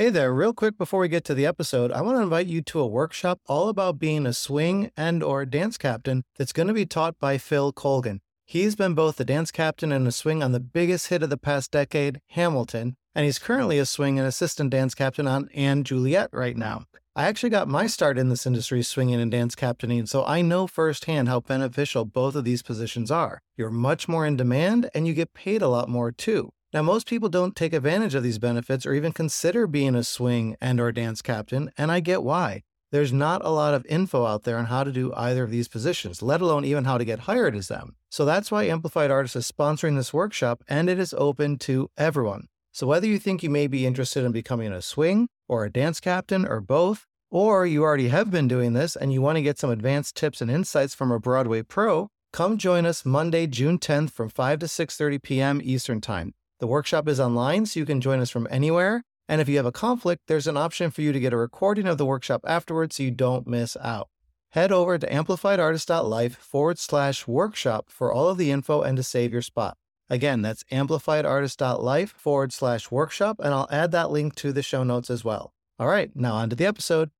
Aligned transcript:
Hey 0.00 0.08
there, 0.08 0.32
real 0.32 0.54
quick 0.54 0.78
before 0.78 1.00
we 1.00 1.08
get 1.08 1.24
to 1.24 1.34
the 1.34 1.44
episode, 1.44 1.92
I 1.92 2.00
want 2.00 2.16
to 2.16 2.22
invite 2.22 2.46
you 2.46 2.62
to 2.62 2.80
a 2.80 2.86
workshop 2.86 3.38
all 3.46 3.68
about 3.68 3.98
being 3.98 4.24
a 4.24 4.32
swing 4.32 4.90
and 4.96 5.22
or 5.22 5.44
dance 5.44 5.76
captain 5.76 6.24
that's 6.38 6.54
going 6.54 6.68
to 6.68 6.72
be 6.72 6.86
taught 6.86 7.18
by 7.18 7.36
Phil 7.36 7.70
Colgan. 7.70 8.22
He's 8.46 8.74
been 8.74 8.94
both 8.94 9.16
the 9.16 9.26
dance 9.26 9.50
captain 9.50 9.92
and 9.92 10.08
a 10.08 10.10
swing 10.10 10.42
on 10.42 10.52
the 10.52 10.58
biggest 10.58 11.08
hit 11.08 11.22
of 11.22 11.28
the 11.28 11.36
past 11.36 11.70
decade, 11.70 12.22
Hamilton, 12.28 12.96
and 13.14 13.26
he's 13.26 13.38
currently 13.38 13.78
a 13.78 13.84
swing 13.84 14.18
and 14.18 14.26
assistant 14.26 14.70
dance 14.70 14.94
captain 14.94 15.26
on 15.26 15.50
& 15.82 15.84
Juliet 15.84 16.30
right 16.32 16.56
now. 16.56 16.84
I 17.14 17.24
actually 17.24 17.50
got 17.50 17.68
my 17.68 17.86
start 17.86 18.16
in 18.16 18.30
this 18.30 18.46
industry 18.46 18.82
swinging 18.82 19.20
and 19.20 19.30
dance 19.30 19.54
captaining, 19.54 20.06
so 20.06 20.24
I 20.24 20.40
know 20.40 20.66
firsthand 20.66 21.28
how 21.28 21.40
beneficial 21.40 22.06
both 22.06 22.34
of 22.34 22.44
these 22.44 22.62
positions 22.62 23.10
are. 23.10 23.42
You're 23.54 23.68
much 23.68 24.08
more 24.08 24.24
in 24.24 24.38
demand 24.38 24.88
and 24.94 25.06
you 25.06 25.12
get 25.12 25.34
paid 25.34 25.60
a 25.60 25.68
lot 25.68 25.90
more 25.90 26.10
too. 26.10 26.52
Now, 26.72 26.82
most 26.82 27.08
people 27.08 27.28
don't 27.28 27.56
take 27.56 27.72
advantage 27.72 28.14
of 28.14 28.22
these 28.22 28.38
benefits 28.38 28.86
or 28.86 28.94
even 28.94 29.10
consider 29.10 29.66
being 29.66 29.96
a 29.96 30.04
swing 30.04 30.56
and 30.60 30.80
or 30.80 30.92
dance 30.92 31.20
captain, 31.20 31.72
and 31.76 31.90
I 31.90 31.98
get 31.98 32.22
why. 32.22 32.62
There's 32.92 33.12
not 33.12 33.44
a 33.44 33.50
lot 33.50 33.74
of 33.74 33.84
info 33.86 34.24
out 34.24 34.44
there 34.44 34.56
on 34.56 34.66
how 34.66 34.84
to 34.84 34.92
do 34.92 35.12
either 35.14 35.42
of 35.42 35.50
these 35.50 35.66
positions, 35.66 36.22
let 36.22 36.40
alone 36.40 36.64
even 36.64 36.84
how 36.84 36.96
to 36.96 37.04
get 37.04 37.20
hired 37.20 37.56
as 37.56 37.68
them. 37.68 37.96
So 38.08 38.24
that's 38.24 38.52
why 38.52 38.64
Amplified 38.64 39.10
Artists 39.10 39.36
is 39.36 39.50
sponsoring 39.50 39.96
this 39.96 40.14
workshop, 40.14 40.62
and 40.68 40.88
it 40.88 41.00
is 41.00 41.14
open 41.18 41.58
to 41.58 41.90
everyone. 41.96 42.46
So 42.72 42.86
whether 42.86 43.06
you 43.06 43.18
think 43.18 43.42
you 43.42 43.50
may 43.50 43.66
be 43.66 43.84
interested 43.84 44.24
in 44.24 44.30
becoming 44.30 44.72
a 44.72 44.80
swing 44.80 45.28
or 45.48 45.64
a 45.64 45.72
dance 45.72 45.98
captain 45.98 46.46
or 46.46 46.60
both, 46.60 47.04
or 47.30 47.66
you 47.66 47.82
already 47.82 48.08
have 48.08 48.30
been 48.30 48.46
doing 48.46 48.74
this 48.74 48.94
and 48.94 49.12
you 49.12 49.20
want 49.20 49.36
to 49.36 49.42
get 49.42 49.58
some 49.58 49.70
advanced 49.70 50.16
tips 50.16 50.40
and 50.40 50.50
insights 50.50 50.94
from 50.94 51.10
a 51.10 51.18
Broadway 51.18 51.62
pro, 51.62 52.08
come 52.32 52.58
join 52.58 52.86
us 52.86 53.04
Monday, 53.04 53.48
June 53.48 53.78
10th 53.78 54.10
from 54.10 54.28
5 54.28 54.60
to 54.60 54.66
6:30 54.66 55.22
p.m. 55.22 55.60
Eastern 55.62 56.00
Time. 56.00 56.32
The 56.60 56.66
workshop 56.66 57.08
is 57.08 57.18
online, 57.18 57.64
so 57.64 57.80
you 57.80 57.86
can 57.86 58.02
join 58.02 58.20
us 58.20 58.28
from 58.28 58.46
anywhere. 58.50 59.02
And 59.26 59.40
if 59.40 59.48
you 59.48 59.56
have 59.56 59.64
a 59.64 59.72
conflict, 59.72 60.24
there's 60.26 60.46
an 60.46 60.58
option 60.58 60.90
for 60.90 61.00
you 61.00 61.10
to 61.10 61.18
get 61.18 61.32
a 61.32 61.38
recording 61.38 61.86
of 61.86 61.96
the 61.96 62.04
workshop 62.04 62.42
afterwards 62.46 62.96
so 62.96 63.02
you 63.02 63.10
don't 63.10 63.46
miss 63.46 63.78
out. 63.78 64.08
Head 64.50 64.70
over 64.70 64.98
to 64.98 65.06
amplifiedartist.life 65.06 66.36
forward 66.36 66.78
slash 66.78 67.26
workshop 67.26 67.86
for 67.88 68.12
all 68.12 68.28
of 68.28 68.36
the 68.36 68.50
info 68.50 68.82
and 68.82 68.96
to 68.98 69.02
save 69.02 69.32
your 69.32 69.40
spot. 69.40 69.78
Again, 70.10 70.42
that's 70.42 70.64
amplifiedartist.life 70.64 72.14
forward 72.18 72.52
slash 72.52 72.90
workshop, 72.90 73.40
and 73.42 73.54
I'll 73.54 73.68
add 73.70 73.92
that 73.92 74.10
link 74.10 74.34
to 74.36 74.52
the 74.52 74.62
show 74.62 74.82
notes 74.82 75.08
as 75.08 75.24
well. 75.24 75.54
All 75.78 75.86
right, 75.86 76.10
now 76.14 76.34
on 76.34 76.50
to 76.50 76.56
the 76.56 76.66
episode. 76.66 77.10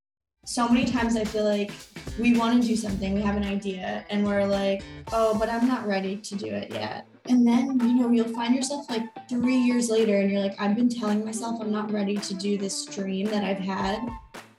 So 0.44 0.68
many 0.68 0.84
times 0.84 1.16
I 1.16 1.24
feel 1.24 1.44
like 1.44 1.70
we 2.18 2.36
want 2.36 2.60
to 2.60 2.68
do 2.68 2.76
something, 2.76 3.14
we 3.14 3.22
have 3.22 3.36
an 3.36 3.44
idea, 3.44 4.04
and 4.10 4.26
we're 4.26 4.44
like, 4.44 4.82
oh, 5.12 5.38
but 5.38 5.48
I'm 5.48 5.66
not 5.66 5.86
ready 5.86 6.16
to 6.16 6.34
do 6.34 6.46
it 6.46 6.72
yet. 6.72 7.06
And 7.28 7.46
then, 7.46 7.78
you 7.80 7.94
know, 7.94 8.10
you'll 8.10 8.34
find 8.34 8.54
yourself 8.54 8.88
like 8.88 9.02
three 9.28 9.56
years 9.56 9.90
later 9.90 10.18
and 10.18 10.30
you're 10.30 10.40
like, 10.40 10.60
I've 10.60 10.74
been 10.74 10.88
telling 10.88 11.24
myself 11.24 11.60
I'm 11.60 11.70
not 11.70 11.92
ready 11.92 12.16
to 12.16 12.34
do 12.34 12.56
this 12.56 12.86
dream 12.86 13.26
that 13.26 13.44
I've 13.44 13.58
had. 13.58 14.00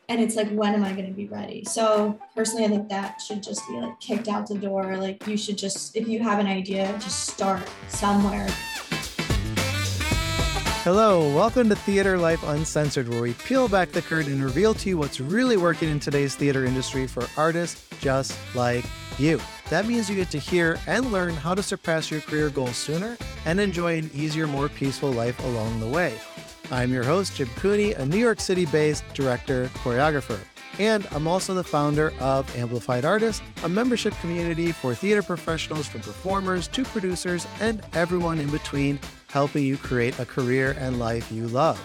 And 0.10 0.22
it's 0.22 0.36
like, 0.36 0.50
when 0.52 0.74
am 0.74 0.84
I 0.84 0.92
going 0.92 1.08
to 1.08 1.14
be 1.14 1.28
ready? 1.28 1.64
So, 1.64 2.20
personally, 2.36 2.66
I 2.66 2.68
think 2.68 2.90
that 2.90 3.22
should 3.22 3.42
just 3.42 3.68
be 3.68 3.76
like 3.76 4.00
kicked 4.00 4.28
out 4.28 4.48
the 4.48 4.58
door. 4.58 4.98
Like, 4.98 5.26
you 5.26 5.38
should 5.38 5.58
just, 5.58 5.96
if 5.96 6.08
you 6.08 6.22
have 6.22 6.40
an 6.40 6.48
idea, 6.48 6.92
just 7.00 7.30
start 7.30 7.62
somewhere. 7.88 8.48
Hello, 10.84 11.34
welcome 11.34 11.70
to 11.70 11.76
Theater 11.76 12.18
Life 12.18 12.44
Uncensored, 12.44 13.08
where 13.08 13.22
we 13.22 13.34
peel 13.34 13.68
back 13.70 13.92
the 13.92 14.02
curtain 14.02 14.34
and 14.34 14.44
reveal 14.44 14.74
to 14.74 14.90
you 14.90 14.98
what's 14.98 15.20
really 15.22 15.56
working 15.56 15.90
in 15.90 16.00
today's 16.00 16.36
theater 16.36 16.66
industry 16.66 17.08
for 17.08 17.28
artists 17.38 17.88
just 18.00 18.38
like 18.56 18.84
you. 19.20 19.40
That 19.70 19.86
means 19.86 20.10
you 20.10 20.16
get 20.16 20.30
to 20.32 20.40
hear 20.40 20.80
and 20.88 21.12
learn 21.12 21.34
how 21.34 21.54
to 21.54 21.64
surpass 21.64 22.12
your 22.12 22.22
career 22.22 22.50
goals 22.50 22.76
sooner 22.76 23.18
and 23.46 23.60
enjoy 23.60 23.98
an 23.98 24.10
easier, 24.14 24.48
more 24.48 24.70
peaceful 24.70 25.12
life 25.12 25.38
along 25.46 25.80
the 25.80 25.88
way. 25.88 26.18
I'm 26.72 26.94
your 26.94 27.04
host, 27.04 27.36
Jim 27.36 27.50
Cooney, 27.58 27.94
a 27.94 28.06
New 28.06 28.18
York 28.18 28.40
City 28.40 28.66
based 28.66 29.04
director, 29.14 29.68
choreographer. 29.76 30.40
And 30.80 31.06
I'm 31.12 31.28
also 31.28 31.54
the 31.54 31.64
founder 31.64 32.14
of 32.20 32.56
Amplified 32.56 33.04
Artists, 33.04 33.42
a 33.64 33.70
membership 33.70 34.14
community 34.22 34.72
for 34.72 34.96
theater 34.96 35.22
professionals 35.22 35.88
from 35.88 36.02
performers 36.02 36.68
to 36.70 36.84
producers 36.86 37.46
and 37.60 37.82
everyone 37.94 38.40
in 38.40 38.50
between, 38.50 39.00
helping 39.28 39.66
you 39.66 39.78
create 39.78 40.18
a 40.20 40.26
career 40.26 40.76
and 40.80 40.98
life 40.98 41.32
you 41.32 41.48
love. 41.50 41.78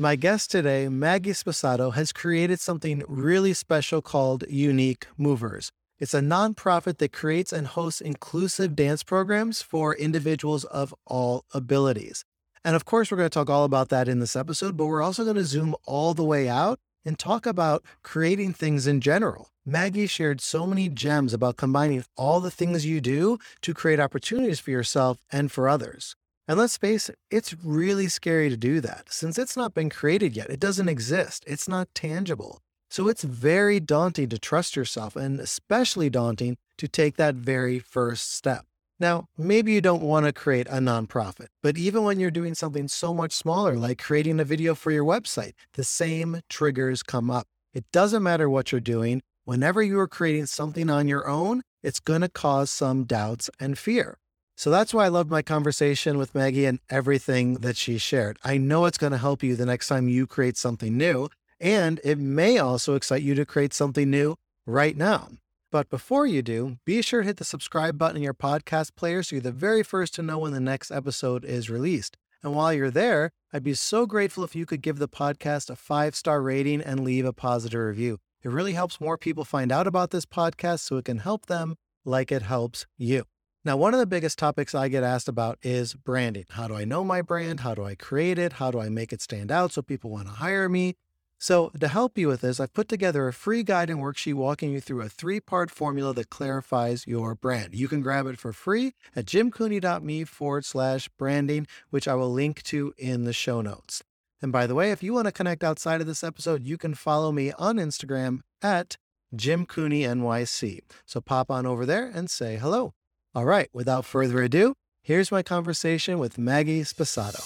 My 0.00 0.14
guest 0.14 0.52
today, 0.52 0.88
Maggie 0.88 1.32
Sposato, 1.32 1.92
has 1.94 2.12
created 2.12 2.60
something 2.60 3.02
really 3.08 3.52
special 3.52 4.00
called 4.00 4.44
Unique 4.48 5.08
Movers. 5.16 5.72
It's 5.98 6.14
a 6.14 6.20
nonprofit 6.20 6.98
that 6.98 7.12
creates 7.12 7.52
and 7.52 7.66
hosts 7.66 8.00
inclusive 8.00 8.76
dance 8.76 9.02
programs 9.02 9.60
for 9.60 9.96
individuals 9.96 10.62
of 10.62 10.94
all 11.04 11.46
abilities. 11.52 12.24
And 12.62 12.76
of 12.76 12.84
course, 12.84 13.10
we're 13.10 13.16
going 13.16 13.28
to 13.28 13.34
talk 13.34 13.50
all 13.50 13.64
about 13.64 13.88
that 13.88 14.06
in 14.06 14.20
this 14.20 14.36
episode, 14.36 14.76
but 14.76 14.86
we're 14.86 15.02
also 15.02 15.24
going 15.24 15.34
to 15.34 15.44
zoom 15.44 15.74
all 15.84 16.14
the 16.14 16.22
way 16.22 16.48
out 16.48 16.78
and 17.04 17.18
talk 17.18 17.44
about 17.44 17.82
creating 18.04 18.52
things 18.52 18.86
in 18.86 19.00
general. 19.00 19.50
Maggie 19.66 20.06
shared 20.06 20.40
so 20.40 20.64
many 20.64 20.88
gems 20.88 21.34
about 21.34 21.56
combining 21.56 22.04
all 22.16 22.38
the 22.38 22.52
things 22.52 22.86
you 22.86 23.00
do 23.00 23.40
to 23.62 23.74
create 23.74 23.98
opportunities 23.98 24.60
for 24.60 24.70
yourself 24.70 25.18
and 25.32 25.50
for 25.50 25.68
others. 25.68 26.14
And 26.48 26.58
let's 26.58 26.78
face 26.78 27.10
it, 27.10 27.18
it's 27.30 27.54
really 27.62 28.08
scary 28.08 28.48
to 28.48 28.56
do 28.56 28.80
that 28.80 29.12
since 29.12 29.36
it's 29.36 29.56
not 29.56 29.74
been 29.74 29.90
created 29.90 30.34
yet. 30.34 30.48
It 30.48 30.58
doesn't 30.58 30.88
exist, 30.88 31.44
it's 31.46 31.68
not 31.68 31.94
tangible. 31.94 32.62
So 32.90 33.06
it's 33.06 33.22
very 33.22 33.80
daunting 33.80 34.30
to 34.30 34.38
trust 34.38 34.74
yourself 34.74 35.14
and 35.14 35.38
especially 35.40 36.08
daunting 36.08 36.56
to 36.78 36.88
take 36.88 37.18
that 37.18 37.34
very 37.34 37.78
first 37.78 38.34
step. 38.34 38.64
Now, 38.98 39.26
maybe 39.36 39.72
you 39.72 39.82
don't 39.82 40.02
want 40.02 40.24
to 40.24 40.32
create 40.32 40.66
a 40.68 40.78
nonprofit, 40.78 41.48
but 41.62 41.76
even 41.76 42.02
when 42.02 42.18
you're 42.18 42.30
doing 42.30 42.54
something 42.54 42.88
so 42.88 43.12
much 43.12 43.32
smaller, 43.32 43.76
like 43.76 44.02
creating 44.02 44.40
a 44.40 44.44
video 44.44 44.74
for 44.74 44.90
your 44.90 45.04
website, 45.04 45.52
the 45.74 45.84
same 45.84 46.40
triggers 46.48 47.02
come 47.02 47.30
up. 47.30 47.46
It 47.74 47.84
doesn't 47.92 48.22
matter 48.22 48.48
what 48.48 48.72
you're 48.72 48.80
doing. 48.80 49.20
Whenever 49.44 49.82
you 49.82 50.00
are 50.00 50.08
creating 50.08 50.46
something 50.46 50.88
on 50.88 51.06
your 51.08 51.28
own, 51.28 51.62
it's 51.82 52.00
going 52.00 52.22
to 52.22 52.28
cause 52.28 52.70
some 52.70 53.04
doubts 53.04 53.50
and 53.60 53.78
fear. 53.78 54.18
So 54.58 54.70
that's 54.70 54.92
why 54.92 55.04
I 55.04 55.08
loved 55.08 55.30
my 55.30 55.40
conversation 55.40 56.18
with 56.18 56.34
Maggie 56.34 56.64
and 56.64 56.80
everything 56.90 57.58
that 57.58 57.76
she 57.76 57.96
shared. 57.96 58.40
I 58.42 58.58
know 58.58 58.86
it's 58.86 58.98
going 58.98 59.12
to 59.12 59.18
help 59.18 59.44
you 59.44 59.54
the 59.54 59.64
next 59.64 59.86
time 59.86 60.08
you 60.08 60.26
create 60.26 60.56
something 60.56 60.96
new, 60.96 61.28
and 61.60 62.00
it 62.02 62.18
may 62.18 62.58
also 62.58 62.96
excite 62.96 63.22
you 63.22 63.36
to 63.36 63.46
create 63.46 63.72
something 63.72 64.10
new 64.10 64.34
right 64.66 64.96
now. 64.96 65.28
But 65.70 65.88
before 65.90 66.26
you 66.26 66.42
do, 66.42 66.78
be 66.84 67.02
sure 67.02 67.20
to 67.20 67.26
hit 67.28 67.36
the 67.36 67.44
subscribe 67.44 67.96
button 67.98 68.16
in 68.16 68.22
your 68.24 68.34
podcast 68.34 68.96
player 68.96 69.22
so 69.22 69.36
you're 69.36 69.42
the 69.44 69.52
very 69.52 69.84
first 69.84 70.12
to 70.16 70.24
know 70.24 70.40
when 70.40 70.50
the 70.50 70.58
next 70.58 70.90
episode 70.90 71.44
is 71.44 71.70
released. 71.70 72.16
And 72.42 72.52
while 72.52 72.72
you're 72.72 72.90
there, 72.90 73.30
I'd 73.52 73.62
be 73.62 73.74
so 73.74 74.06
grateful 74.06 74.42
if 74.42 74.56
you 74.56 74.66
could 74.66 74.82
give 74.82 74.98
the 74.98 75.06
podcast 75.06 75.70
a 75.70 75.76
five 75.76 76.16
star 76.16 76.42
rating 76.42 76.80
and 76.80 77.04
leave 77.04 77.24
a 77.24 77.32
positive 77.32 77.78
review. 77.78 78.18
It 78.42 78.50
really 78.50 78.72
helps 78.72 79.00
more 79.00 79.16
people 79.16 79.44
find 79.44 79.70
out 79.70 79.86
about 79.86 80.10
this 80.10 80.26
podcast 80.26 80.80
so 80.80 80.96
it 80.96 81.04
can 81.04 81.18
help 81.18 81.46
them 81.46 81.76
like 82.04 82.32
it 82.32 82.42
helps 82.42 82.86
you. 82.96 83.22
Now, 83.68 83.76
one 83.76 83.92
of 83.92 84.00
the 84.00 84.06
biggest 84.06 84.38
topics 84.38 84.74
I 84.74 84.88
get 84.88 85.02
asked 85.02 85.28
about 85.28 85.58
is 85.60 85.92
branding. 85.92 86.46
How 86.48 86.68
do 86.68 86.74
I 86.74 86.86
know 86.86 87.04
my 87.04 87.20
brand? 87.20 87.60
How 87.60 87.74
do 87.74 87.84
I 87.84 87.94
create 87.94 88.38
it? 88.38 88.54
How 88.54 88.70
do 88.70 88.80
I 88.80 88.88
make 88.88 89.12
it 89.12 89.20
stand 89.20 89.52
out 89.52 89.72
so 89.72 89.82
people 89.82 90.08
want 90.08 90.26
to 90.26 90.32
hire 90.32 90.70
me? 90.70 90.96
So, 91.38 91.70
to 91.78 91.88
help 91.88 92.16
you 92.16 92.28
with 92.28 92.40
this, 92.40 92.60
I've 92.60 92.72
put 92.72 92.88
together 92.88 93.28
a 93.28 93.32
free 93.34 93.62
guide 93.62 93.90
and 93.90 94.00
worksheet 94.00 94.32
walking 94.32 94.72
you 94.72 94.80
through 94.80 95.02
a 95.02 95.10
three 95.10 95.38
part 95.38 95.70
formula 95.70 96.14
that 96.14 96.30
clarifies 96.30 97.06
your 97.06 97.34
brand. 97.34 97.74
You 97.74 97.88
can 97.88 98.00
grab 98.00 98.26
it 98.26 98.38
for 98.38 98.54
free 98.54 98.94
at 99.14 99.26
jimcooney.me 99.26 100.24
forward 100.24 100.64
slash 100.64 101.10
branding, 101.18 101.66
which 101.90 102.08
I 102.08 102.14
will 102.14 102.32
link 102.32 102.62
to 102.62 102.94
in 102.96 103.24
the 103.24 103.34
show 103.34 103.60
notes. 103.60 104.02
And 104.40 104.50
by 104.50 104.66
the 104.66 104.74
way, 104.74 104.92
if 104.92 105.02
you 105.02 105.12
want 105.12 105.26
to 105.26 105.32
connect 105.32 105.62
outside 105.62 106.00
of 106.00 106.06
this 106.06 106.24
episode, 106.24 106.62
you 106.64 106.78
can 106.78 106.94
follow 106.94 107.32
me 107.32 107.52
on 107.58 107.76
Instagram 107.76 108.38
at 108.62 108.96
Jim 109.36 109.66
Cooney 109.66 110.04
NYC. 110.04 110.80
So 111.04 111.20
pop 111.20 111.50
on 111.50 111.66
over 111.66 111.84
there 111.84 112.06
and 112.06 112.30
say 112.30 112.56
hello. 112.56 112.94
All 113.38 113.44
right, 113.44 113.68
without 113.72 114.04
further 114.04 114.42
ado, 114.42 114.74
here's 115.00 115.30
my 115.30 115.44
conversation 115.44 116.18
with 116.18 116.38
Maggie 116.38 116.80
Sposato. 116.80 117.38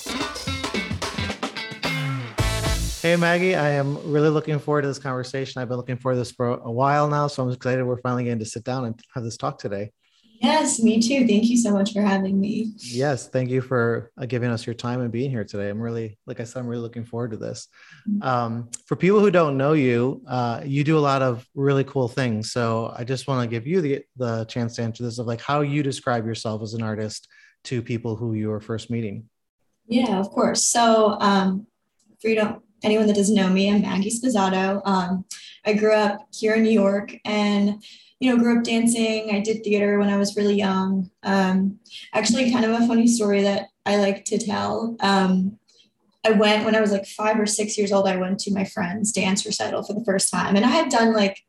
Hey, 3.03 3.15
Maggie, 3.17 3.55
I 3.55 3.73
am 3.73 3.99
really 4.11 4.31
looking 4.31 4.59
forward 4.59 4.83
to 4.83 4.89
this 4.89 4.99
conversation. 4.99 5.61
I've 5.61 5.69
been 5.69 5.77
looking 5.77 5.99
forward 5.99 6.15
to 6.15 6.21
this 6.21 6.31
for 6.31 6.55
a 6.55 6.73
while 6.73 7.11
now, 7.11 7.27
so 7.27 7.43
I'm 7.43 7.51
excited 7.51 7.85
we're 7.85 8.01
finally 8.01 8.25
getting 8.25 8.39
to 8.39 8.47
sit 8.47 8.65
down 8.65 8.87
and 8.87 8.99
have 9.15 9.23
this 9.23 9.37
talk 9.37 9.59
today. 9.59 9.91
Yes, 10.43 10.83
me 10.83 11.01
too. 11.01 11.25
Thank 11.25 11.45
you 11.45 11.57
so 11.57 11.71
much 11.71 11.93
for 11.93 12.03
having 12.03 12.41
me. 12.41 12.73
Yes, 12.79 13.29
thank 13.29 13.49
you 13.49 13.61
for 13.61 14.11
uh, 14.19 14.27
giving 14.27 14.51
us 14.51 14.67
your 14.67 14.75
time 14.75 15.01
and 15.01 15.13
being 15.13 15.31
here 15.31 15.45
today. 15.45 15.69
I'm 15.69 15.81
really, 15.81 16.19
like 16.27 16.41
I 16.41 16.45
said, 16.45 16.59
I'm 16.59 16.67
really 16.67 16.83
looking 16.83 17.05
forward 17.05 17.31
to 17.31 17.37
this. 17.37 17.69
Mm-hmm. 18.09 18.23
Um, 18.23 18.71
for 18.87 18.97
people 18.97 19.21
who 19.21 19.31
don't 19.31 19.57
know 19.57 19.75
you, 19.75 20.21
uh, 20.27 20.61
you 20.65 20.83
do 20.83 20.99
a 20.99 21.01
lot 21.01 21.23
of 21.23 21.47
really 21.55 21.85
cool 21.85 22.09
things. 22.09 22.51
So 22.51 22.93
I 22.97 23.05
just 23.05 23.29
want 23.29 23.49
to 23.49 23.49
give 23.49 23.69
you 23.69 23.81
the 23.81 24.03
the 24.17 24.45
chance 24.47 24.75
to 24.77 24.83
answer 24.83 25.05
this 25.05 25.21
of 25.21 25.29
like 25.29 25.41
how 25.41 25.61
you 25.61 25.81
describe 25.85 26.27
yourself 26.27 26.61
as 26.63 26.75
an 26.75 26.83
artist 26.83 27.29
to 27.65 27.81
people 27.81 28.17
who 28.17 28.35
you 28.35 28.51
are 28.51 28.61
first 28.61 28.91
meeting. 28.91 29.29
Yeah, 29.87 30.19
of 30.19 30.29
course. 30.31 30.65
So 30.65 31.19
um, 31.21 31.69
for 32.21 32.27
you 32.29 32.35
don't 32.35 32.63
anyone 32.83 33.07
that 33.07 33.15
doesn't 33.15 33.37
know 33.37 33.49
me, 33.49 33.71
I'm 33.71 33.83
Maggie 33.83 34.11
Sposato. 34.11 34.83
Um, 34.85 35.25
I 35.65 35.75
grew 35.75 35.95
up 35.95 36.27
here 36.35 36.55
in 36.55 36.65
New 36.65 36.71
York 36.71 37.15
and 37.25 37.81
you 38.23 38.31
know, 38.31 38.41
grew 38.41 38.57
up 38.57 38.63
dancing. 38.63 39.35
I 39.35 39.41
did 39.41 39.65
theater 39.65 39.99
when 39.99 40.09
I 40.09 40.17
was 40.17 40.37
really 40.37 40.55
young. 40.55 41.11
Um, 41.25 41.81
actually, 42.15 42.53
kind 42.53 42.65
of 42.65 42.71
a 42.71 42.87
funny 42.87 43.09
story 43.09 43.43
that 43.43 43.67
I 43.85 43.97
like 43.97 44.25
to 44.27 44.39
tell. 44.39 44.95
Um, 45.01 45.59
I 46.25 46.31
went 46.31 46.65
when 46.65 46.77
I 46.77 46.81
was 46.81 46.93
like 46.93 47.05
five 47.05 47.41
or 47.41 47.47
six 47.47 47.77
years 47.77 47.91
old. 47.91 48.07
I 48.07 48.15
went 48.15 48.39
to 48.41 48.55
my 48.55 48.63
friend's 48.63 49.11
dance 49.11 49.45
recital 49.45 49.83
for 49.83 49.95
the 49.95 50.05
first 50.05 50.31
time, 50.31 50.55
and 50.55 50.65
I 50.65 50.69
had 50.69 50.89
done 50.89 51.13
like 51.13 51.43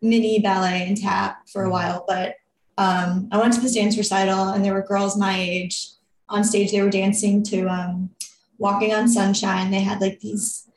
mini 0.00 0.38
ballet 0.38 0.86
and 0.86 0.96
tap 0.96 1.48
for 1.48 1.62
a 1.62 1.64
mm-hmm. 1.64 1.72
while, 1.72 2.04
but 2.06 2.36
um, 2.78 3.28
I 3.32 3.38
went 3.38 3.54
to 3.54 3.60
this 3.60 3.74
dance 3.74 3.98
recital, 3.98 4.50
and 4.50 4.64
there 4.64 4.74
were 4.74 4.86
girls 4.86 5.18
my 5.18 5.36
age 5.36 5.88
on 6.28 6.44
stage. 6.44 6.70
They 6.70 6.82
were 6.82 6.88
dancing 6.88 7.42
to 7.46 7.66
um, 7.66 8.10
"Walking 8.58 8.94
on 8.94 9.08
Sunshine." 9.08 9.72
They 9.72 9.80
had 9.80 10.00
like 10.00 10.20
these 10.20 10.68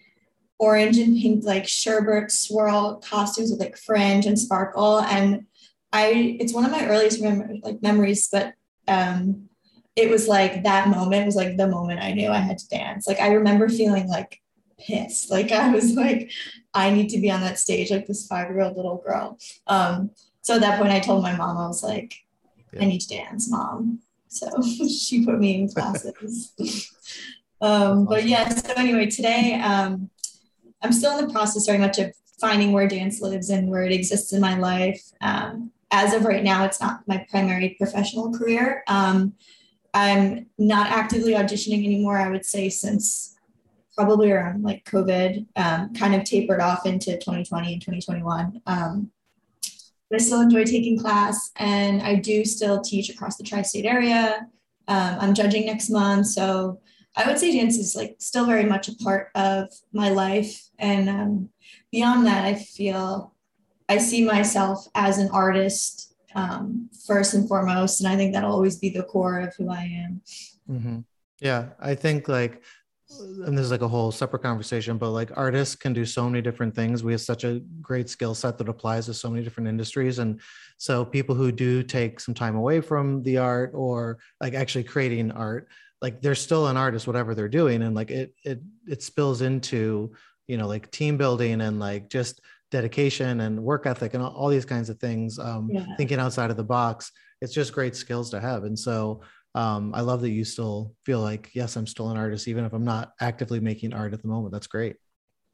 orange 0.59 0.97
and 0.97 1.19
pink 1.19 1.43
like 1.45 1.67
sherbet 1.67 2.31
swirl 2.31 3.01
costumes 3.03 3.51
with 3.51 3.59
like 3.59 3.77
fringe 3.77 4.25
and 4.25 4.39
sparkle, 4.39 4.99
and 5.01 5.45
I 5.91 6.37
it's 6.39 6.53
one 6.53 6.65
of 6.65 6.71
my 6.71 6.85
earliest 6.87 7.21
mem- 7.21 7.61
like 7.63 7.81
memories, 7.81 8.27
but 8.31 8.53
um, 8.87 9.49
it 9.95 10.09
was 10.09 10.27
like 10.27 10.63
that 10.63 10.89
moment 10.89 11.25
was 11.25 11.35
like 11.35 11.57
the 11.57 11.67
moment 11.67 12.01
I 12.01 12.11
knew 12.11 12.29
I 12.29 12.39
had 12.39 12.57
to 12.57 12.67
dance. 12.67 13.07
Like 13.07 13.19
I 13.19 13.33
remember 13.33 13.69
feeling 13.69 14.07
like 14.07 14.41
pissed. 14.79 15.31
Like 15.31 15.51
I 15.51 15.69
was 15.69 15.93
like, 15.93 16.31
I 16.73 16.91
need 16.91 17.09
to 17.09 17.19
be 17.19 17.31
on 17.31 17.41
that 17.41 17.59
stage 17.59 17.91
like 17.91 18.07
this 18.07 18.27
five-year-old 18.27 18.75
little 18.75 19.01
girl. 19.05 19.37
Um, 19.67 20.11
so 20.41 20.55
at 20.55 20.61
that 20.61 20.79
point 20.79 20.91
I 20.91 20.99
told 20.99 21.23
my 21.23 21.35
mom, 21.35 21.57
I 21.57 21.67
was 21.67 21.83
like, 21.83 22.13
yeah. 22.73 22.81
I 22.81 22.85
need 22.85 23.01
to 23.01 23.15
dance, 23.15 23.49
mom. 23.49 23.99
So 24.27 24.49
she 24.61 25.25
put 25.25 25.39
me 25.39 25.61
in 25.61 25.69
classes. 25.69 26.53
um, 27.61 28.05
but 28.05 28.25
yeah, 28.25 28.49
so 28.49 28.73
anyway, 28.75 29.09
today 29.09 29.59
um, 29.63 30.09
I'm 30.85 30.93
still 30.93 31.17
in 31.17 31.25
the 31.25 31.33
process 31.33 31.65
very 31.65 31.79
much 31.79 31.97
of 31.97 32.13
finding 32.39 32.71
where 32.71 32.87
dance 32.87 33.19
lives 33.19 33.49
and 33.49 33.69
where 33.69 33.83
it 33.83 33.91
exists 33.91 34.33
in 34.33 34.39
my 34.39 34.55
life. 34.55 35.01
Um, 35.19 35.71
as 35.89 36.13
of 36.13 36.25
right 36.25 36.43
now, 36.43 36.63
it's 36.63 36.79
not 36.79 37.01
my 37.07 37.25
primary 37.29 37.75
professional 37.79 38.31
career. 38.31 38.83
Um, 38.87 39.33
I'm 39.95 40.45
not 40.59 40.91
actively 40.91 41.33
auditioning 41.33 41.83
anymore, 41.85 42.17
I 42.19 42.29
would 42.29 42.45
say, 42.45 42.69
since 42.69 43.35
probably 43.95 44.31
around 44.31 44.61
like 44.61 44.83
COVID, 44.85 45.47
um, 45.55 45.93
kind 45.95 46.13
of 46.13 46.23
tapered 46.23 46.59
off 46.59 46.85
into 46.85 47.13
2020 47.13 47.73
and 47.73 47.81
2021. 47.81 48.61
Um, 48.67 49.09
but 50.09 50.21
I 50.21 50.23
still 50.23 50.41
enjoy 50.41 50.65
taking 50.65 50.99
class 50.99 51.49
and 51.55 52.03
I 52.03 52.15
do 52.15 52.45
still 52.45 52.81
teach 52.81 53.09
across 53.09 53.37
the 53.37 53.43
tri 53.43 53.63
state 53.63 53.85
area. 53.85 54.47
Um, 54.87 55.17
I'm 55.19 55.33
judging 55.33 55.65
next 55.65 55.89
month. 55.89 56.27
So 56.27 56.79
I 57.15 57.27
would 57.27 57.39
say 57.39 57.57
dance 57.57 57.77
is 57.77 57.95
like 57.95 58.17
still 58.19 58.45
very 58.45 58.65
much 58.65 58.87
a 58.89 58.95
part 58.95 59.29
of 59.35 59.69
my 59.93 60.09
life. 60.09 60.69
And 60.77 61.09
um, 61.09 61.49
beyond 61.91 62.25
that, 62.25 62.43
I 62.45 62.55
feel 62.55 63.33
I 63.87 63.99
see 63.99 64.25
myself 64.25 64.87
as 64.95 65.17
an 65.17 65.29
artist 65.31 66.13
um, 66.35 66.89
first 67.07 67.33
and 67.33 67.47
foremost. 67.47 68.01
And 68.01 68.11
I 68.11 68.17
think 68.17 68.33
that'll 68.33 68.51
always 68.51 68.77
be 68.77 68.89
the 68.89 69.03
core 69.03 69.39
of 69.39 69.55
who 69.55 69.69
I 69.69 70.05
am. 70.05 70.21
Mm-hmm. 70.69 70.99
Yeah. 71.39 71.69
I 71.79 71.95
think 71.95 72.27
like, 72.27 72.61
and 73.09 73.57
this 73.57 73.65
is 73.65 73.71
like 73.71 73.81
a 73.81 73.87
whole 73.87 74.11
separate 74.11 74.41
conversation, 74.41 74.97
but 74.97 75.11
like 75.11 75.31
artists 75.37 75.75
can 75.75 75.93
do 75.93 76.05
so 76.05 76.27
many 76.27 76.41
different 76.41 76.75
things. 76.75 77.03
We 77.03 77.13
have 77.13 77.21
such 77.21 77.43
a 77.43 77.61
great 77.81 78.09
skill 78.09 78.33
set 78.33 78.57
that 78.57 78.67
applies 78.67 79.05
to 79.05 79.13
so 79.13 79.29
many 79.29 79.43
different 79.43 79.69
industries. 79.69 80.19
And 80.19 80.41
so 80.77 81.05
people 81.05 81.35
who 81.35 81.51
do 81.51 81.83
take 81.83 82.19
some 82.19 82.33
time 82.33 82.55
away 82.55 82.81
from 82.81 83.21
the 83.23 83.37
art 83.37 83.71
or 83.73 84.17
like 84.41 84.53
actually 84.53 84.83
creating 84.83 85.31
art, 85.31 85.69
like 86.05 86.21
they're 86.21 86.35
still 86.35 86.67
an 86.67 86.77
artist, 86.77 87.07
whatever 87.07 87.33
they're 87.33 87.49
doing. 87.49 87.81
And 87.81 87.95
like 87.95 88.11
it, 88.11 88.35
it, 88.43 88.61
it 88.85 89.01
spills 89.01 89.41
into, 89.41 90.13
you 90.45 90.55
know, 90.55 90.67
like 90.67 90.91
team 90.91 91.17
building 91.17 91.61
and 91.61 91.79
like 91.79 92.11
just 92.11 92.41
dedication 92.69 93.39
and 93.39 93.63
work 93.63 93.87
ethic 93.87 94.13
and 94.13 94.21
all, 94.21 94.49
these 94.49 94.65
kinds 94.65 94.89
of 94.89 94.99
things 94.99 95.39
um, 95.39 95.67
yeah. 95.71 95.85
thinking 95.97 96.19
outside 96.19 96.51
of 96.51 96.57
the 96.57 96.63
box 96.63 97.11
it's 97.41 97.53
just 97.53 97.73
great 97.73 97.95
skills 97.95 98.29
to 98.29 98.39
have 98.39 98.65
and 98.65 98.77
so 98.77 99.21
um, 99.55 99.93
i 99.95 100.01
love 100.01 100.19
that 100.21 100.31
you 100.31 100.43
still 100.43 100.93
feel 101.05 101.21
like 101.21 101.49
yes 101.53 101.77
i'm 101.77 101.87
still 101.87 102.09
an 102.09 102.17
artist 102.17 102.49
even 102.49 102.65
if 102.65 102.73
i'm 102.73 102.83
not 102.83 103.13
actively 103.21 103.59
making 103.59 103.93
art 103.93 104.13
at 104.13 104.21
the 104.21 104.27
moment 104.27 104.51
that's 104.51 104.67
great 104.67 104.97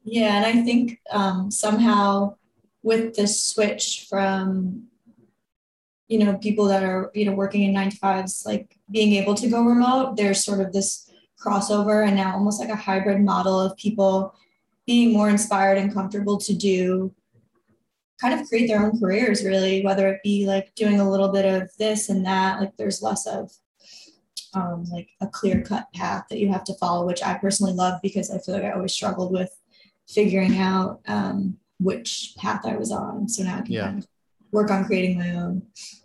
yeah 0.02 0.36
and 0.36 0.46
i 0.46 0.64
think 0.64 0.98
um, 1.12 1.50
somehow 1.50 2.34
with 2.82 3.14
this 3.14 3.40
switch 3.42 4.06
from 4.08 4.88
you 6.08 6.18
know 6.18 6.36
people 6.38 6.66
that 6.66 6.82
are 6.82 7.10
you 7.14 7.24
know 7.24 7.32
working 7.32 7.62
in 7.62 7.72
nine 7.72 7.90
to 7.90 7.96
fives 7.96 8.42
like 8.44 8.76
being 8.92 9.14
able 9.14 9.34
to 9.34 9.48
go 9.48 9.62
remote 9.62 10.16
there's 10.16 10.44
sort 10.44 10.60
of 10.60 10.72
this 10.72 11.10
crossover 11.42 12.06
and 12.06 12.16
now 12.16 12.34
almost 12.34 12.60
like 12.60 12.68
a 12.68 12.76
hybrid 12.76 13.20
model 13.20 13.58
of 13.58 13.76
people 13.76 14.34
being 14.86 15.12
more 15.12 15.28
inspired 15.28 15.78
and 15.78 15.92
comfortable 15.92 16.38
to 16.38 16.54
do 16.54 17.12
kind 18.20 18.38
of 18.38 18.46
create 18.48 18.68
their 18.68 18.84
own 18.84 18.98
careers 19.00 19.44
really 19.44 19.84
whether 19.84 20.08
it 20.08 20.22
be 20.22 20.46
like 20.46 20.72
doing 20.74 21.00
a 21.00 21.10
little 21.10 21.28
bit 21.28 21.44
of 21.44 21.68
this 21.78 22.08
and 22.08 22.24
that 22.24 22.60
like 22.60 22.76
there's 22.76 23.02
less 23.02 23.26
of 23.26 23.50
um, 24.54 24.84
like 24.92 25.08
a 25.20 25.26
clear 25.26 25.62
cut 25.62 25.86
path 25.94 26.26
that 26.28 26.38
you 26.38 26.52
have 26.52 26.64
to 26.64 26.74
follow 26.74 27.06
which 27.06 27.22
i 27.22 27.34
personally 27.34 27.72
love 27.72 28.00
because 28.02 28.30
i 28.30 28.38
feel 28.38 28.54
like 28.54 28.64
i 28.64 28.70
always 28.70 28.92
struggled 28.92 29.32
with 29.32 29.50
figuring 30.08 30.58
out 30.58 31.00
um, 31.06 31.56
which 31.80 32.34
path 32.38 32.64
i 32.64 32.76
was 32.76 32.92
on 32.92 33.28
so 33.28 33.42
now 33.42 33.58
i 33.58 33.62
can 33.62 33.72
yeah. 33.72 33.86
kind 33.86 33.98
of 33.98 34.11
work 34.52 34.70
on 34.70 34.84
creating 34.84 35.18
my 35.18 35.30
own. 35.30 35.62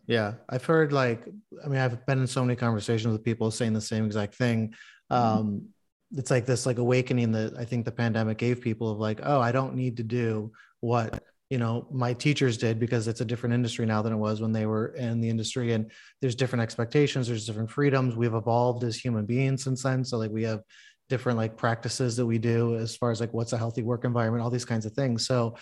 Yeah 0.07 0.33
i've 0.49 0.65
heard 0.65 0.93
like 0.93 1.27
i 1.63 1.67
mean 1.67 1.79
i've 1.79 2.05
been 2.05 2.19
in 2.19 2.27
so 2.27 2.43
many 2.43 2.55
conversations 2.55 3.11
with 3.11 3.23
people 3.23 3.51
saying 3.51 3.73
the 3.73 3.81
same 3.81 4.05
exact 4.05 4.35
thing. 4.35 4.73
Mm-hmm. 5.11 5.39
um, 5.39 5.67
it's 6.15 6.31
like 6.31 6.45
this 6.45 6.65
like 6.65 6.77
awakening 6.77 7.31
that 7.33 7.57
I 7.57 7.65
think 7.65 7.85
the 7.85 7.91
pandemic 7.91 8.37
gave 8.37 8.61
people 8.61 8.91
of 8.91 8.99
like, 8.99 9.19
oh, 9.23 9.41
I 9.41 9.51
don't 9.51 9.75
need 9.75 9.97
to 9.97 10.03
do 10.03 10.51
what 10.79 11.21
you 11.49 11.57
know 11.57 11.87
my 11.91 12.13
teachers 12.13 12.57
did 12.57 12.79
because 12.79 13.07
it's 13.07 13.21
a 13.21 13.25
different 13.25 13.55
industry 13.55 13.85
now 13.85 14.01
than 14.01 14.13
it 14.13 14.17
was 14.17 14.41
when 14.41 14.51
they 14.51 14.65
were 14.65 14.87
in 14.95 15.19
the 15.19 15.29
industry. 15.29 15.73
And 15.73 15.91
there's 16.21 16.35
different 16.35 16.63
expectations 16.63 17.27
there's 17.27 17.45
different 17.45 17.71
freedoms. 17.71 18.15
We've 18.15 18.33
evolved 18.33 18.83
as 18.83 18.95
human 18.95 19.25
beings 19.25 19.63
since 19.63 19.83
then. 19.83 20.03
So 20.03 20.17
like 20.17 20.31
we 20.31 20.43
have 20.43 20.61
different 21.09 21.37
like 21.37 21.55
practices 21.55 22.15
that 22.17 22.25
we 22.25 22.37
do 22.37 22.75
as 22.75 22.95
far 22.95 23.11
as 23.11 23.21
like 23.21 23.33
what's 23.33 23.53
a 23.53 23.57
healthy 23.57 23.81
work 23.81 24.03
environment 24.03 24.43
all 24.43 24.49
these 24.49 24.65
kinds 24.65 24.85
of 24.85 24.93
things. 24.93 25.25
So 25.25 25.55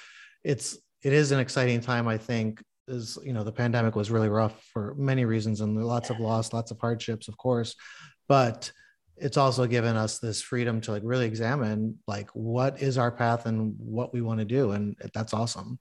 it's 0.44 0.78
it 1.04 1.14
is 1.14 1.32
an 1.32 1.40
exciting 1.40 1.80
time 1.80 2.08
i 2.08 2.18
think 2.18 2.64
is 2.88 3.18
you 3.24 3.34
know 3.34 3.44
the 3.44 3.52
pandemic 3.52 3.96
was 3.96 4.12
really 4.12 4.30
rough 4.30 4.64
for 4.74 4.94
many 4.96 5.26
reasons 5.26 5.62
and 5.62 5.84
lots 5.84 6.10
of 6.10 6.20
loss 6.20 6.54
lots 6.54 6.72
of 6.72 6.80
hardships 6.80 7.28
of 7.28 7.38
course 7.38 7.76
but 8.28 8.72
it's 9.18 9.38
also 9.38 9.66
given 9.66 9.96
us 9.96 10.20
this 10.20 10.42
freedom 10.42 10.82
to 10.82 10.92
like 10.92 11.02
really 11.06 11.26
examine 11.26 11.98
like 12.08 12.30
what 12.32 12.82
is 12.82 12.98
our 12.98 13.12
path 13.12 13.46
and 13.46 13.76
what 13.78 14.14
we 14.14 14.22
want 14.22 14.40
to 14.40 14.46
do 14.46 14.72
and 14.72 14.96
that's 15.14 15.34
awesome. 15.34 15.80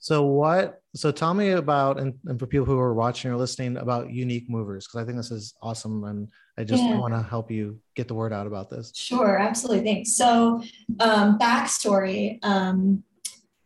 So 0.00 0.24
what 0.24 0.82
so 0.94 1.10
tell 1.10 1.32
me 1.32 1.52
about 1.52 1.98
and, 1.98 2.12
and 2.26 2.38
for 2.38 2.46
people 2.46 2.66
who 2.66 2.78
are 2.78 2.92
watching 2.92 3.30
or 3.30 3.36
listening 3.36 3.78
about 3.78 4.10
unique 4.10 4.50
movers 4.50 4.86
because 4.86 5.00
i 5.00 5.04
think 5.04 5.16
this 5.16 5.30
is 5.30 5.54
awesome 5.62 6.04
and 6.04 6.28
i 6.58 6.62
just 6.62 6.82
yeah. 6.82 6.98
want 6.98 7.14
to 7.14 7.22
help 7.22 7.50
you 7.50 7.80
get 7.96 8.06
the 8.06 8.14
word 8.14 8.30
out 8.30 8.46
about 8.46 8.68
this. 8.68 8.92
Sure 8.94 9.38
absolutely 9.38 9.82
thanks. 9.82 10.14
So 10.14 10.62
um 11.00 11.38
backstory 11.38 12.38
um 12.42 13.02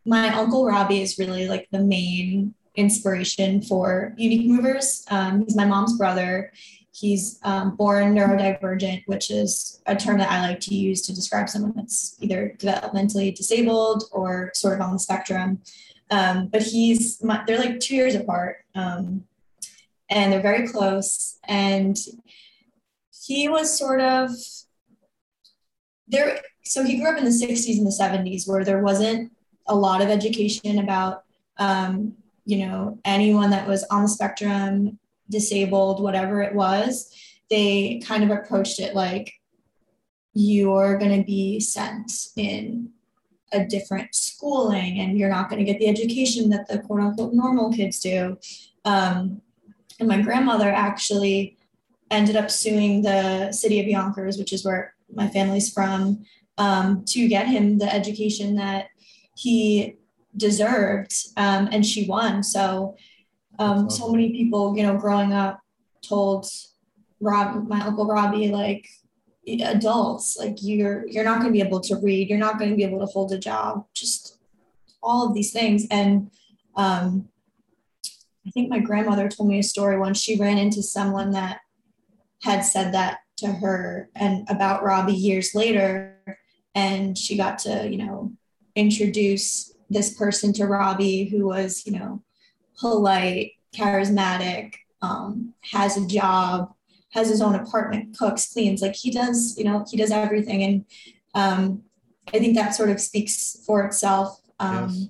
my 0.08 0.34
uncle 0.34 0.64
robbie 0.64 1.02
is 1.02 1.18
really 1.18 1.46
like 1.48 1.68
the 1.70 1.78
main 1.78 2.54
inspiration 2.74 3.60
for 3.60 4.14
unique 4.16 4.46
movers 4.46 5.04
um, 5.10 5.42
he's 5.44 5.56
my 5.56 5.64
mom's 5.64 5.96
brother 5.96 6.50
He's 6.98 7.38
um, 7.44 7.76
born 7.76 8.14
neurodivergent, 8.16 9.04
which 9.06 9.30
is 9.30 9.80
a 9.86 9.94
term 9.94 10.18
that 10.18 10.32
I 10.32 10.40
like 10.40 10.58
to 10.60 10.74
use 10.74 11.02
to 11.02 11.14
describe 11.14 11.48
someone 11.48 11.74
that's 11.76 12.16
either 12.20 12.56
developmentally 12.58 13.32
disabled 13.32 14.04
or 14.10 14.50
sort 14.54 14.74
of 14.74 14.80
on 14.80 14.94
the 14.94 14.98
spectrum. 14.98 15.60
Um, 16.10 16.48
but 16.48 16.62
he's, 16.62 17.22
my, 17.22 17.44
they're 17.46 17.58
like 17.58 17.78
two 17.78 17.94
years 17.94 18.16
apart 18.16 18.64
um, 18.74 19.24
and 20.10 20.32
they're 20.32 20.42
very 20.42 20.66
close. 20.66 21.38
And 21.44 21.96
he 23.26 23.48
was 23.48 23.78
sort 23.78 24.00
of 24.00 24.30
there. 26.08 26.40
So 26.64 26.82
he 26.82 26.98
grew 26.98 27.10
up 27.10 27.18
in 27.18 27.24
the 27.24 27.30
60s 27.30 27.78
and 27.78 27.86
the 27.86 27.96
70s 27.96 28.48
where 28.48 28.64
there 28.64 28.82
wasn't 28.82 29.30
a 29.68 29.74
lot 29.74 30.02
of 30.02 30.08
education 30.08 30.78
about, 30.78 31.24
um, 31.58 32.14
you 32.44 32.66
know, 32.66 32.98
anyone 33.04 33.50
that 33.50 33.68
was 33.68 33.84
on 33.84 34.02
the 34.02 34.08
spectrum 34.08 34.98
disabled, 35.30 36.02
whatever 36.02 36.42
it 36.42 36.54
was, 36.54 37.14
they 37.50 38.00
kind 38.04 38.24
of 38.24 38.30
approached 38.30 38.80
it 38.80 38.94
like 38.94 39.32
you're 40.34 40.98
going 40.98 41.18
to 41.18 41.26
be 41.26 41.60
sent 41.60 42.12
in 42.36 42.90
a 43.52 43.64
different 43.64 44.14
schooling 44.14 45.00
and 45.00 45.18
you're 45.18 45.30
not 45.30 45.48
going 45.48 45.64
to 45.64 45.70
get 45.70 45.78
the 45.80 45.88
education 45.88 46.50
that 46.50 46.68
the 46.68 46.78
quote 46.78 47.00
unquote 47.00 47.32
normal 47.32 47.72
kids 47.72 47.98
do. 48.00 48.38
Um, 48.84 49.40
and 49.98 50.08
my 50.08 50.20
grandmother 50.20 50.70
actually 50.70 51.56
ended 52.10 52.36
up 52.36 52.50
suing 52.50 53.02
the 53.02 53.52
city 53.52 53.80
of 53.80 53.86
Yonkers, 53.86 54.38
which 54.38 54.52
is 54.52 54.64
where 54.64 54.94
my 55.12 55.28
family's 55.28 55.72
from, 55.72 56.24
um, 56.58 57.04
to 57.06 57.28
get 57.28 57.46
him 57.46 57.78
the 57.78 57.92
education 57.92 58.56
that 58.56 58.88
he 59.38 59.96
deserved. 60.36 61.14
Um, 61.36 61.68
and 61.70 61.84
she 61.86 62.06
won. 62.06 62.42
So 62.42 62.96
um, 63.58 63.90
so 63.90 64.10
many 64.10 64.30
people, 64.30 64.76
you 64.76 64.82
know, 64.82 64.96
growing 64.96 65.32
up 65.32 65.60
told 66.02 66.46
Rob, 67.20 67.68
my 67.68 67.80
uncle 67.80 68.06
Robbie, 68.06 68.48
like 68.48 68.88
adults, 69.46 70.36
like 70.38 70.56
you're 70.60 71.06
you're 71.08 71.24
not 71.24 71.40
going 71.40 71.52
to 71.52 71.52
be 71.52 71.66
able 71.66 71.80
to 71.80 71.96
read, 71.96 72.28
you're 72.28 72.38
not 72.38 72.58
going 72.58 72.70
to 72.70 72.76
be 72.76 72.84
able 72.84 73.00
to 73.00 73.06
hold 73.06 73.32
a 73.32 73.38
job, 73.38 73.86
just 73.94 74.38
all 75.02 75.26
of 75.26 75.34
these 75.34 75.52
things. 75.52 75.86
And 75.90 76.30
um, 76.76 77.28
I 78.46 78.50
think 78.50 78.70
my 78.70 78.78
grandmother 78.78 79.28
told 79.28 79.48
me 79.48 79.58
a 79.58 79.62
story 79.62 79.98
once. 79.98 80.20
She 80.20 80.36
ran 80.36 80.58
into 80.58 80.82
someone 80.82 81.32
that 81.32 81.60
had 82.42 82.60
said 82.60 82.94
that 82.94 83.20
to 83.38 83.48
her 83.48 84.10
and 84.14 84.48
about 84.48 84.84
Robbie 84.84 85.12
years 85.14 85.54
later. 85.54 86.14
And 86.74 87.18
she 87.18 87.36
got 87.36 87.58
to, 87.60 87.88
you 87.90 87.98
know, 87.98 88.32
introduce 88.78 89.74
this 89.90 90.14
person 90.14 90.52
to 90.54 90.66
Robbie 90.66 91.24
who 91.24 91.46
was, 91.46 91.84
you 91.84 91.92
know, 91.92 92.22
polite, 92.78 93.52
charismatic, 93.74 94.74
um, 95.02 95.54
has 95.72 95.96
a 95.96 96.06
job, 96.06 96.72
has 97.12 97.28
his 97.28 97.42
own 97.42 97.54
apartment, 97.54 98.16
cooks, 98.16 98.52
cleans. 98.52 98.80
Like 98.82 98.94
he 98.94 99.10
does, 99.10 99.56
you 99.58 99.64
know, 99.64 99.84
he 99.90 99.96
does 99.96 100.10
everything. 100.10 100.62
And 100.62 100.84
um, 101.34 101.82
I 102.32 102.38
think 102.38 102.54
that 102.54 102.74
sort 102.74 102.90
of 102.90 103.00
speaks 103.00 103.62
for 103.66 103.84
itself. 103.84 104.40
Um, 104.60 104.90
yes. 104.90 105.08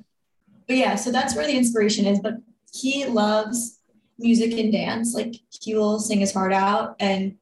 But 0.66 0.76
yeah, 0.76 0.94
so 0.96 1.10
that's 1.10 1.34
where 1.34 1.46
the 1.46 1.56
inspiration 1.56 2.06
is. 2.06 2.20
But 2.20 2.34
he 2.72 3.04
loves 3.06 3.80
music 4.18 4.52
and 4.52 4.72
dance. 4.72 5.14
Like 5.14 5.34
he 5.60 5.75
will 5.75 5.98
sing 5.98 6.20
his 6.20 6.32
heart 6.32 6.52
out 6.52 6.96
and 7.00 7.37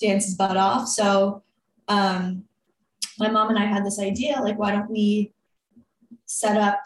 dance 0.00 0.24
his 0.24 0.34
butt 0.34 0.56
off. 0.56 0.88
So 0.88 1.42
um, 1.88 2.44
my 3.20 3.30
mom 3.30 3.50
and 3.50 3.58
I 3.58 3.66
had 3.66 3.84
this 3.84 4.00
idea 4.00 4.40
like, 4.42 4.58
why 4.58 4.72
don't 4.72 4.90
we 4.90 5.32
set 6.26 6.56
up 6.56 6.82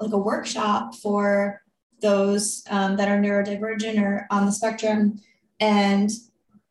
like 0.00 0.12
a 0.12 0.18
workshop 0.18 0.94
for 0.94 1.62
those 2.02 2.62
um, 2.70 2.96
that 2.96 3.08
are 3.08 3.18
neurodivergent 3.18 4.00
or 4.00 4.26
on 4.30 4.46
the 4.46 4.52
spectrum 4.52 5.20
and 5.60 6.10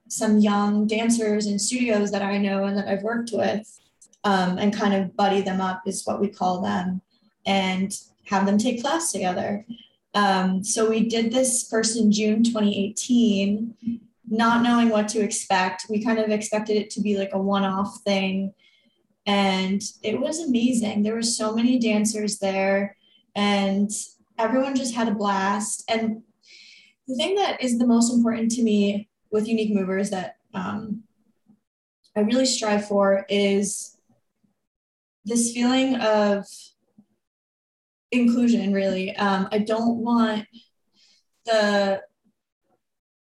some 0.08 0.38
young 0.40 0.86
dancers 0.86 1.48
and 1.48 1.60
studios 1.60 2.12
that 2.12 2.22
I 2.22 2.38
know 2.38 2.66
and 2.66 2.78
that 2.78 2.88
I've 2.88 3.02
worked 3.02 3.32
with 3.34 3.80
um, 4.24 4.58
and 4.58 4.76
kind 4.76 4.94
of 4.94 5.16
buddy 5.16 5.42
them 5.42 5.62
up 5.62 5.84
is 5.88 6.06
what 6.06 6.20
we 6.20 6.28
call 6.28 6.62
them 6.62 7.02
and 7.46 7.92
have 8.26 8.46
them 8.46 8.58
take 8.58 8.82
class 8.82 9.12
together. 9.12 9.66
Um, 10.14 10.64
so 10.64 10.90
we 10.90 11.08
did 11.08 11.32
this 11.32 11.68
first 11.70 11.98
in 11.98 12.12
June 12.12 12.44
2018, 12.44 14.02
not 14.30 14.64
knowing 14.64 14.90
what 14.90 15.08
to 15.10 15.22
expect. 15.22 15.86
We 15.90 16.04
kind 16.04 16.20
of 16.20 16.30
expected 16.30 16.78
it 16.78 16.90
to 16.92 17.02
be 17.02 17.18
like 17.18 17.32
a 17.34 17.40
one 17.40 17.64
off 17.64 18.02
thing. 18.02 18.54
And 19.26 19.82
it 20.04 20.20
was 20.20 20.40
amazing. 20.40 21.02
There 21.02 21.16
were 21.16 21.24
so 21.24 21.56
many 21.56 21.80
dancers 21.80 22.38
there, 22.38 22.96
and 23.36 23.90
everyone 24.38 24.76
just 24.76 24.94
had 24.94 25.08
a 25.08 25.16
blast. 25.16 25.84
And 25.90 26.22
the 27.08 27.16
thing 27.16 27.36
that 27.36 27.62
is 27.62 27.78
the 27.78 27.88
most 27.88 28.14
important 28.14 28.52
to 28.52 28.64
me 28.64 29.10
with 29.32 29.48
Unique 29.48 29.74
Movers 29.74 30.12
that 30.12 30.38
um, 30.54 31.04
I 32.16 32.22
really 32.22 32.46
strive 32.46 32.88
for 32.88 33.26
is 33.28 33.98
this 35.26 35.52
feeling 35.52 35.96
of 35.96 36.46
inclusion, 38.12 38.74
really. 38.74 39.16
Um, 39.16 39.50
I 39.52 39.60
don't 39.60 39.98
want 39.98 40.48
the 41.46 42.02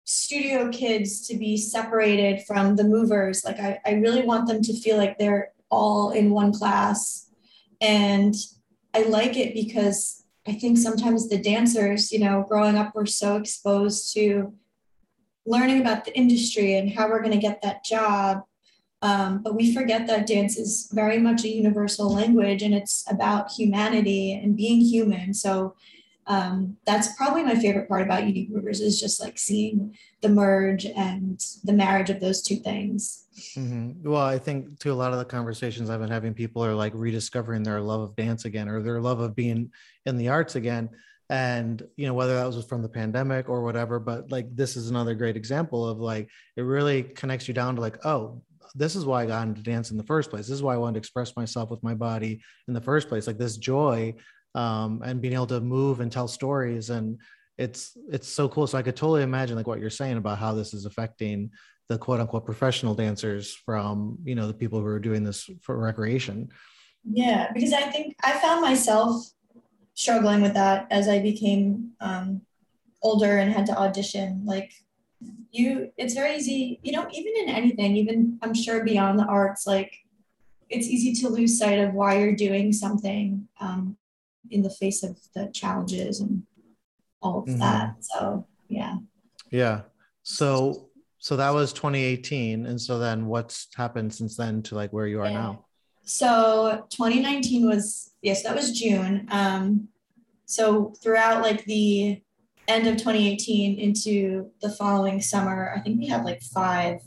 studio 0.04 0.70
kids 0.70 1.26
to 1.28 1.36
be 1.36 1.56
separated 1.56 2.46
from 2.46 2.76
the 2.76 2.84
movers. 2.84 3.44
Like, 3.44 3.58
I, 3.60 3.78
I 3.84 3.92
really 3.94 4.22
want 4.22 4.48
them 4.48 4.62
to 4.62 4.80
feel 4.80 4.96
like 4.96 5.18
they're 5.18 5.52
all 5.70 6.10
in 6.10 6.30
one 6.30 6.52
class. 6.52 7.30
And 7.80 8.34
I 8.94 9.02
like 9.02 9.36
it 9.36 9.54
because 9.54 10.24
I 10.46 10.52
think 10.52 10.78
sometimes 10.78 11.28
the 11.28 11.38
dancers, 11.38 12.10
you 12.10 12.20
know, 12.20 12.44
growing 12.48 12.76
up, 12.76 12.92
we're 12.94 13.06
so 13.06 13.36
exposed 13.36 14.14
to 14.14 14.54
learning 15.46 15.80
about 15.80 16.04
the 16.04 16.16
industry 16.16 16.74
and 16.74 16.90
how 16.90 17.08
we're 17.08 17.22
going 17.22 17.32
to 17.32 17.38
get 17.38 17.62
that 17.62 17.84
job. 17.84 18.42
Um, 19.00 19.42
but 19.42 19.54
we 19.54 19.74
forget 19.74 20.06
that 20.06 20.26
dance 20.26 20.56
is 20.56 20.90
very 20.92 21.18
much 21.18 21.44
a 21.44 21.48
universal 21.48 22.12
language 22.12 22.62
and 22.62 22.74
it's 22.74 23.04
about 23.08 23.52
humanity 23.52 24.32
and 24.32 24.56
being 24.56 24.80
human. 24.80 25.34
So 25.34 25.76
um, 26.28 26.76
that's 26.84 27.16
probably 27.16 27.42
my 27.42 27.54
favorite 27.54 27.88
part 27.88 28.02
about 28.02 28.26
Unique 28.26 28.50
Movers 28.50 28.80
is 28.80 29.00
just 29.00 29.18
like 29.18 29.38
seeing 29.38 29.96
the 30.20 30.28
merge 30.28 30.84
and 30.84 31.40
the 31.64 31.72
marriage 31.72 32.10
of 32.10 32.20
those 32.20 32.42
two 32.42 32.56
things. 32.56 33.24
Mm-hmm. 33.56 34.08
Well, 34.08 34.22
I 34.22 34.38
think 34.38 34.78
to 34.80 34.92
a 34.92 34.94
lot 34.94 35.12
of 35.12 35.18
the 35.18 35.24
conversations 35.24 35.88
I've 35.88 36.00
been 36.00 36.10
having, 36.10 36.34
people 36.34 36.62
are 36.62 36.74
like 36.74 36.92
rediscovering 36.94 37.62
their 37.62 37.80
love 37.80 38.02
of 38.02 38.14
dance 38.14 38.44
again 38.44 38.68
or 38.68 38.82
their 38.82 39.00
love 39.00 39.20
of 39.20 39.34
being 39.34 39.72
in 40.04 40.18
the 40.18 40.28
arts 40.28 40.54
again. 40.54 40.90
And, 41.30 41.82
you 41.96 42.06
know, 42.06 42.14
whether 42.14 42.34
that 42.34 42.46
was 42.46 42.62
from 42.66 42.82
the 42.82 42.88
pandemic 42.88 43.48
or 43.48 43.62
whatever, 43.62 43.98
but 43.98 44.30
like 44.30 44.54
this 44.54 44.76
is 44.76 44.90
another 44.90 45.14
great 45.14 45.36
example 45.36 45.88
of 45.88 45.98
like 45.98 46.28
it 46.56 46.62
really 46.62 47.02
connects 47.02 47.48
you 47.48 47.54
down 47.54 47.74
to 47.76 47.80
like, 47.80 48.04
oh, 48.04 48.42
this 48.74 48.96
is 48.96 49.06
why 49.06 49.22
I 49.22 49.26
got 49.26 49.46
into 49.46 49.62
dance 49.62 49.90
in 49.90 49.96
the 49.96 50.04
first 50.04 50.28
place. 50.28 50.46
This 50.46 50.56
is 50.56 50.62
why 50.62 50.74
I 50.74 50.78
wanted 50.78 50.94
to 50.94 50.98
express 50.98 51.36
myself 51.36 51.70
with 51.70 51.82
my 51.82 51.94
body 51.94 52.42
in 52.66 52.74
the 52.74 52.80
first 52.82 53.08
place. 53.08 53.26
Like 53.26 53.38
this 53.38 53.56
joy 53.56 54.14
um, 54.54 55.02
and 55.04 55.20
being 55.20 55.34
able 55.34 55.46
to 55.48 55.60
move 55.60 56.00
and 56.00 56.10
tell 56.10 56.28
stories. 56.28 56.90
And 56.90 57.18
it's 57.56 57.96
it's 58.10 58.28
so 58.28 58.48
cool. 58.48 58.66
So 58.66 58.78
i 58.78 58.82
could 58.82 58.96
totally 58.96 59.22
imagine 59.22 59.56
like 59.56 59.66
what 59.66 59.80
you're 59.80 59.90
saying 59.90 60.16
about 60.16 60.38
how 60.38 60.54
this 60.54 60.72
is 60.74 60.86
affecting 60.86 61.50
the 61.88 61.98
quote 61.98 62.20
unquote 62.20 62.44
professional 62.44 62.94
dancers 62.94 63.54
from 63.54 64.18
you 64.24 64.34
know 64.34 64.46
the 64.46 64.54
people 64.54 64.78
who 64.80 64.86
are 64.86 65.00
doing 65.00 65.24
this 65.24 65.48
for 65.62 65.76
recreation. 65.78 66.48
Yeah 67.04 67.50
because 67.52 67.72
i 67.72 67.82
think 67.82 68.14
i 68.22 68.38
found 68.38 68.60
myself 68.62 69.24
struggling 69.94 70.40
with 70.42 70.54
that 70.54 70.86
as 70.90 71.08
i 71.08 71.18
became 71.18 71.90
um, 72.00 72.42
older 73.02 73.38
and 73.38 73.52
had 73.52 73.66
to 73.66 73.76
audition. 73.76 74.42
Like 74.44 74.72
you 75.50 75.90
it's 75.96 76.14
very 76.14 76.36
easy 76.36 76.78
you 76.82 76.92
know 76.92 77.06
even 77.12 77.32
in 77.38 77.48
anything 77.48 77.96
even 77.96 78.38
i'm 78.42 78.54
sure 78.54 78.84
beyond 78.84 79.18
the 79.18 79.24
arts 79.24 79.66
like 79.66 79.92
it's 80.68 80.86
easy 80.86 81.12
to 81.12 81.28
lose 81.28 81.58
sight 81.58 81.78
of 81.78 81.94
why 81.94 82.18
you're 82.18 82.36
doing 82.36 82.72
something 82.72 83.48
um, 83.60 83.96
in 84.50 84.62
the 84.62 84.70
face 84.70 85.02
of 85.02 85.18
the 85.34 85.50
challenges 85.52 86.20
and 86.20 86.42
all 87.22 87.40
of 87.40 87.46
mm-hmm. 87.46 87.58
that. 87.60 87.96
So 88.00 88.46
yeah. 88.68 88.96
Yeah. 89.50 89.82
So 90.22 90.88
so 91.18 91.36
that 91.36 91.50
was 91.50 91.72
2018. 91.72 92.66
And 92.66 92.80
so 92.80 92.98
then 92.98 93.26
what's 93.26 93.68
happened 93.74 94.14
since 94.14 94.36
then 94.36 94.62
to 94.62 94.74
like 94.74 94.92
where 94.92 95.06
you 95.06 95.20
are 95.20 95.26
yeah. 95.26 95.32
now? 95.32 95.64
So 96.04 96.86
2019 96.90 97.66
was 97.66 98.12
yes, 98.22 98.42
that 98.42 98.54
was 98.54 98.72
June. 98.78 99.26
Um 99.30 99.88
so 100.46 100.94
throughout 101.02 101.42
like 101.42 101.64
the 101.64 102.22
end 102.68 102.86
of 102.86 102.96
2018 102.96 103.78
into 103.78 104.50
the 104.60 104.70
following 104.70 105.20
summer, 105.20 105.74
I 105.74 105.80
think 105.80 105.98
we 105.98 106.06
had 106.06 106.24
like 106.24 106.42
five 106.42 107.00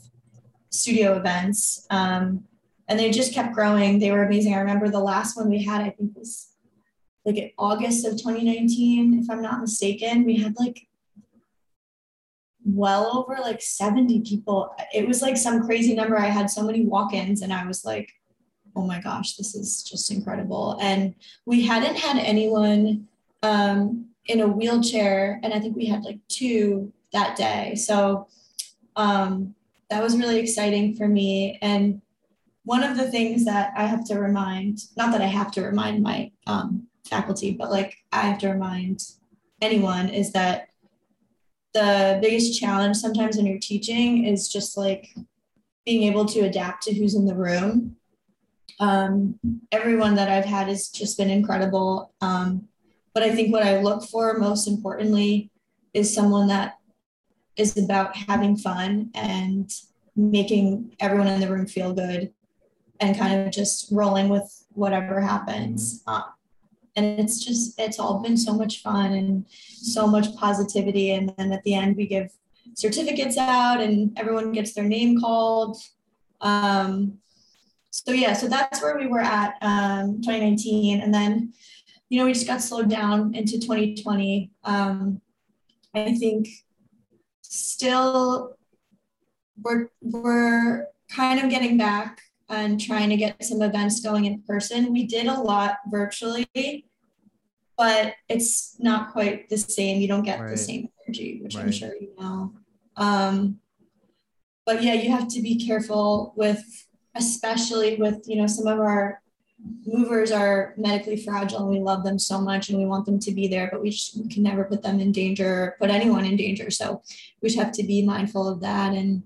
studio 0.72 1.18
events. 1.18 1.86
Um, 1.90 2.46
and 2.88 3.00
they 3.00 3.12
just 3.12 3.34
kept 3.34 3.54
growing. 3.54 4.00
They 4.00 4.12
were 4.12 4.24
amazing. 4.24 4.54
I 4.54 4.60
remember 4.60 4.90
the 4.90 5.00
last 5.00 5.38
one 5.38 5.50
we 5.50 5.64
had, 5.64 5.82
I 5.82 5.92
think 5.92 6.16
was 6.16 6.51
like 7.26 7.38
in 7.38 7.52
August 7.58 8.06
of 8.06 8.14
2019, 8.14 9.20
if 9.20 9.30
I'm 9.30 9.42
not 9.42 9.62
mistaken, 9.62 10.26
we 10.26 10.38
had 10.38 10.56
like 10.58 10.88
well 12.66 13.18
over 13.18 13.42
like 13.42 13.62
70 13.62 14.22
people. 14.22 14.74
It 14.94 15.08
was 15.08 15.22
like 15.22 15.38
some 15.38 15.66
crazy 15.66 15.94
number. 15.94 16.18
I 16.18 16.28
had 16.28 16.50
so 16.50 16.64
many 16.64 16.86
walk-ins 16.86 17.42
and 17.42 17.54
I 17.54 17.66
was 17.66 17.86
like, 17.86 18.12
oh 18.76 18.86
my 18.86 19.00
gosh, 19.02 19.36
this 19.36 19.56
is 19.56 19.84
just 19.84 20.12
incredible. 20.12 20.78
And 20.82 21.16
we 21.46 21.62
hadn't 21.62 21.98
had 21.98 22.18
anyone 22.18 23.08
um, 23.44 24.06
in 24.26 24.42
a 24.42 24.48
wheelchair. 24.48 25.40
And 25.44 25.54
I 25.54 25.60
think 25.60 25.76
we 25.76 25.86
had 25.86 26.04
like 26.04 26.20
two 26.28 26.92
that 27.14 27.36
day. 27.36 27.76
So 27.76 28.28
um, 28.96 29.56
that 29.90 30.02
was 30.02 30.18
really 30.18 30.40
exciting 30.40 30.96
for 30.96 31.08
me. 31.08 31.60
And 31.62 32.02
one 32.64 32.84
of 32.84 32.96
the 32.96 33.10
things 33.10 33.46
that 33.46 33.74
I 33.76 33.86
have 33.86 34.06
to 34.06 34.20
remind, 34.20 34.80
not 34.96 35.12
that 35.12 35.22
I 35.22 35.26
have 35.26 35.52
to 35.54 35.62
remind 35.62 36.04
my 36.04 36.32
um, 36.48 36.88
faculty, 37.12 37.52
but 37.52 37.70
like 37.70 37.98
I 38.12 38.22
have 38.22 38.40
to 38.40 38.50
remind 38.50 39.04
anyone 39.62 40.10
is 40.10 40.32
that 40.32 40.70
the 41.74 42.18
biggest 42.22 42.60
challenge 42.60 42.98
sometimes 42.98 43.38
when 43.38 43.46
you're 43.46 43.60
teaching 43.60 44.26
is 44.26 44.50
just 44.52 44.78
like 44.78 45.14
being 45.86 46.04
able 46.04 46.26
to 46.26 46.42
adapt 46.42 46.84
to 46.84 46.94
who's 46.94 47.16
in 47.16 47.26
the 47.26 47.36
room. 47.36 47.98
Um, 48.80 49.40
everyone 49.72 50.16
that 50.16 50.30
I've 50.30 50.46
had 50.46 50.68
has 50.68 50.90
just 50.90 51.18
been 51.18 51.30
incredible. 51.30 52.14
Um, 52.22 52.68
but 53.14 53.24
I 53.24 53.36
think 53.36 53.52
what 53.54 53.64
I 53.64 53.82
look 53.82 54.04
for 54.04 54.38
most 54.38 54.68
importantly 54.68 55.52
is 55.94 56.14
someone 56.14 56.48
that 56.48 56.78
is 57.58 57.78
about 57.78 58.16
having 58.16 58.58
fun 58.58 59.12
and 59.14 59.70
making 60.16 60.96
everyone 61.00 61.28
in 61.28 61.40
the 61.40 61.52
room 61.52 61.68
feel 61.68 61.94
good 61.94 62.34
and 63.00 63.18
kind 63.18 63.42
of 63.42 63.52
just 63.52 63.92
rolling 63.92 64.30
with 64.30 64.66
whatever 64.74 65.20
happens. 65.20 66.04
Uh, 66.08 66.22
and 66.96 67.20
it's 67.20 67.44
just 67.44 67.80
it's 67.80 68.00
all 68.00 68.20
been 68.20 68.38
so 68.38 68.54
much 68.54 68.82
fun 68.82 69.14
and 69.14 69.46
so 69.50 70.08
much 70.08 70.36
positivity. 70.36 71.12
And 71.12 71.34
then 71.38 71.52
at 71.52 71.64
the 71.64 71.74
end 71.74 71.96
we 71.96 72.08
give 72.08 72.32
certificates 72.74 73.38
out 73.38 73.82
and 73.82 74.18
everyone 74.18 74.52
gets 74.52 74.74
their 74.74 74.86
name 74.86 75.20
called. 75.20 75.78
Um, 76.42 77.22
so 77.92 78.14
yeah 78.14 78.34
so 78.34 78.48
that's 78.48 78.82
where 78.82 78.98
we 78.98 79.06
were 79.06 79.20
at 79.20 79.56
um, 79.62 80.22
2019 80.22 81.02
and 81.02 81.14
then 81.14 81.54
you 82.10 82.18
know 82.18 82.26
we 82.26 82.34
just 82.34 82.48
got 82.48 82.62
slowed 82.62 82.90
down 82.90 83.36
into 83.36 83.60
2020 83.60 84.50
um, 84.64 85.22
i 85.94 86.14
think 86.16 86.48
still 87.42 88.56
we're 89.62 89.90
we're 90.02 90.88
kind 91.10 91.40
of 91.44 91.50
getting 91.50 91.78
back 91.78 92.22
and 92.52 92.80
trying 92.80 93.10
to 93.10 93.16
get 93.16 93.44
some 93.44 93.62
events 93.62 94.02
going 94.02 94.26
in 94.26 94.42
person. 94.44 94.92
We 94.92 95.06
did 95.06 95.28
a 95.28 95.40
lot 95.40 95.78
virtually, 95.88 96.86
but 97.78 98.14
it's 98.30 98.76
not 98.80 99.12
quite 99.12 99.50
the 99.50 99.58
same. 99.58 100.02
You 100.02 100.08
don't 100.08 100.24
get 100.24 100.40
right. 100.40 100.52
the 100.52 100.58
same 100.58 100.90
energy, 101.06 101.40
which 101.42 101.56
right. 101.56 101.66
I'm 101.66 101.72
sure 101.72 101.94
you 102.00 102.14
know. 102.20 102.54
Um, 102.98 103.60
but 104.66 104.84
yeah, 104.84 104.94
you 104.94 105.10
have 105.12 105.28
to 105.30 105.42
be 105.42 105.66
careful 105.66 106.34
with, 106.36 106.64
especially 107.16 107.96
with, 107.96 108.24
you 108.28 108.36
know, 108.36 108.48
some 108.48 108.68
of 108.68 108.80
our 108.80 109.22
movers 109.86 110.32
are 110.32 110.74
medically 110.78 111.18
fragile 111.18 111.60
and 111.60 111.70
we 111.70 111.80
love 111.80 112.04
them 112.04 112.20
so 112.20 112.40
much 112.42 112.70
and 112.70 112.78
we 112.78 112.86
want 112.86 113.06
them 113.06 113.20
to 113.20 113.32
be 113.32 113.48
there, 113.48 113.70
but 113.72 113.82
we, 113.82 113.90
just, 113.90 114.18
we 114.18 114.28
can 114.28 114.44
never 114.44 114.64
put 114.66 114.84
them 114.84 115.00
in 115.00 115.12
danger, 115.12 115.76
put 115.80 115.90
anyone 115.90 116.26
in 116.26 116.36
danger. 116.36 116.70
So 116.70 117.02
we 117.42 117.50
just 117.50 117.60
have 117.60 117.72
to 117.74 117.84
be 117.84 118.06
mindful 118.06 118.48
of 118.48 118.60
that 118.62 118.94
and 118.94 119.24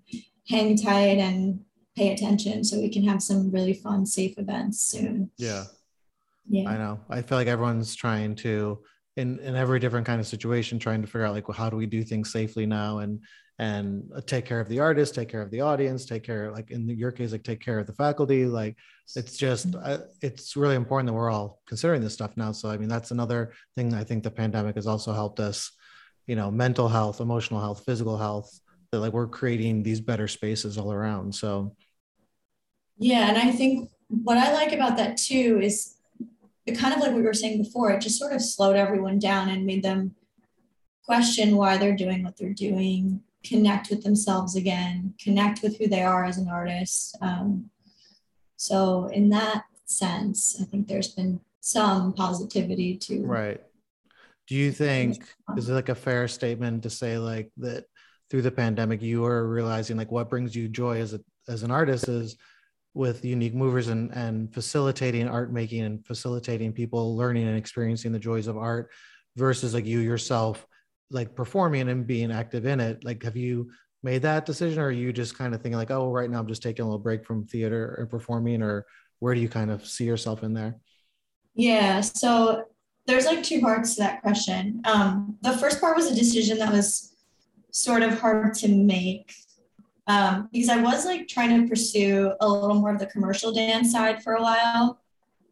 hang 0.47 0.77
tight 0.77 1.17
and 1.17 1.64
pay 1.95 2.13
attention 2.13 2.63
so 2.63 2.79
we 2.79 2.89
can 2.89 3.03
have 3.03 3.21
some 3.21 3.51
really 3.51 3.73
fun, 3.73 4.05
safe 4.05 4.37
events 4.37 4.81
soon. 4.81 5.31
Yeah. 5.37 5.65
Yeah. 6.47 6.69
I 6.69 6.77
know. 6.77 6.99
I 7.09 7.21
feel 7.21 7.37
like 7.37 7.47
everyone's 7.47 7.95
trying 7.95 8.35
to 8.35 8.79
in 9.17 9.39
in 9.39 9.55
every 9.55 9.79
different 9.79 10.05
kind 10.05 10.19
of 10.19 10.27
situation 10.27 10.77
trying 10.77 11.01
to 11.01 11.07
figure 11.07 11.25
out 11.25 11.33
like 11.33 11.47
well, 11.47 11.57
how 11.57 11.69
do 11.69 11.77
we 11.77 11.85
do 11.85 12.03
things 12.03 12.31
safely 12.31 12.65
now 12.65 12.99
and 12.99 13.21
and 13.57 14.11
take 14.25 14.45
care 14.45 14.59
of 14.59 14.67
the 14.67 14.79
artist 14.79 15.15
take 15.15 15.29
care 15.29 15.41
of 15.41 15.49
the 15.49 15.61
audience 15.61 16.05
take 16.05 16.23
care 16.23 16.51
like 16.51 16.71
in 16.71 16.89
your 16.89 17.11
case 17.11 17.31
like 17.31 17.43
take 17.43 17.61
care 17.61 17.79
of 17.79 17.87
the 17.87 17.93
faculty 17.93 18.45
like 18.45 18.75
it's 19.15 19.37
just 19.37 19.71
mm-hmm. 19.71 19.81
uh, 19.85 19.97
it's 20.21 20.57
really 20.57 20.75
important 20.75 21.07
that 21.07 21.13
we're 21.13 21.29
all 21.29 21.61
considering 21.65 22.01
this 22.01 22.13
stuff 22.13 22.35
now 22.35 22.51
so 22.51 22.69
i 22.69 22.75
mean 22.75 22.89
that's 22.89 23.11
another 23.11 23.53
thing 23.75 23.93
i 23.93 24.03
think 24.03 24.23
the 24.23 24.31
pandemic 24.31 24.75
has 24.75 24.87
also 24.87 25.13
helped 25.13 25.39
us 25.39 25.71
you 26.27 26.35
know 26.35 26.51
mental 26.51 26.89
health 26.89 27.21
emotional 27.21 27.61
health 27.61 27.83
physical 27.85 28.17
health 28.17 28.59
that 28.91 28.99
like 28.99 29.13
we're 29.13 29.25
creating 29.27 29.81
these 29.81 30.01
better 30.01 30.27
spaces 30.27 30.77
all 30.77 30.91
around 30.91 31.33
so 31.33 31.73
yeah 32.97 33.29
and 33.29 33.37
i 33.37 33.51
think 33.51 33.89
what 34.07 34.37
i 34.37 34.53
like 34.53 34.71
about 34.71 34.97
that 34.97 35.17
too 35.17 35.59
is 35.61 35.95
it 36.65 36.77
kind 36.77 36.93
of 36.93 36.99
like 36.99 37.13
we 37.13 37.21
were 37.21 37.33
saying 37.33 37.61
before, 37.61 37.91
it 37.91 38.01
just 38.01 38.19
sort 38.19 38.33
of 38.33 38.41
slowed 38.41 38.75
everyone 38.75 39.19
down 39.19 39.49
and 39.49 39.65
made 39.65 39.83
them 39.83 40.15
question 41.03 41.55
why 41.55 41.77
they're 41.77 41.95
doing 41.95 42.23
what 42.23 42.37
they're 42.37 42.53
doing, 42.53 43.21
connect 43.43 43.89
with 43.89 44.03
themselves 44.03 44.55
again, 44.55 45.13
connect 45.21 45.61
with 45.61 45.77
who 45.77 45.87
they 45.87 46.01
are 46.01 46.25
as 46.25 46.37
an 46.37 46.49
artist. 46.49 47.15
Um, 47.21 47.69
so, 48.57 49.07
in 49.07 49.29
that 49.29 49.65
sense, 49.85 50.59
I 50.59 50.65
think 50.65 50.87
there's 50.87 51.13
been 51.13 51.39
some 51.59 52.13
positivity 52.13 52.97
to. 52.97 53.23
Right. 53.23 53.61
Do 54.47 54.55
you 54.55 54.71
think, 54.71 55.23
is 55.57 55.69
it 55.69 55.73
like 55.73 55.89
a 55.89 55.95
fair 55.95 56.27
statement 56.27 56.83
to 56.83 56.89
say, 56.89 57.17
like, 57.17 57.51
that 57.57 57.85
through 58.29 58.43
the 58.43 58.51
pandemic, 58.51 59.01
you 59.01 59.25
are 59.25 59.47
realizing, 59.47 59.97
like, 59.97 60.11
what 60.11 60.29
brings 60.29 60.55
you 60.55 60.67
joy 60.67 60.97
as, 60.99 61.13
a, 61.13 61.19
as 61.47 61.61
an 61.61 61.69
artist 61.69 62.07
is 62.07 62.37
with 62.95 63.23
unique 63.25 63.53
movers 63.53 63.89
and, 63.89 64.09
and 64.13 64.51
facilitating 64.53 65.27
art 65.27 65.51
making 65.51 65.83
and 65.83 66.03
facilitating 66.05 66.71
people 66.71 67.15
learning 67.15 67.47
and 67.47 67.57
experiencing 67.57 68.11
the 68.11 68.17
joys 68.17 68.47
of 68.47 68.57
art 68.57 68.89
versus 69.35 69.73
like 69.73 69.85
you 69.85 69.99
yourself 69.99 70.65
like 71.11 71.35
performing 71.35 71.89
and 71.89 72.07
being 72.07 72.31
active 72.31 72.65
in 72.65 72.79
it. 72.79 73.03
Like 73.03 73.21
have 73.23 73.35
you 73.35 73.69
made 74.01 74.21
that 74.21 74.45
decision 74.45 74.81
or 74.81 74.87
are 74.87 74.91
you 74.91 75.11
just 75.11 75.37
kind 75.37 75.53
of 75.53 75.61
thinking 75.61 75.77
like 75.77 75.89
oh 75.89 76.11
right 76.11 76.29
now 76.29 76.39
i'm 76.39 76.47
just 76.47 76.61
taking 76.61 76.83
a 76.83 76.87
little 76.87 76.99
break 76.99 77.25
from 77.25 77.43
theater 77.47 77.95
or 77.97 78.05
performing 78.05 78.61
or 78.61 78.85
where 79.17 79.33
do 79.33 79.41
you 79.41 79.49
kind 79.49 79.71
of 79.71 79.85
see 79.85 80.05
yourself 80.05 80.43
in 80.43 80.53
there? 80.53 80.77
Yeah 81.53 82.01
so 82.01 82.65
there's 83.07 83.25
like 83.25 83.43
two 83.43 83.61
parts 83.61 83.95
to 83.95 84.01
that 84.01 84.21
question. 84.21 84.81
Um, 84.85 85.37
the 85.41 85.57
first 85.57 85.79
part 85.79 85.95
was 85.95 86.09
a 86.09 86.15
decision 86.15 86.57
that 86.59 86.71
was 86.71 87.15
sort 87.71 88.01
of 88.01 88.19
hard 88.19 88.53
to 88.55 88.67
make 88.67 89.33
um, 90.07 90.49
because 90.51 90.69
I 90.69 90.81
was 90.81 91.05
like 91.05 91.27
trying 91.27 91.61
to 91.61 91.67
pursue 91.67 92.33
a 92.39 92.47
little 92.47 92.75
more 92.75 92.93
of 92.93 92.99
the 92.99 93.07
commercial 93.07 93.53
dance 93.53 93.91
side 93.91 94.23
for 94.23 94.33
a 94.33 94.41
while. 94.41 94.99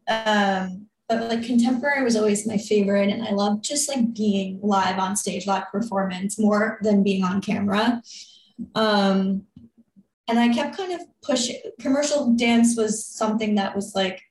Um, 0.07 0.87
but 1.09 1.29
like 1.29 1.45
contemporary 1.45 2.03
was 2.03 2.15
always 2.15 2.47
my 2.47 2.57
favorite, 2.57 3.09
and 3.09 3.23
I 3.23 3.31
love 3.31 3.61
just 3.61 3.89
like 3.89 4.13
being 4.13 4.59
live 4.61 4.99
on 4.99 5.15
stage, 5.15 5.47
live 5.47 5.69
performance 5.71 6.39
more 6.39 6.79
than 6.81 7.03
being 7.03 7.23
on 7.23 7.41
camera. 7.41 8.01
Um, 8.75 9.43
and 10.27 10.39
I 10.39 10.53
kept 10.53 10.77
kind 10.77 10.93
of 10.93 11.01
pushing. 11.21 11.57
Commercial 11.79 12.33
dance 12.33 12.77
was 12.77 13.05
something 13.05 13.55
that 13.55 13.75
was 13.75 13.93
like 13.95 14.21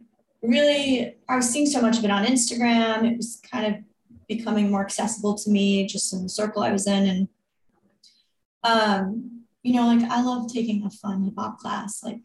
really, 0.41 1.17
I 1.29 1.37
was 1.37 1.49
seeing 1.49 1.67
so 1.67 1.81
much 1.81 1.99
of 1.99 2.05
it 2.05 2.11
on 2.11 2.25
Instagram. 2.25 3.11
It 3.11 3.17
was 3.17 3.41
kind 3.51 3.75
of 3.75 3.83
becoming 4.27 4.71
more 4.71 4.83
accessible 4.83 5.35
to 5.37 5.51
me 5.51 5.87
just 5.87 6.13
in 6.13 6.23
the 6.23 6.29
circle 6.29 6.63
I 6.63 6.73
was 6.73 6.87
in. 6.87 7.07
And 7.07 7.29
um, 8.65 9.42
you 9.63 9.75
know, 9.75 9.87
like 9.87 10.03
I 10.11 10.23
love 10.23 10.53
taking 10.53 10.85
a 10.85 10.91
fun 10.91 11.25
hip 11.25 11.35
hop 11.39 11.59
class, 11.59 12.03
like, 12.03 12.25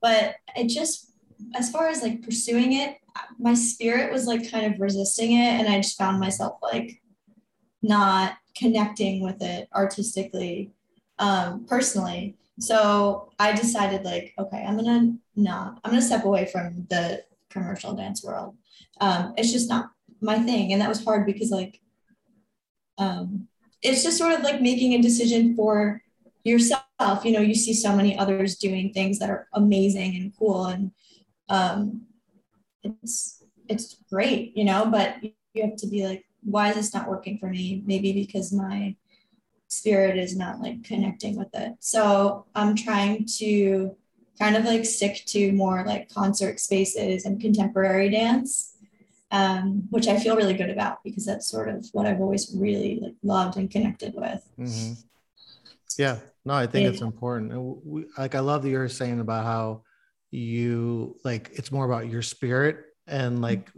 but 0.00 0.36
it 0.56 0.68
just, 0.68 1.12
as 1.54 1.70
far 1.70 1.88
as 1.88 2.02
like 2.02 2.22
pursuing 2.22 2.72
it, 2.74 2.96
my 3.38 3.54
spirit 3.54 4.12
was 4.12 4.26
like 4.26 4.50
kind 4.50 4.72
of 4.72 4.80
resisting 4.80 5.32
it. 5.32 5.60
And 5.60 5.68
I 5.68 5.76
just 5.76 5.98
found 5.98 6.18
myself 6.18 6.58
like 6.62 7.02
not 7.82 8.36
connecting 8.56 9.22
with 9.22 9.42
it 9.42 9.68
artistically, 9.74 10.72
um, 11.18 11.66
personally. 11.66 12.36
So 12.58 13.30
I 13.38 13.52
decided 13.52 14.04
like, 14.04 14.32
okay, 14.38 14.64
I'm 14.66 14.76
gonna 14.76 15.14
not, 15.34 15.78
I'm 15.84 15.90
gonna 15.90 16.02
step 16.02 16.24
away 16.24 16.46
from 16.46 16.86
the 16.88 17.22
commercial 17.50 17.94
dance 17.94 18.24
world. 18.24 18.56
Um, 19.00 19.34
it's 19.36 19.52
just 19.52 19.68
not 19.68 19.90
my 20.22 20.38
thing. 20.38 20.72
And 20.72 20.80
that 20.80 20.88
was 20.88 21.04
hard 21.04 21.26
because 21.26 21.50
like, 21.50 21.80
um, 22.96 23.48
it's 23.82 24.02
just 24.02 24.16
sort 24.16 24.32
of 24.32 24.42
like 24.42 24.62
making 24.62 24.94
a 24.94 25.02
decision 25.02 25.54
for 25.54 26.02
yourself 26.48 27.24
you 27.24 27.32
know 27.32 27.40
you 27.40 27.54
see 27.54 27.74
so 27.74 27.94
many 27.94 28.16
others 28.18 28.56
doing 28.56 28.92
things 28.92 29.18
that 29.18 29.30
are 29.30 29.48
amazing 29.54 30.16
and 30.16 30.32
cool 30.38 30.66
and 30.66 30.90
um, 31.48 32.02
it's 32.82 33.42
it's 33.68 33.96
great 34.10 34.56
you 34.56 34.64
know 34.64 34.86
but 34.86 35.16
you 35.22 35.62
have 35.62 35.76
to 35.76 35.86
be 35.86 36.06
like 36.06 36.26
why 36.46 36.70
is 36.70 36.76
this 36.76 36.94
not 36.94 37.08
working 37.08 37.38
for 37.38 37.48
me? 37.48 37.82
Maybe 37.84 38.12
because 38.12 38.52
my 38.52 38.94
spirit 39.68 40.16
is 40.16 40.36
not 40.36 40.60
like 40.60 40.84
connecting 40.84 41.36
with 41.36 41.52
it. 41.54 41.72
So 41.80 42.46
i'm 42.54 42.76
trying 42.76 43.26
to 43.38 43.96
kind 44.38 44.56
of 44.56 44.64
like 44.64 44.84
stick 44.84 45.24
to 45.26 45.50
more 45.52 45.84
like 45.84 46.08
concert 46.08 46.60
spaces 46.60 47.24
and 47.24 47.40
contemporary 47.40 48.08
dance 48.10 48.76
um, 49.32 49.82
which 49.90 50.06
i 50.06 50.16
feel 50.20 50.36
really 50.36 50.54
good 50.54 50.70
about 50.70 51.02
because 51.02 51.24
that's 51.26 51.48
sort 51.48 51.68
of 51.68 51.84
what 51.92 52.06
i've 52.06 52.20
always 52.20 52.54
really 52.54 53.00
like 53.02 53.14
loved 53.24 53.56
and 53.56 53.70
connected 53.70 54.14
with. 54.14 54.46
Mm-hmm. 54.58 54.92
yeah 55.98 56.18
no, 56.46 56.54
I 56.54 56.66
think 56.66 56.84
yeah. 56.84 56.90
it's 56.90 57.02
important. 57.02 57.52
And 57.52 57.76
we, 57.84 58.04
like, 58.16 58.36
I 58.36 58.40
love 58.40 58.62
that 58.62 58.70
you're 58.70 58.88
saying 58.88 59.20
about 59.20 59.44
how 59.44 59.82
you 60.30 61.16
like 61.24 61.50
it's 61.54 61.70
more 61.70 61.84
about 61.84 62.08
your 62.08 62.22
spirit 62.22 62.78
and 63.06 63.40
like 63.40 63.70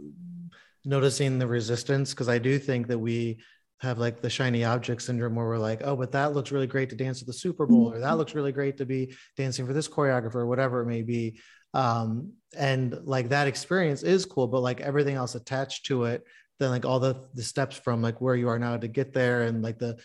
noticing 0.85 1.39
the 1.39 1.47
resistance. 1.47 2.13
Cause 2.13 2.29
I 2.29 2.37
do 2.37 2.57
think 2.59 2.87
that 2.87 2.97
we 2.97 3.39
have 3.81 3.97
like 3.97 4.21
the 4.21 4.29
shiny 4.29 4.63
object 4.63 5.01
syndrome 5.01 5.35
where 5.35 5.47
we're 5.47 5.57
like, 5.57 5.81
oh, 5.83 5.95
but 5.95 6.11
that 6.11 6.33
looks 6.33 6.51
really 6.51 6.67
great 6.67 6.89
to 6.89 6.95
dance 6.95 7.21
at 7.21 7.27
the 7.27 7.33
Super 7.33 7.65
Bowl, 7.65 7.93
or 7.93 7.99
that 7.99 8.17
looks 8.17 8.35
really 8.35 8.51
great 8.51 8.77
to 8.77 8.85
be 8.85 9.15
dancing 9.37 9.65
for 9.65 9.73
this 9.73 9.87
choreographer, 9.87 10.35
or 10.35 10.47
whatever 10.47 10.81
it 10.81 10.85
may 10.85 11.01
be. 11.01 11.39
Um, 11.73 12.33
and 12.57 12.99
like 13.03 13.29
that 13.29 13.47
experience 13.47 14.03
is 14.03 14.25
cool, 14.25 14.47
but 14.47 14.61
like 14.61 14.81
everything 14.81 15.15
else 15.15 15.35
attached 15.35 15.85
to 15.85 16.05
it, 16.05 16.23
then 16.59 16.71
like 16.71 16.85
all 16.85 16.99
the 16.99 17.27
the 17.35 17.43
steps 17.43 17.77
from 17.77 18.01
like 18.01 18.19
where 18.19 18.35
you 18.35 18.49
are 18.49 18.59
now 18.59 18.75
to 18.75 18.87
get 18.87 19.13
there 19.13 19.43
and 19.43 19.63
like 19.63 19.79
the 19.79 19.97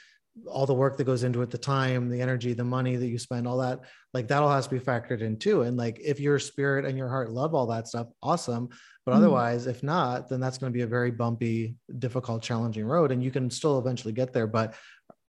all 0.49 0.67
the 0.67 0.75
work 0.75 0.97
that 0.97 1.05
goes 1.05 1.23
into 1.23 1.43
it 1.43 1.51
the 1.51 1.59
time 1.59 2.09
the 2.09 2.21
energy 2.21 2.53
the 2.53 2.65
money 2.65 2.97
that 2.97 3.07
you 3.07 3.19
spend 3.19 3.47
all 3.47 3.59
that 3.59 3.81
like 4.13 4.27
that 4.29 4.43
all 4.43 4.51
has 4.51 4.67
to 4.67 4.75
be 4.75 4.81
factored 4.81 5.21
in 5.21 5.37
too. 5.37 5.63
And 5.63 5.77
like 5.77 6.01
if 6.03 6.19
your 6.19 6.39
spirit 6.39 6.85
and 6.85 6.99
your 6.99 7.09
heart 7.09 7.31
love 7.31 7.55
all 7.55 7.67
that 7.67 7.89
stuff 7.89 8.09
awesome. 8.23 8.69
But 9.07 9.13
mm 9.13 9.19
otherwise 9.19 9.67
if 9.67 9.83
not 9.83 10.29
then 10.29 10.41
that's 10.41 10.59
going 10.59 10.73
to 10.73 10.77
be 10.77 10.83
a 10.83 10.87
very 10.87 11.11
bumpy 11.11 11.77
difficult 11.99 12.43
challenging 12.43 12.87
road 12.87 13.13
and 13.13 13.23
you 13.23 13.31
can 13.31 13.51
still 13.51 13.79
eventually 13.79 14.13
get 14.13 14.33
there. 14.33 14.47
But 14.47 14.75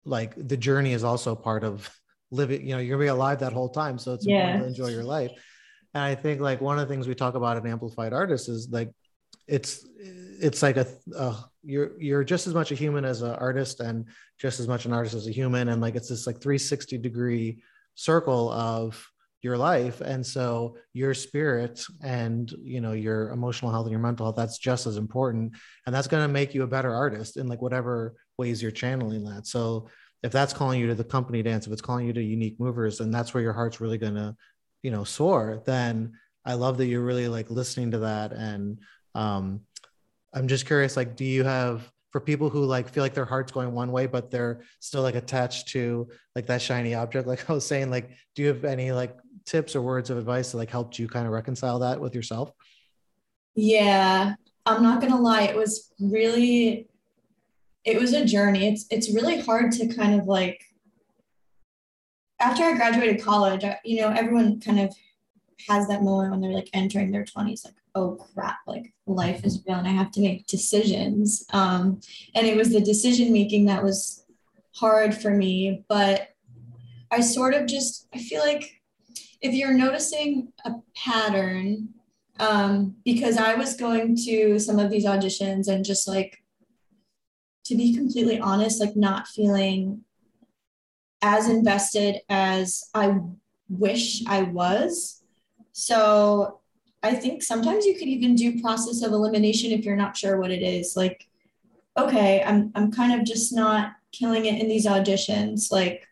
like 0.04 0.34
the 0.36 0.56
journey 0.56 0.92
is 0.92 1.04
also 1.04 1.34
part 1.34 1.62
of 1.62 1.88
living 2.30 2.66
you 2.66 2.74
know 2.74 2.80
you're 2.80 2.96
gonna 2.96 3.04
be 3.04 3.08
alive 3.08 3.38
that 3.40 3.52
whole 3.52 3.68
time 3.68 3.98
so 3.98 4.12
it's 4.12 4.26
yeah. 4.26 4.54
important 4.54 4.62
to 4.62 4.68
enjoy 4.68 4.92
your 4.92 5.04
life. 5.04 5.30
And 5.94 6.02
i 6.02 6.14
think 6.14 6.40
like 6.40 6.60
one 6.60 6.78
of 6.78 6.88
the 6.88 6.92
things 6.92 7.06
we 7.06 7.14
talk 7.14 7.34
about 7.34 7.56
in 7.56 7.66
amplified 7.66 8.12
artists 8.12 8.48
is 8.48 8.68
like 8.70 8.90
it's 9.46 9.86
it's 10.40 10.62
like 10.62 10.76
a, 10.76 10.86
a 11.16 11.36
you're 11.66 12.00
you're 12.00 12.24
just 12.24 12.46
as 12.46 12.54
much 12.54 12.72
a 12.72 12.74
human 12.74 13.04
as 13.04 13.22
an 13.22 13.32
artist 13.32 13.80
and 13.80 14.06
just 14.38 14.60
as 14.60 14.68
much 14.68 14.86
an 14.86 14.92
artist 14.92 15.14
as 15.14 15.26
a 15.26 15.32
human. 15.32 15.68
And 15.68 15.82
like 15.82 15.96
it's 15.96 16.08
this 16.08 16.26
like 16.26 16.40
360 16.40 16.98
degree 16.98 17.62
circle 17.94 18.50
of 18.50 19.04
your 19.42 19.58
life. 19.58 20.00
And 20.00 20.24
so 20.24 20.76
your 20.92 21.14
spirit 21.14 21.84
and 22.02 22.50
you 22.62 22.80
know 22.80 22.92
your 22.92 23.30
emotional 23.30 23.70
health 23.70 23.86
and 23.86 23.92
your 23.92 24.00
mental 24.00 24.26
health 24.26 24.36
that's 24.36 24.58
just 24.58 24.86
as 24.86 24.96
important. 24.96 25.52
And 25.84 25.94
that's 25.94 26.08
going 26.08 26.22
to 26.22 26.32
make 26.32 26.54
you 26.54 26.62
a 26.62 26.68
better 26.68 26.94
artist 26.94 27.36
in 27.36 27.46
like 27.46 27.60
whatever 27.60 28.14
ways 28.38 28.62
you're 28.62 28.70
channeling 28.70 29.24
that. 29.24 29.46
So 29.46 29.88
if 30.22 30.32
that's 30.32 30.52
calling 30.52 30.80
you 30.80 30.88
to 30.88 30.94
the 30.94 31.04
company 31.04 31.42
dance 31.42 31.66
if 31.66 31.72
it's 31.72 31.82
calling 31.82 32.06
you 32.06 32.12
to 32.12 32.22
unique 32.22 32.58
movers 32.58 33.00
and 33.00 33.14
that's 33.14 33.32
where 33.32 33.42
your 33.42 33.52
heart's 33.52 33.80
really 33.80 33.98
going 33.98 34.14
to 34.14 34.34
you 34.82 34.90
know 34.90 35.04
soar 35.04 35.62
then 35.64 36.12
i 36.44 36.54
love 36.54 36.78
that 36.78 36.86
you're 36.86 37.04
really 37.04 37.28
like 37.28 37.50
listening 37.50 37.92
to 37.92 37.98
that 37.98 38.32
and 38.32 38.78
um 39.14 39.60
I'm 40.34 40.48
just 40.48 40.66
curious, 40.66 40.96
like, 40.96 41.16
do 41.16 41.24
you 41.24 41.44
have 41.44 41.90
for 42.10 42.20
people 42.20 42.48
who 42.48 42.64
like 42.64 42.88
feel 42.88 43.02
like 43.02 43.14
their 43.14 43.24
heart's 43.24 43.52
going 43.52 43.72
one 43.72 43.92
way, 43.92 44.06
but 44.06 44.30
they're 44.30 44.62
still 44.80 45.02
like 45.02 45.14
attached 45.14 45.68
to 45.68 46.08
like 46.34 46.46
that 46.46 46.62
shiny 46.62 46.94
object? 46.94 47.26
Like 47.26 47.48
I 47.50 47.52
was 47.52 47.66
saying, 47.66 47.90
like, 47.90 48.10
do 48.34 48.42
you 48.42 48.48
have 48.48 48.64
any 48.64 48.92
like 48.92 49.16
tips 49.44 49.76
or 49.76 49.82
words 49.82 50.10
of 50.10 50.18
advice 50.18 50.52
that 50.52 50.58
like 50.58 50.70
helped 50.70 50.98
you 50.98 51.08
kind 51.08 51.26
of 51.26 51.32
reconcile 51.32 51.78
that 51.80 52.00
with 52.00 52.14
yourself? 52.14 52.52
Yeah, 53.54 54.34
I'm 54.66 54.82
not 54.82 55.00
gonna 55.00 55.20
lie, 55.20 55.42
it 55.42 55.56
was 55.56 55.92
really 56.00 56.88
it 57.84 58.00
was 58.00 58.12
a 58.12 58.24
journey. 58.24 58.68
It's 58.68 58.84
it's 58.90 59.14
really 59.14 59.40
hard 59.40 59.72
to 59.72 59.86
kind 59.86 60.20
of 60.20 60.26
like 60.26 60.62
after 62.40 62.64
I 62.64 62.76
graduated 62.76 63.22
college, 63.22 63.64
you 63.84 64.02
know, 64.02 64.08
everyone 64.10 64.60
kind 64.60 64.80
of 64.80 64.94
has 65.68 65.88
that 65.88 66.02
moment 66.02 66.32
when 66.32 66.40
they're 66.40 66.52
like 66.52 66.68
entering 66.74 67.10
their 67.10 67.24
20s, 67.24 67.64
like, 67.64 67.74
oh 67.96 68.16
crap, 68.34 68.58
like 68.66 68.92
life 69.06 69.44
is 69.44 69.64
real 69.66 69.78
and 69.78 69.88
I 69.88 69.92
have 69.92 70.10
to 70.12 70.20
make 70.20 70.46
decisions. 70.46 71.46
Um, 71.52 72.00
and 72.34 72.46
it 72.46 72.56
was 72.56 72.70
the 72.70 72.80
decision 72.80 73.32
making 73.32 73.64
that 73.66 73.82
was 73.82 74.24
hard 74.74 75.14
for 75.14 75.30
me. 75.30 75.84
But 75.88 76.28
I 77.10 77.20
sort 77.22 77.54
of 77.54 77.66
just, 77.66 78.06
I 78.14 78.18
feel 78.18 78.42
like 78.42 78.82
if 79.40 79.54
you're 79.54 79.72
noticing 79.72 80.52
a 80.64 80.74
pattern, 80.94 81.88
um, 82.38 82.96
because 83.04 83.38
I 83.38 83.54
was 83.54 83.76
going 83.76 84.14
to 84.26 84.58
some 84.58 84.78
of 84.78 84.90
these 84.90 85.06
auditions 85.06 85.68
and 85.68 85.82
just 85.84 86.06
like, 86.06 86.44
to 87.64 87.74
be 87.74 87.94
completely 87.94 88.38
honest, 88.38 88.78
like 88.78 88.94
not 88.94 89.26
feeling 89.26 90.04
as 91.22 91.48
invested 91.48 92.20
as 92.28 92.84
I 92.94 93.18
wish 93.70 94.24
I 94.26 94.42
was. 94.42 95.22
So 95.72 96.60
I 97.06 97.14
think 97.14 97.42
sometimes 97.42 97.84
you 97.84 97.94
could 97.94 98.08
even 98.08 98.34
do 98.34 98.60
process 98.60 99.02
of 99.02 99.12
elimination 99.12 99.72
if 99.72 99.84
you're 99.84 99.96
not 99.96 100.16
sure 100.16 100.38
what 100.38 100.50
it 100.50 100.62
is. 100.62 100.96
Like, 100.96 101.26
okay, 101.96 102.42
I'm 102.44 102.72
I'm 102.74 102.92
kind 102.92 103.18
of 103.18 103.26
just 103.26 103.54
not 103.54 103.92
killing 104.12 104.46
it 104.46 104.60
in 104.60 104.68
these 104.68 104.86
auditions. 104.86 105.72
Like, 105.72 106.06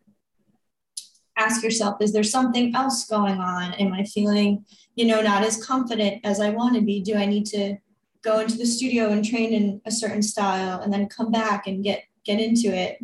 ask 1.37 1.63
yourself, 1.63 2.01
is 2.01 2.13
there 2.13 2.23
something 2.23 2.75
else 2.75 3.07
going 3.07 3.39
on? 3.39 3.75
Am 3.75 3.93
I 3.93 4.05
feeling, 4.05 4.65
you 4.95 5.07
know, 5.07 5.21
not 5.21 5.45
as 5.45 5.65
confident 5.65 6.21
as 6.25 6.41
I 6.41 6.51
want 6.51 6.75
to 6.77 6.81
be? 6.81 7.01
Do 7.01 7.17
I 7.17 7.27
need 7.27 7.47
to 7.47 7.77
go 8.23 8.41
into 8.41 8.57
the 8.57 8.67
studio 8.67 9.11
and 9.11 9.25
train 9.25 9.53
in 9.53 9.81
a 9.85 9.91
certain 9.91 10.23
style 10.23 10.81
and 10.81 10.93
then 10.93 11.09
come 11.09 11.31
back 11.31 11.67
and 11.67 11.85
get 11.85 12.05
get 12.25 12.41
into 12.41 12.69
it? 12.69 12.99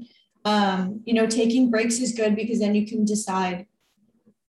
um, 0.44 1.03
you 1.05 1.14
know, 1.14 1.26
taking 1.26 1.70
breaks 1.70 1.98
is 1.98 2.12
good 2.12 2.35
because 2.35 2.61
then 2.61 2.74
you 2.74 2.87
can 2.87 3.05
decide 3.05 3.66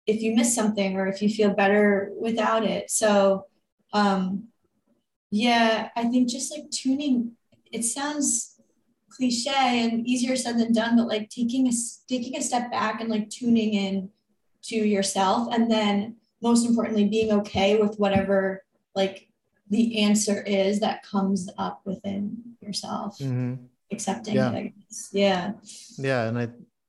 if 0.09 0.23
you 0.23 0.35
miss 0.35 0.53
something 0.55 0.97
or 0.97 1.07
if 1.07 1.23
you 1.23 1.29
feel 1.29 1.55
better 1.55 2.11
without 2.19 2.65
it. 2.65 2.91
So, 2.91 3.45
um, 3.93 4.49
yeah, 5.31 5.91
I 5.95 6.05
think 6.07 6.29
just 6.29 6.51
like 6.51 6.71
tuning, 6.71 7.33
it 7.71 7.85
sounds 7.85 8.61
cliche 9.11 9.51
and 9.55 10.07
easier 10.07 10.35
said 10.35 10.59
than 10.59 10.73
done, 10.73 10.97
but 10.97 11.07
like 11.07 11.29
taking 11.29 11.69
a 11.69 11.73
taking 12.09 12.37
a 12.37 12.43
step 12.43 12.71
back 12.71 13.01
and 13.01 13.11
like 13.11 13.29
tuning 13.29 13.75
in 13.75 14.11
to 14.63 14.77
yourself, 14.77 15.49
and 15.53 15.71
then 15.71 16.17
most 16.43 16.67
importantly, 16.67 17.07
being 17.07 17.31
okay 17.33 17.79
with 17.79 17.97
whatever 17.99 18.65
like 18.95 19.29
the 19.71 20.01
answer 20.03 20.43
is 20.43 20.81
that 20.81 21.03
comes 21.03 21.49
up 21.59 21.83
within 21.85 22.57
yourself. 22.61 23.19
Mm-hmm 23.19 23.67
accepting 23.91 24.35
yeah. 24.35 24.53
it. 24.53 24.73
Yeah. 25.13 25.53
Yeah. 25.97 26.29
And 26.29 26.39
I, 26.39 26.49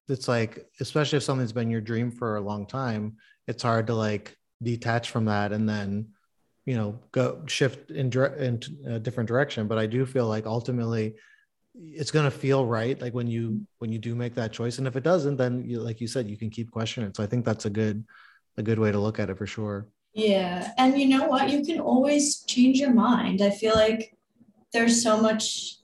it's 0.10 0.28
like, 0.28 0.66
especially 0.80 1.18
if 1.18 1.24
something's 1.24 1.52
been 1.52 1.70
your 1.70 1.82
dream 1.82 2.12
for 2.12 2.36
a 2.36 2.42
long 2.42 2.66
time, 2.66 3.18
it's 3.48 3.64
hard 3.64 3.88
to 3.88 3.94
like 3.94 4.36
detach 4.62 5.10
from 5.12 5.26
that 5.26 5.52
and 5.52 5.68
then, 5.68 6.10
you 6.66 6.76
know, 6.76 7.00
go 7.12 7.42
shift 7.48 7.92
in, 7.92 8.12
in 8.14 8.62
a 8.86 9.00
different 9.00 9.28
direction. 9.28 9.68
But 9.68 9.78
I 9.78 9.86
do 9.86 10.06
feel 10.06 10.28
like 10.28 10.46
ultimately 10.46 11.16
it's 11.76 12.12
going 12.12 12.26
to 12.26 12.32
feel 12.32 12.66
right. 12.66 13.00
Like 13.02 13.14
when 13.14 13.28
you, 13.28 13.66
when 13.78 13.92
you 13.92 14.00
do 14.00 14.16
make 14.16 14.36
that 14.36 14.52
choice. 14.52 14.78
And 14.78 14.88
if 14.88 14.96
it 14.96 15.04
doesn't, 15.04 15.38
then 15.38 15.64
you, 15.68 15.80
like 15.80 16.02
you 16.02 16.08
said, 16.08 16.30
you 16.30 16.38
can 16.38 16.50
keep 16.50 16.72
questioning. 16.72 17.14
So 17.14 17.24
I 17.24 17.28
think 17.28 17.46
that's 17.46 17.66
a 17.66 17.70
good, 17.70 18.04
a 18.58 18.64
good 18.64 18.80
way 18.80 18.92
to 18.92 19.00
look 19.00 19.20
at 19.20 19.30
it 19.30 19.38
for 19.38 19.48
sure. 19.48 19.88
Yeah. 20.14 20.72
And 20.78 21.00
you 21.00 21.08
know 21.08 21.28
what? 21.28 21.50
You 21.50 21.64
can 21.64 21.80
always 21.80 22.44
change 22.44 22.80
your 22.80 22.94
mind. 22.94 23.42
I 23.42 23.52
feel 23.52 23.76
like 23.76 24.18
there's 24.74 25.02
so 25.02 25.22
much 25.22 25.78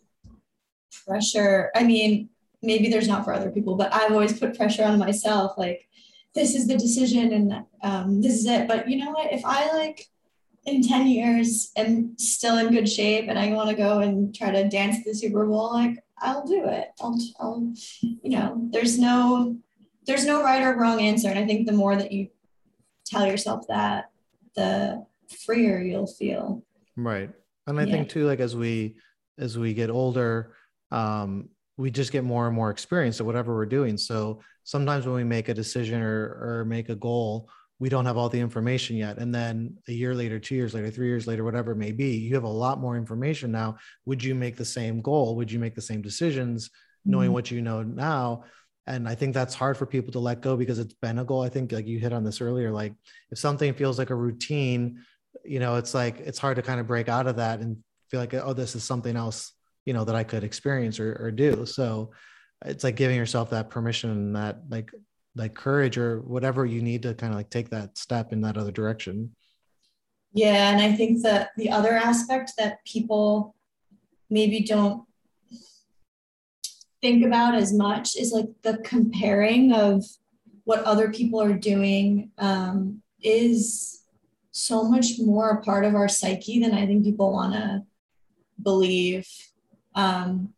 pressure. 1.06 1.72
I 1.76 1.84
mean, 1.84 2.30
maybe 2.66 2.90
there's 2.90 3.08
not 3.08 3.24
for 3.24 3.34
other 3.34 3.52
people, 3.52 3.76
but 3.76 3.94
I've 3.94 4.12
always 4.12 4.38
put 4.38 4.58
pressure 4.58 4.84
on 4.84 5.00
myself. 5.00 5.58
Like, 5.58 5.88
this 6.36 6.54
is 6.54 6.68
the 6.68 6.78
decision 6.78 7.32
and 7.32 7.66
um, 7.82 8.22
this 8.22 8.34
is 8.34 8.46
it. 8.46 8.68
But 8.68 8.90
you 8.90 8.98
know 8.98 9.12
what? 9.12 9.32
If 9.32 9.44
I 9.46 9.72
like 9.72 10.06
in 10.66 10.84
10 10.84 11.08
years 11.08 11.72
am 11.78 12.18
still 12.18 12.58
in 12.58 12.72
good 12.72 12.90
shape 12.90 13.26
and 13.30 13.40
I 13.40 13.54
want 13.54 13.70
to 13.70 13.76
go 13.76 14.00
and 14.00 14.36
try 14.36 14.52
to 14.52 14.68
dance 14.68 15.04
the 15.04 15.16
Super 15.16 15.46
Bowl, 15.46 15.74
like 15.74 16.04
I'll 16.20 16.46
do 16.46 16.66
it. 16.66 16.90
I'll, 17.00 17.18
I'll, 17.40 17.74
you 18.02 18.38
know, 18.38 18.68
there's 18.72 19.00
no, 19.00 19.58
there's 20.06 20.26
no 20.26 20.44
right 20.44 20.62
or 20.62 20.78
wrong 20.78 21.00
answer. 21.00 21.30
And 21.30 21.40
I 21.40 21.46
think 21.46 21.68
the 21.68 21.74
more 21.74 21.96
that 21.96 22.12
you 22.12 22.28
tell 23.06 23.26
yourself 23.26 23.68
that, 23.70 24.10
the 24.56 25.06
freer 25.46 25.82
you'll 25.82 26.08
feel. 26.08 26.64
Right. 26.98 27.30
And 27.68 27.80
I 27.80 27.84
yeah. 27.84 27.92
think 27.92 28.10
too, 28.10 28.26
like 28.26 28.40
as 28.40 28.56
we, 28.56 28.96
as 29.38 29.58
we 29.58 29.74
get 29.74 29.90
older, 29.90 30.56
um, 30.92 31.50
we 31.78 31.92
just 31.92 32.12
get 32.12 32.24
more 32.24 32.48
and 32.48 32.56
more 32.56 32.70
experience 32.70 33.20
at 33.20 33.26
whatever 33.26 33.54
we're 33.54 33.66
doing. 33.66 33.98
So 33.98 34.42
sometimes 34.64 35.06
when 35.06 35.16
we 35.16 35.24
make 35.24 35.50
a 35.50 35.54
decision 35.54 36.02
or, 36.02 36.62
or 36.62 36.66
make 36.66 36.90
a 36.90 36.96
goal, 36.96 37.50
we 37.80 37.90
don't 37.90 38.06
have 38.06 38.16
all 38.16 38.30
the 38.30 38.40
information 38.40 38.96
yet. 38.96 39.18
And 39.18 39.36
then 39.36 39.78
a 39.90 39.92
year 39.92 40.16
later, 40.16 40.40
two 40.40 40.56
years 40.56 40.74
later, 40.74 40.90
three 40.90 41.08
years 41.08 41.28
later, 41.28 41.44
whatever 41.44 41.74
it 41.74 41.78
may 41.78 41.92
be, 41.92 42.16
you 42.16 42.34
have 42.36 42.46
a 42.46 42.50
lot 42.50 42.80
more 42.80 42.96
information 42.96 43.52
now. 43.52 43.78
Would 44.06 44.24
you 44.24 44.34
make 44.34 44.56
the 44.56 44.64
same 44.64 45.02
goal? 45.02 45.36
Would 45.36 45.52
you 45.52 45.60
make 45.60 45.76
the 45.76 45.82
same 45.82 46.02
decisions 46.02 46.70
knowing 47.04 47.28
mm-hmm. 47.28 47.34
what 47.34 47.52
you 47.52 47.62
know 47.62 47.84
now? 47.84 48.46
And 48.88 49.10
I 49.10 49.16
think 49.16 49.34
that's 49.34 49.56
hard 49.56 49.78
for 49.78 49.86
people 49.86 50.14
to 50.14 50.20
let 50.20 50.42
go 50.42 50.56
because 50.56 50.80
it's 50.80 50.94
been 50.94 51.20
a 51.20 51.26
goal. 51.26 51.42
I 51.42 51.50
think 51.50 51.72
like 51.72 51.88
you 51.88 52.00
hit 52.00 52.14
on 52.14 52.24
this 52.24 52.40
earlier, 52.40 52.72
like 52.72 52.94
if 53.32 53.40
something 53.40 53.74
feels 53.74 53.98
like 53.98 54.12
a 54.12 54.16
routine, 54.16 55.02
you 55.44 55.60
know, 55.60 55.76
it's 55.76 55.94
like 55.94 56.20
it's 56.20 56.40
hard 56.40 56.56
to 56.56 56.62
kind 56.62 56.80
of 56.80 56.88
break 56.88 57.10
out 57.10 57.28
of 57.28 57.38
that 57.38 57.60
and 57.60 57.78
feel 58.10 58.20
like, 58.20 58.34
oh, 58.36 58.54
this 58.54 58.76
is 58.76 58.84
something 58.84 59.18
else 59.18 59.52
you 59.86 59.94
know 59.94 60.04
that 60.04 60.16
i 60.16 60.24
could 60.24 60.44
experience 60.44 61.00
or, 61.00 61.16
or 61.20 61.32
do. 61.32 61.66
So 61.66 62.12
it's 62.66 62.84
like 62.84 62.96
giving 62.96 63.18
yourself 63.18 63.50
that 63.52 63.70
permission 63.70 64.34
that 64.34 64.62
like 64.70 64.92
like 65.36 65.54
courage 65.54 65.98
or 65.98 66.22
whatever 66.22 66.66
you 66.66 66.82
need 66.82 67.02
to 67.04 67.14
kind 67.14 67.34
of 67.34 67.38
like 67.38 67.50
take 67.50 67.70
that 67.70 67.98
step 67.98 68.32
in 68.32 68.42
that 68.42 68.58
other 68.58 68.72
direction. 68.72 69.32
Yeah 70.34 70.72
and 70.72 70.82
i 70.82 70.92
think 70.94 71.24
that 71.24 71.52
the 71.56 71.70
other 71.72 71.94
aspect 71.94 72.54
that 72.58 72.84
people 72.86 73.56
maybe 74.30 74.62
don't 74.62 75.04
think 77.02 77.26
about 77.26 77.56
as 77.56 77.72
much 77.72 78.16
is 78.16 78.32
like 78.32 78.48
the 78.64 78.78
comparing 78.80 79.72
of 79.72 80.04
what 80.64 80.84
other 80.84 81.12
people 81.12 81.40
are 81.40 81.54
doing 81.54 82.32
um, 82.40 83.02
is 83.22 84.02
so 84.52 84.84
much 84.84 85.20
more 85.20 85.52
a 85.52 85.62
part 85.62 85.86
of 85.86 85.96
our 85.96 86.08
psyche 86.08 86.60
than 86.60 86.74
i 86.74 86.86
think 86.86 87.04
people 87.04 87.32
want 87.32 87.54
to 87.54 87.84
believe 88.62 89.28
um, 89.96 90.54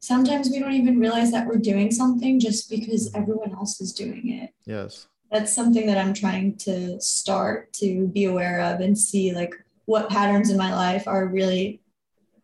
sometimes 0.00 0.50
we 0.50 0.58
don't 0.58 0.72
even 0.72 0.98
realize 0.98 1.30
that 1.30 1.46
we're 1.46 1.56
doing 1.56 1.90
something 1.90 2.40
just 2.40 2.68
because 2.68 3.14
everyone 3.14 3.52
else 3.52 3.80
is 3.80 3.92
doing 3.92 4.30
it. 4.30 4.50
Yes. 4.66 5.06
That's 5.30 5.54
something 5.54 5.86
that 5.86 5.96
I'm 5.96 6.12
trying 6.12 6.56
to 6.58 7.00
start 7.00 7.72
to 7.74 8.08
be 8.08 8.24
aware 8.24 8.60
of 8.60 8.80
and 8.80 8.98
see 8.98 9.32
like 9.32 9.54
what 9.86 10.10
patterns 10.10 10.50
in 10.50 10.58
my 10.58 10.74
life 10.74 11.08
are 11.08 11.26
really 11.26 11.80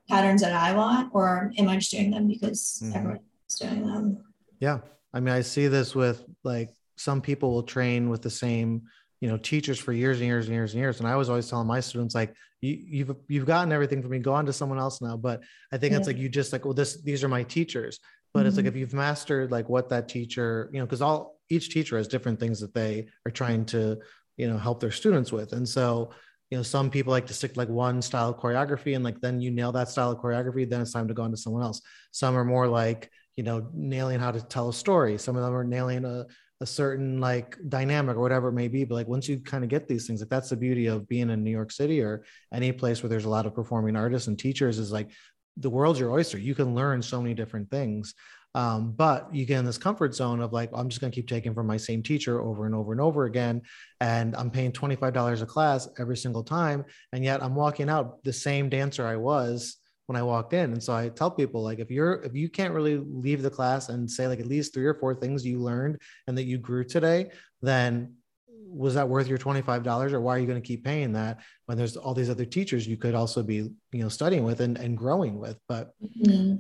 patterns 0.09 0.41
that 0.41 0.55
I 0.55 0.73
want, 0.75 1.11
or 1.13 1.53
am 1.59 1.69
I 1.69 1.77
just 1.77 1.91
doing 1.91 2.11
them 2.11 2.29
because 2.29 2.81
mm-hmm. 2.83 2.97
everyone's 2.97 3.23
doing 3.61 3.87
them? 3.87 4.25
Yeah. 4.61 4.79
I 5.13 5.21
mean, 5.21 5.35
I 5.35 5.43
see 5.43 5.69
this 5.69 5.95
with 5.95 6.25
like 6.45 6.71
some 6.97 7.21
people 7.21 7.53
will 7.53 7.63
train 7.63 8.09
with 8.09 8.23
the 8.23 8.31
same 8.31 8.83
you 9.21 9.29
know 9.29 9.37
teachers 9.37 9.79
for 9.79 9.93
years 9.93 10.19
and 10.19 10.27
years 10.27 10.47
and 10.47 10.55
years 10.55 10.73
and 10.73 10.81
years 10.81 11.01
and 11.01 11.09
i 11.09 11.17
was 11.17 11.29
always 11.29 11.49
telling 11.49 11.67
my 11.67 11.81
students 11.81 12.15
like 12.15 12.35
you, 12.61 12.79
you've 12.89 13.17
you've 13.29 13.47
gotten 13.47 13.73
everything 13.73 14.03
from 14.03 14.11
me 14.11 14.19
go 14.19 14.33
on 14.33 14.47
to 14.47 14.53
someone 14.53 14.79
else 14.79 15.01
now 15.01 15.17
but 15.17 15.43
i 15.73 15.79
think 15.79 15.93
yeah. 15.93 15.99
it's 15.99 16.07
like 16.07 16.19
you 16.19 16.29
just 16.29 16.53
like 16.53 16.65
well 16.65 16.75
this 16.75 17.03
these 17.03 17.25
are 17.25 17.29
my 17.29 17.43
teachers 17.43 17.99
but 18.33 18.41
mm-hmm. 18.41 18.49
it's 18.49 18.57
like 18.57 18.67
mm-hmm. 18.67 18.75
if 18.75 18.81
you've 18.81 18.95
mastered 18.95 19.51
like 19.51 19.69
what 19.69 19.89
that 19.89 20.09
teacher 20.09 20.71
you 20.73 20.79
know 20.79 20.87
because 20.87 21.03
all 21.03 21.39
each 21.51 21.71
teacher 21.71 21.97
has 21.97 22.09
different 22.09 22.39
things 22.39 22.61
that 22.61 22.75
they 22.75 23.07
are 23.27 23.31
trying 23.31 23.65
to 23.65 23.99
you 24.37 24.49
know 24.49 24.59
help 24.59 24.81
their 24.81 24.91
students 24.91 25.33
with 25.33 25.53
and 25.53 25.69
so 25.69 26.11
you 26.51 26.57
know 26.57 26.63
some 26.63 26.91
people 26.91 27.11
like 27.11 27.27
to 27.27 27.35
stick 27.35 27.57
like 27.57 27.69
one 27.69 28.01
style 28.01 28.31
of 28.31 28.37
choreography 28.37 28.95
and 28.95 29.05
like 29.05 29.21
then 29.21 29.41
you 29.41 29.51
nail 29.51 29.73
that 29.73 29.89
style 29.89 30.11
of 30.11 30.19
choreography 30.19 30.69
then 30.69 30.81
it's 30.81 30.93
time 30.93 31.09
to 31.09 31.15
go 31.15 31.23
on 31.23 31.31
to 31.31 31.37
someone 31.37 31.63
else 31.63 31.81
some 32.13 32.37
are 32.37 32.45
more 32.45 32.69
like 32.69 33.11
you 33.37 33.43
know 33.43 33.69
nailing 33.73 34.19
how 34.19 34.31
to 34.31 34.41
tell 34.41 34.69
a 34.69 34.73
story 34.73 35.19
some 35.19 35.37
of 35.37 35.43
them 35.43 35.55
are 35.55 35.65
nailing 35.65 36.05
a 36.05 36.27
a 36.61 36.67
certain 36.67 37.21
like 37.21 37.57
dynamic 37.69 38.17
or 38.17 38.21
whatever 38.21 38.49
it 38.49 38.53
may 38.53 38.69
be. 38.69 38.85
But 38.85 38.97
like 38.97 39.09
once 39.09 39.29
you 39.29 39.39
kind 39.39 39.65
of 39.65 39.71
get 39.71 39.87
these 39.87 40.07
things, 40.07 40.21
like 40.21 40.29
that's 40.29 40.51
the 40.51 40.57
beauty 40.57 40.87
of 40.87 41.09
being 41.09 41.31
in 41.31 41.45
New 41.45 41.51
York 41.51 41.71
City 41.71 42.01
or 42.01 42.25
any 42.53 42.73
place 42.73 43.03
where 43.03 43.11
there's 43.11 43.27
a 43.27 43.31
lot 43.31 43.47
of 43.47 43.55
performing 43.55 43.97
artists 43.97 44.29
and 44.29 44.39
teachers 44.39 44.79
is 44.79 44.91
like 44.91 45.11
the 45.57 45.71
world's 45.71 46.01
your 46.01 46.11
oyster. 46.11 46.39
You 46.39 46.55
can 46.55 46.75
learn 46.75 47.03
so 47.03 47.21
many 47.21 47.35
different 47.35 47.71
things. 47.71 48.15
Um, 48.55 48.93
but 48.93 49.33
you 49.33 49.45
get 49.45 49.59
in 49.59 49.65
this 49.65 49.79
comfort 49.79 50.15
zone 50.15 50.41
of 50.41 50.53
like, 50.53 50.71
I'm 50.75 50.89
just 50.89 51.01
going 51.01 51.13
to 51.13 51.15
keep 51.15 51.29
taking 51.29 51.55
from 51.55 51.67
my 51.67 51.77
same 51.77 52.03
teacher 52.03 52.41
over 52.41 52.67
and 52.67 52.75
over 52.75 52.93
and 52.93 53.01
over 53.01 53.27
again. 53.27 53.63
And 54.01 54.35
I'm 54.35 54.51
paying 54.51 54.73
$25 54.73 55.43
a 55.43 55.47
class 55.47 55.87
every 55.99 56.17
single 56.17 56.43
time. 56.43 56.85
And 57.13 57.23
yet 57.23 57.43
I'm 57.43 57.55
walking 57.55 57.89
out 57.89 58.25
the 58.25 58.33
same 58.33 58.69
dancer 58.69 59.07
I 59.07 59.17
was 59.17 59.77
when 60.09 60.17
I 60.17 60.23
walked 60.23 60.53
in. 60.53 60.73
And 60.73 60.83
so 60.83 60.95
I 60.95 61.09
tell 61.09 61.31
people 61.31 61.63
like 61.63 61.79
if 61.79 61.91
you're 61.91 62.23
if 62.23 62.35
you 62.35 62.49
can't 62.49 62.75
really 62.75 62.97
leave 62.97 63.43
the 63.43 63.51
class 63.51 63.89
and 63.89 64.11
say 64.11 64.27
like 64.27 64.41
at 64.41 64.47
least 64.47 64.75
three 64.75 64.87
or 64.87 64.95
four 64.95 65.15
things 65.15 65.47
you 65.47 65.59
learned 65.61 66.01
and 66.27 66.37
that 66.37 66.45
you 66.45 66.59
grew 66.59 66.85
today, 66.85 67.31
then 67.63 68.15
was 68.51 68.95
that 68.95 69.09
worth 69.09 69.29
your 69.29 69.39
$25 69.39 70.13
or 70.13 70.21
why 70.21 70.37
are 70.37 70.39
you 70.39 70.47
going 70.47 70.61
to 70.61 70.67
keep 70.67 70.85
paying 70.85 71.13
that 71.15 71.39
when 71.67 71.79
there's 71.79 71.97
all 71.97 72.13
these 72.13 72.29
other 72.29 72.45
teachers 72.45 72.87
you 72.87 72.99
could 72.99 73.15
also 73.15 73.43
be 73.43 73.57
you 73.57 74.03
know 74.03 74.11
studying 74.11 74.45
with 74.45 74.61
and, 74.61 74.77
and 74.77 74.95
growing 74.95 75.39
with 75.39 75.59
but 75.69 75.93
mm-hmm. 76.05 76.57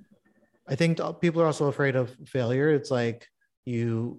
i 0.66 0.74
think 0.74 1.00
people 1.20 1.42
are 1.42 1.44
also 1.44 1.66
afraid 1.66 1.96
of 1.96 2.16
failure 2.24 2.70
it's 2.70 2.90
like 2.90 3.28
you 3.66 4.18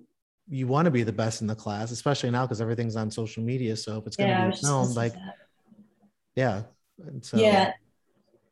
you 0.49 0.65
want 0.67 0.85
to 0.85 0.91
be 0.91 1.03
the 1.03 1.13
best 1.13 1.41
in 1.41 1.47
the 1.47 1.55
class, 1.55 1.91
especially 1.91 2.31
now 2.31 2.43
because 2.43 2.59
everything's 2.59 2.95
on 2.95 3.11
social 3.11 3.43
media. 3.43 3.75
So 3.75 3.99
if 3.99 4.07
it's 4.07 4.17
going 4.17 4.29
Yeah, 4.29 4.45
to 4.45 4.51
be 4.51 4.57
filmed, 4.57 4.95
like, 4.95 5.13
that. 5.13 5.35
yeah. 6.35 6.63
And 7.05 7.23
so, 7.23 7.37
yeah, 7.37 7.73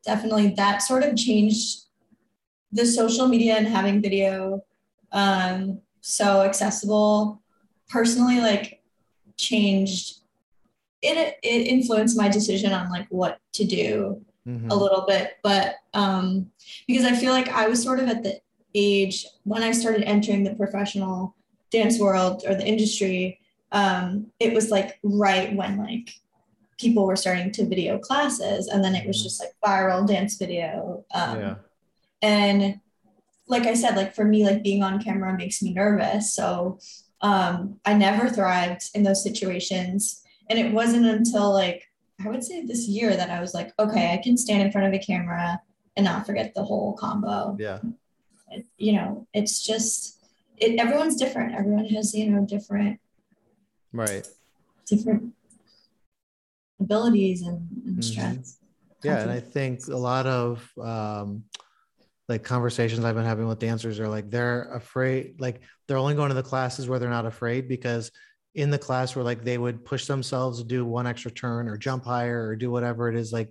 definitely. 0.04 0.50
That 0.58 0.82
sort 0.82 1.04
of 1.04 1.16
changed 1.16 1.84
the 2.72 2.86
social 2.86 3.28
media 3.28 3.56
and 3.56 3.68
having 3.68 4.02
video 4.02 4.64
um, 5.12 5.80
so 6.02 6.42
accessible. 6.42 7.42
Personally, 7.90 8.40
like 8.40 8.82
changed 9.38 10.20
it. 11.02 11.38
It 11.44 11.68
influenced 11.68 12.18
my 12.18 12.28
decision 12.28 12.74
on 12.74 12.90
like 12.90 13.08
what 13.10 13.40
to 13.54 13.66
do 13.66 14.22
mhm, 14.48 14.70
a 14.70 14.76
little 14.76 15.06
bit, 15.08 15.38
but 15.44 15.76
um, 15.94 16.52
because 16.88 17.06
I 17.06 17.16
feel 17.16 17.32
like 17.32 17.50
I 17.50 17.68
was 17.68 17.82
sort 17.82 18.00
of 18.00 18.08
at 18.10 18.24
the 18.24 18.40
age 18.76 19.26
when 19.44 19.64
I 19.64 19.72
started 19.72 20.04
entering 20.04 20.44
the 20.44 20.56
professional 20.56 21.36
dance 21.72 22.00
world 22.00 22.44
or 22.48 22.56
the 22.56 22.66
industry. 22.66 23.40
Um, 23.72 24.28
it 24.40 24.54
was 24.54 24.70
like 24.70 25.00
right 25.04 25.54
when 25.54 25.78
like 25.78 26.14
people 26.78 27.06
were 27.06 27.16
starting 27.16 27.52
to 27.52 27.66
video 27.66 27.98
classes, 27.98 28.68
and 28.68 28.84
then 28.84 28.96
it 28.96 29.08
was 29.08 29.18
Mhm. 29.20 29.24
just 29.24 29.40
like 29.42 29.54
viral 29.66 30.08
dance 30.08 30.36
video. 30.38 31.04
Um, 31.14 31.40
yeah. 31.40 31.56
and 32.22 32.80
like 33.48 33.66
I 33.66 33.76
said, 33.76 33.96
like 33.96 34.14
for 34.14 34.26
me, 34.26 34.44
like 34.46 34.62
being 34.64 34.84
on 34.84 35.02
camera 35.02 35.36
makes 35.38 35.62
me 35.62 35.74
nervous. 35.74 36.34
So 36.34 36.80
um, 37.22 37.80
I 37.86 37.94
never 37.94 38.30
thrived 38.30 38.90
in 38.94 39.04
those 39.04 39.24
situations. 39.24 40.22
And 40.50 40.60
it 40.60 40.74
wasn't 40.74 41.06
until 41.06 41.52
like 41.54 41.84
I 42.24 42.30
would 42.30 42.44
say 42.44 42.66
this 42.66 42.88
year 42.88 43.16
that 43.16 43.30
I 43.30 43.40
was 43.40 43.54
like, 43.54 43.72
okay, 43.80 44.12
I 44.14 44.18
can 44.18 44.36
stand 44.38 44.62
in 44.64 44.72
front 44.72 44.88
of 44.88 44.94
a 44.94 45.00
camera 45.00 45.62
and 45.96 46.04
not 46.04 46.26
forget 46.26 46.54
the 46.56 46.64
whole 46.64 46.94
combo. 46.94 47.56
Yeah. 47.60 47.80
It- 48.52 48.66
you 48.78 48.94
know, 48.94 49.28
it's 49.34 49.62
just 49.66 50.18
it. 50.58 50.80
Everyone's 50.80 51.16
different. 51.16 51.56
Everyone 51.56 51.86
has 51.86 52.14
you 52.14 52.30
know 52.30 52.46
different 52.46 53.00
Right. 53.94 54.28
different 54.86 55.34
abilities 56.80 57.42
and, 57.42 57.68
and 57.86 57.98
Mhm. 57.98 58.04
strengths. 58.04 58.58
Yeah. 59.04 59.22
And 59.22 59.32
I 59.32 59.40
think 59.40 59.88
a 59.88 59.96
lot 59.96 60.26
of, 60.26 60.70
um, 60.82 61.44
like 62.30 62.44
conversations 62.44 63.06
I've 63.06 63.16
been 63.16 63.24
having 63.24 63.48
with 63.48 63.60
dancers 63.60 64.00
are 64.00 64.08
like 64.10 64.30
they're 64.30 64.64
afraid, 64.74 65.40
like 65.40 65.62
they're 65.88 65.98
only 65.98 66.14
going 66.16 66.30
to 66.30 66.36
the 66.36 66.44
classes 66.44 66.88
where 66.90 67.00
they're 67.00 67.10
not 67.10 67.26
afraid 67.26 67.68
because 67.70 68.12
in 68.56 68.70
the 68.70 68.78
class 68.78 69.16
where 69.16 69.24
like 69.24 69.44
they 69.44 69.58
would 69.58 69.86
push 69.86 70.08
themselves 70.08 70.60
to 70.60 70.66
do 70.68 70.84
one 70.84 71.08
extra 71.08 71.32
turn 71.32 71.68
or 71.70 71.78
jump 71.78 72.04
higher 72.04 72.46
or 72.48 72.56
do 72.56 72.70
whatever 72.72 73.08
it 73.08 73.16
is, 73.16 73.32
like 73.32 73.50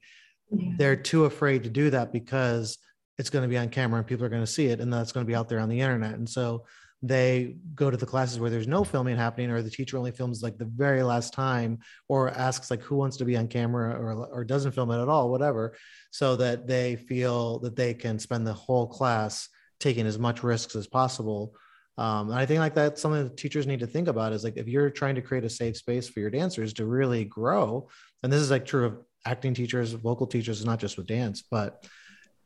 Yeah. 0.51 0.73
they're 0.79 0.97
too 0.97 1.25
afraid 1.25 1.63
to 1.65 1.71
do 1.71 1.91
that 1.91 2.13
because 2.13 2.77
it's 3.19 3.31
going 3.31 3.43
to 3.43 3.49
be 3.49 3.57
on 3.57 3.71
camera 3.71 3.99
and 3.99 4.07
people 4.07 4.27
are 4.27 4.29
going 4.29 4.43
to 4.43 4.47
see 4.47 4.67
it 4.67 4.81
and 4.81 4.93
that's 4.93 5.13
going 5.13 5.25
to 5.25 5.29
be 5.29 5.35
out 5.35 5.49
there 5.49 5.61
on 5.61 5.69
the 5.71 5.81
internet. 5.81 6.15
And 6.15 6.29
so 6.29 6.67
they 7.09 7.57
go 7.75 7.91
to 7.91 7.97
the 7.97 8.07
classes 8.07 8.39
where 8.39 8.51
there's 8.51 8.69
no 8.69 8.85
filming 8.85 9.17
happening 9.17 9.51
or 9.51 9.63
the 9.63 9.71
teacher 9.71 9.99
only 9.99 10.11
films 10.11 10.43
like 10.43 10.59
the 10.59 10.65
very 10.65 11.03
last 11.03 11.33
time 11.33 11.79
or 12.09 12.31
asks 12.31 12.71
like 12.71 12.83
who 12.83 12.97
wants 12.97 13.17
to 13.17 13.25
be 13.25 13.37
on 13.37 13.49
camera 13.49 13.95
or, 13.95 14.27
or 14.27 14.45
doesn't 14.45 14.73
film 14.73 14.91
it 14.91 15.01
at 15.01 15.09
all, 15.09 15.31
whatever, 15.31 15.75
so 16.11 16.37
that 16.37 16.67
they 16.67 16.97
feel 16.97 17.59
that 17.61 17.77
they 17.77 17.95
can 17.95 18.19
spend 18.19 18.47
the 18.47 18.53
whole 18.53 18.87
class 18.87 19.49
taking 19.81 20.07
as 20.07 20.19
much 20.19 20.43
risks 20.43 20.75
as 20.75 20.87
possible. 20.87 21.55
Um, 21.99 22.31
and 22.31 22.39
I 22.39 22.47
think 22.47 22.61
like 22.61 22.75
that's 22.75 23.01
something 23.01 23.25
that 23.25 23.37
teachers 23.37 23.67
need 23.67 23.81
to 23.81 23.87
think 23.87 24.09
about 24.09 24.33
is 24.33 24.45
like 24.45 24.57
if 24.57 24.69
you're 24.69 24.91
trying 24.91 25.15
to 25.15 25.23
create 25.23 25.45
a 25.45 25.51
safe 25.51 25.77
space 25.77 26.09
for 26.09 26.21
your 26.21 26.31
dancers 26.31 26.73
to 26.75 26.87
really 26.87 27.25
grow, 27.25 27.89
and 28.23 28.33
this 28.33 28.41
is 28.41 28.51
like 28.51 28.67
true 28.67 28.87
of 28.87 28.99
acting 29.25 29.55
teachers, 29.55 29.93
vocal 29.93 30.27
teachers, 30.27 30.65
not 30.65 30.79
just 30.79 30.97
with 30.97 31.07
dance, 31.07 31.43
but 31.51 31.87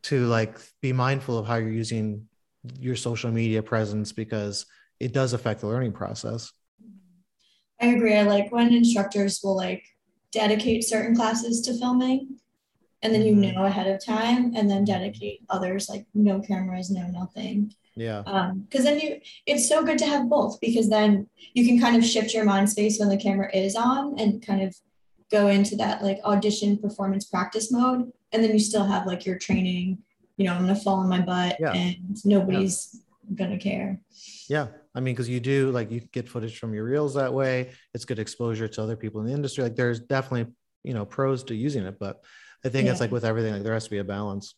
to 0.03 0.25
like 0.27 0.57
be 0.81 0.93
mindful 0.93 1.37
of 1.37 1.45
how 1.45 1.55
you're 1.55 1.69
using 1.69 2.27
your 2.79 2.95
social 2.95 3.31
media 3.31 3.61
presence 3.63 4.11
because 4.11 4.65
it 4.99 5.13
does 5.13 5.33
affect 5.33 5.61
the 5.61 5.67
learning 5.67 5.93
process. 5.93 6.51
I 7.79 7.87
agree. 7.87 8.15
I 8.15 8.23
like 8.23 8.51
when 8.51 8.73
instructors 8.73 9.39
will 9.43 9.57
like 9.57 9.83
dedicate 10.31 10.83
certain 10.83 11.15
classes 11.15 11.61
to 11.61 11.73
filming 11.77 12.37
and 13.01 13.13
then 13.13 13.23
you 13.23 13.33
Mhm. 13.33 13.55
know 13.55 13.65
ahead 13.65 13.87
of 13.87 14.03
time 14.03 14.53
and 14.55 14.69
then 14.69 14.85
dedicate 14.85 15.41
others 15.49 15.89
like 15.89 16.05
no 16.13 16.39
cameras, 16.39 16.91
no 16.91 17.07
nothing. 17.07 17.73
Yeah. 17.95 18.19
Um, 18.27 18.59
because 18.61 18.85
then 18.85 18.99
you 18.99 19.19
it's 19.47 19.67
so 19.67 19.83
good 19.83 19.97
to 19.97 20.05
have 20.05 20.29
both 20.29 20.61
because 20.61 20.87
then 20.89 21.27
you 21.53 21.65
can 21.65 21.79
kind 21.79 21.95
of 21.97 22.05
shift 22.05 22.33
your 22.33 22.45
mind 22.45 22.69
space 22.69 22.99
when 22.99 23.09
the 23.09 23.17
camera 23.17 23.49
is 23.55 23.75
on 23.75 24.19
and 24.19 24.45
kind 24.45 24.61
of 24.61 24.75
go 25.31 25.47
into 25.47 25.75
that 25.77 26.03
like 26.03 26.19
audition 26.23 26.77
performance 26.77 27.25
practice 27.25 27.71
mode 27.71 28.11
and 28.31 28.43
then 28.43 28.51
you 28.51 28.59
still 28.59 28.85
have 28.85 29.07
like 29.07 29.25
your 29.25 29.37
training, 29.39 29.97
you 30.41 30.47
know, 30.47 30.55
I'm 30.55 30.61
gonna 30.61 30.75
fall 30.75 30.97
on 30.97 31.09
my 31.09 31.21
butt 31.21 31.57
Yeah. 31.59 31.73
and 31.73 32.17
nobody's 32.25 33.03
gonna 33.35 33.59
care. 33.59 34.01
Yeah. 34.49 34.67
I 34.95 34.99
mean, 34.99 35.13
because 35.13 35.29
you 35.29 35.39
do 35.39 35.71
like 35.71 35.91
you 35.91 36.01
get 36.01 36.27
footage 36.27 36.57
from 36.57 36.73
your 36.73 36.83
reels 36.83 37.13
that 37.13 37.33
way. 37.33 37.71
It's 37.93 38.05
good 38.05 38.19
exposure 38.19 38.67
to 38.67 38.81
other 38.81 38.95
people 38.95 39.21
in 39.21 39.27
the 39.27 39.33
industry. 39.33 39.63
Like 39.63 39.75
there's 39.75 39.99
definitely, 39.99 40.51
you 40.83 40.93
know, 40.93 41.05
pros 41.05 41.43
to 41.45 41.55
using 41.55 41.85
it, 41.85 41.99
but 41.99 42.23
I 42.65 42.69
think 42.69 42.87
it's 42.89 42.99
like 42.99 43.11
with 43.11 43.23
everything, 43.23 43.53
like 43.53 43.63
there 43.63 43.73
has 43.73 43.85
to 43.85 43.89
be 43.91 43.99
a 43.99 44.03
balance. 44.03 44.55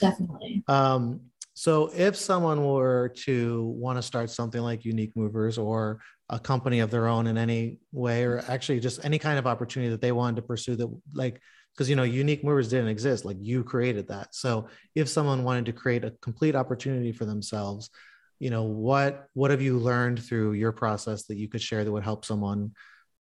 Definitely. 0.00 0.62
Um, 0.68 1.20
so 1.54 1.90
if 1.94 2.16
someone 2.16 2.64
were 2.64 3.12
to 3.24 3.64
want 3.76 3.98
to 3.98 4.02
start 4.02 4.30
something 4.30 4.60
like 4.60 4.84
Unique 4.84 5.14
Movers 5.16 5.58
or 5.58 6.00
a 6.28 6.38
company 6.38 6.80
of 6.80 6.90
their 6.90 7.06
own 7.06 7.26
in 7.26 7.36
any 7.38 7.78
way, 7.92 8.24
or 8.24 8.42
actually 8.48 8.80
just 8.80 9.04
any 9.04 9.18
kind 9.18 9.38
of 9.38 9.46
opportunity 9.46 9.90
that 9.90 10.00
they 10.00 10.12
wanted 10.12 10.36
to 10.36 10.42
pursue 10.42 10.74
that 10.76 10.88
like, 11.12 11.40
because 11.74 11.90
you 11.90 11.96
know, 11.96 12.04
Unique 12.04 12.44
Movers 12.44 12.68
didn't 12.68 12.88
exist, 12.88 13.24
like 13.24 13.36
you 13.40 13.64
created 13.64 14.08
that. 14.08 14.34
So 14.34 14.68
if 14.94 15.08
someone 15.08 15.42
wanted 15.42 15.66
to 15.66 15.72
create 15.72 16.04
a 16.04 16.12
complete 16.22 16.54
opportunity 16.54 17.10
for 17.10 17.24
themselves, 17.24 17.90
you 18.38 18.50
know, 18.50 18.62
what 18.62 19.28
what 19.34 19.50
have 19.50 19.62
you 19.62 19.78
learned 19.78 20.22
through 20.22 20.52
your 20.52 20.72
process 20.72 21.24
that 21.24 21.36
you 21.36 21.48
could 21.48 21.62
share 21.62 21.84
that 21.84 21.92
would 21.92 22.04
help 22.04 22.24
someone, 22.24 22.72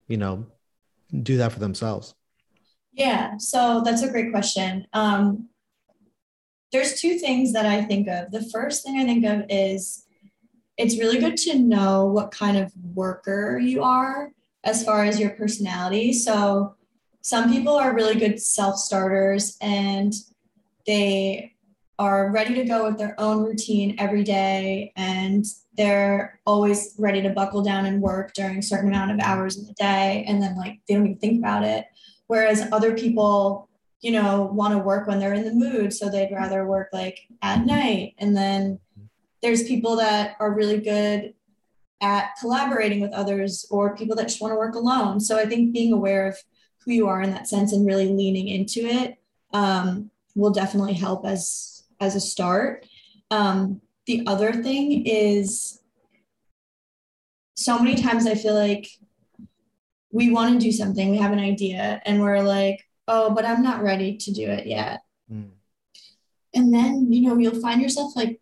you 0.08 0.16
know, 0.16 0.46
do 1.22 1.36
that 1.38 1.52
for 1.52 1.60
themselves? 1.60 2.14
Yeah, 2.92 3.36
so 3.38 3.82
that's 3.84 4.02
a 4.02 4.10
great 4.10 4.30
question. 4.32 4.86
Um, 4.92 5.48
there's 6.72 7.00
two 7.00 7.18
things 7.18 7.52
that 7.52 7.66
I 7.66 7.82
think 7.82 8.08
of. 8.08 8.30
The 8.30 8.48
first 8.50 8.84
thing 8.84 8.98
I 8.98 9.04
think 9.04 9.24
of 9.24 9.44
is 9.48 10.06
it's 10.76 10.98
really 10.98 11.18
good 11.18 11.36
to 11.38 11.58
know 11.58 12.06
what 12.06 12.30
kind 12.30 12.56
of 12.56 12.72
worker 12.94 13.58
you 13.58 13.82
are 13.82 14.32
as 14.64 14.84
far 14.84 15.04
as 15.04 15.20
your 15.20 15.30
personality. 15.30 16.12
So, 16.12 16.76
some 17.22 17.50
people 17.50 17.74
are 17.74 17.94
really 17.94 18.16
good 18.16 18.40
self 18.40 18.76
starters 18.76 19.56
and 19.60 20.12
they 20.86 21.54
are 21.98 22.32
ready 22.32 22.54
to 22.54 22.64
go 22.64 22.88
with 22.88 22.98
their 22.98 23.14
own 23.18 23.44
routine 23.44 23.94
every 23.98 24.24
day 24.24 24.92
and 24.96 25.44
they're 25.76 26.40
always 26.44 26.94
ready 26.98 27.22
to 27.22 27.30
buckle 27.30 27.62
down 27.62 27.86
and 27.86 28.02
work 28.02 28.34
during 28.34 28.58
a 28.58 28.62
certain 28.62 28.88
amount 28.88 29.12
of 29.12 29.20
hours 29.20 29.56
in 29.56 29.64
the 29.66 29.72
day 29.74 30.24
and 30.26 30.42
then 30.42 30.56
like 30.56 30.80
they 30.88 30.94
don't 30.94 31.06
even 31.06 31.18
think 31.18 31.38
about 31.38 31.64
it. 31.64 31.86
Whereas 32.26 32.68
other 32.72 32.94
people 32.94 33.68
you 34.00 34.10
know 34.10 34.50
want 34.52 34.72
to 34.72 34.78
work 34.78 35.06
when 35.06 35.20
they're 35.20 35.32
in 35.32 35.44
the 35.44 35.52
mood 35.52 35.92
so 35.92 36.10
they'd 36.10 36.32
rather 36.32 36.66
work 36.66 36.88
like 36.92 37.20
at 37.40 37.64
night. 37.64 38.14
And 38.18 38.36
then 38.36 38.80
there's 39.42 39.62
people 39.62 39.94
that 39.96 40.36
are 40.40 40.52
really 40.52 40.80
good 40.80 41.34
at 42.00 42.30
collaborating 42.40 43.00
with 43.00 43.12
others 43.12 43.64
or 43.70 43.96
people 43.96 44.16
that 44.16 44.26
just 44.26 44.40
want 44.40 44.50
to 44.50 44.56
work 44.56 44.74
alone. 44.74 45.20
So 45.20 45.38
i 45.38 45.46
think 45.46 45.72
being 45.72 45.92
aware 45.92 46.26
of 46.26 46.36
who 46.84 46.92
you 46.92 47.08
are 47.08 47.22
in 47.22 47.30
that 47.30 47.48
sense 47.48 47.72
and 47.72 47.86
really 47.86 48.08
leaning 48.08 48.48
into 48.48 48.80
it 48.80 49.18
um, 49.52 50.10
will 50.34 50.50
definitely 50.50 50.94
help 50.94 51.26
as 51.26 51.84
as 52.00 52.16
a 52.16 52.20
start. 52.20 52.86
Um, 53.30 53.80
the 54.06 54.24
other 54.26 54.52
thing 54.52 55.06
is 55.06 55.80
so 57.54 57.78
many 57.78 57.94
times 57.94 58.26
i 58.26 58.34
feel 58.34 58.54
like 58.54 58.88
we 60.10 60.30
want 60.30 60.52
to 60.52 60.64
do 60.64 60.72
something 60.72 61.10
we 61.10 61.18
have 61.18 61.32
an 61.32 61.38
idea 61.38 62.00
and 62.04 62.20
we're 62.20 62.42
like 62.42 62.88
oh 63.08 63.30
but 63.30 63.44
i'm 63.44 63.62
not 63.62 63.82
ready 63.82 64.16
to 64.16 64.32
do 64.32 64.48
it 64.48 64.66
yet. 64.66 65.02
Mm. 65.30 65.50
and 66.54 66.74
then 66.74 67.12
you 67.12 67.28
know 67.28 67.38
you'll 67.38 67.60
find 67.60 67.80
yourself 67.80 68.16
like 68.16 68.40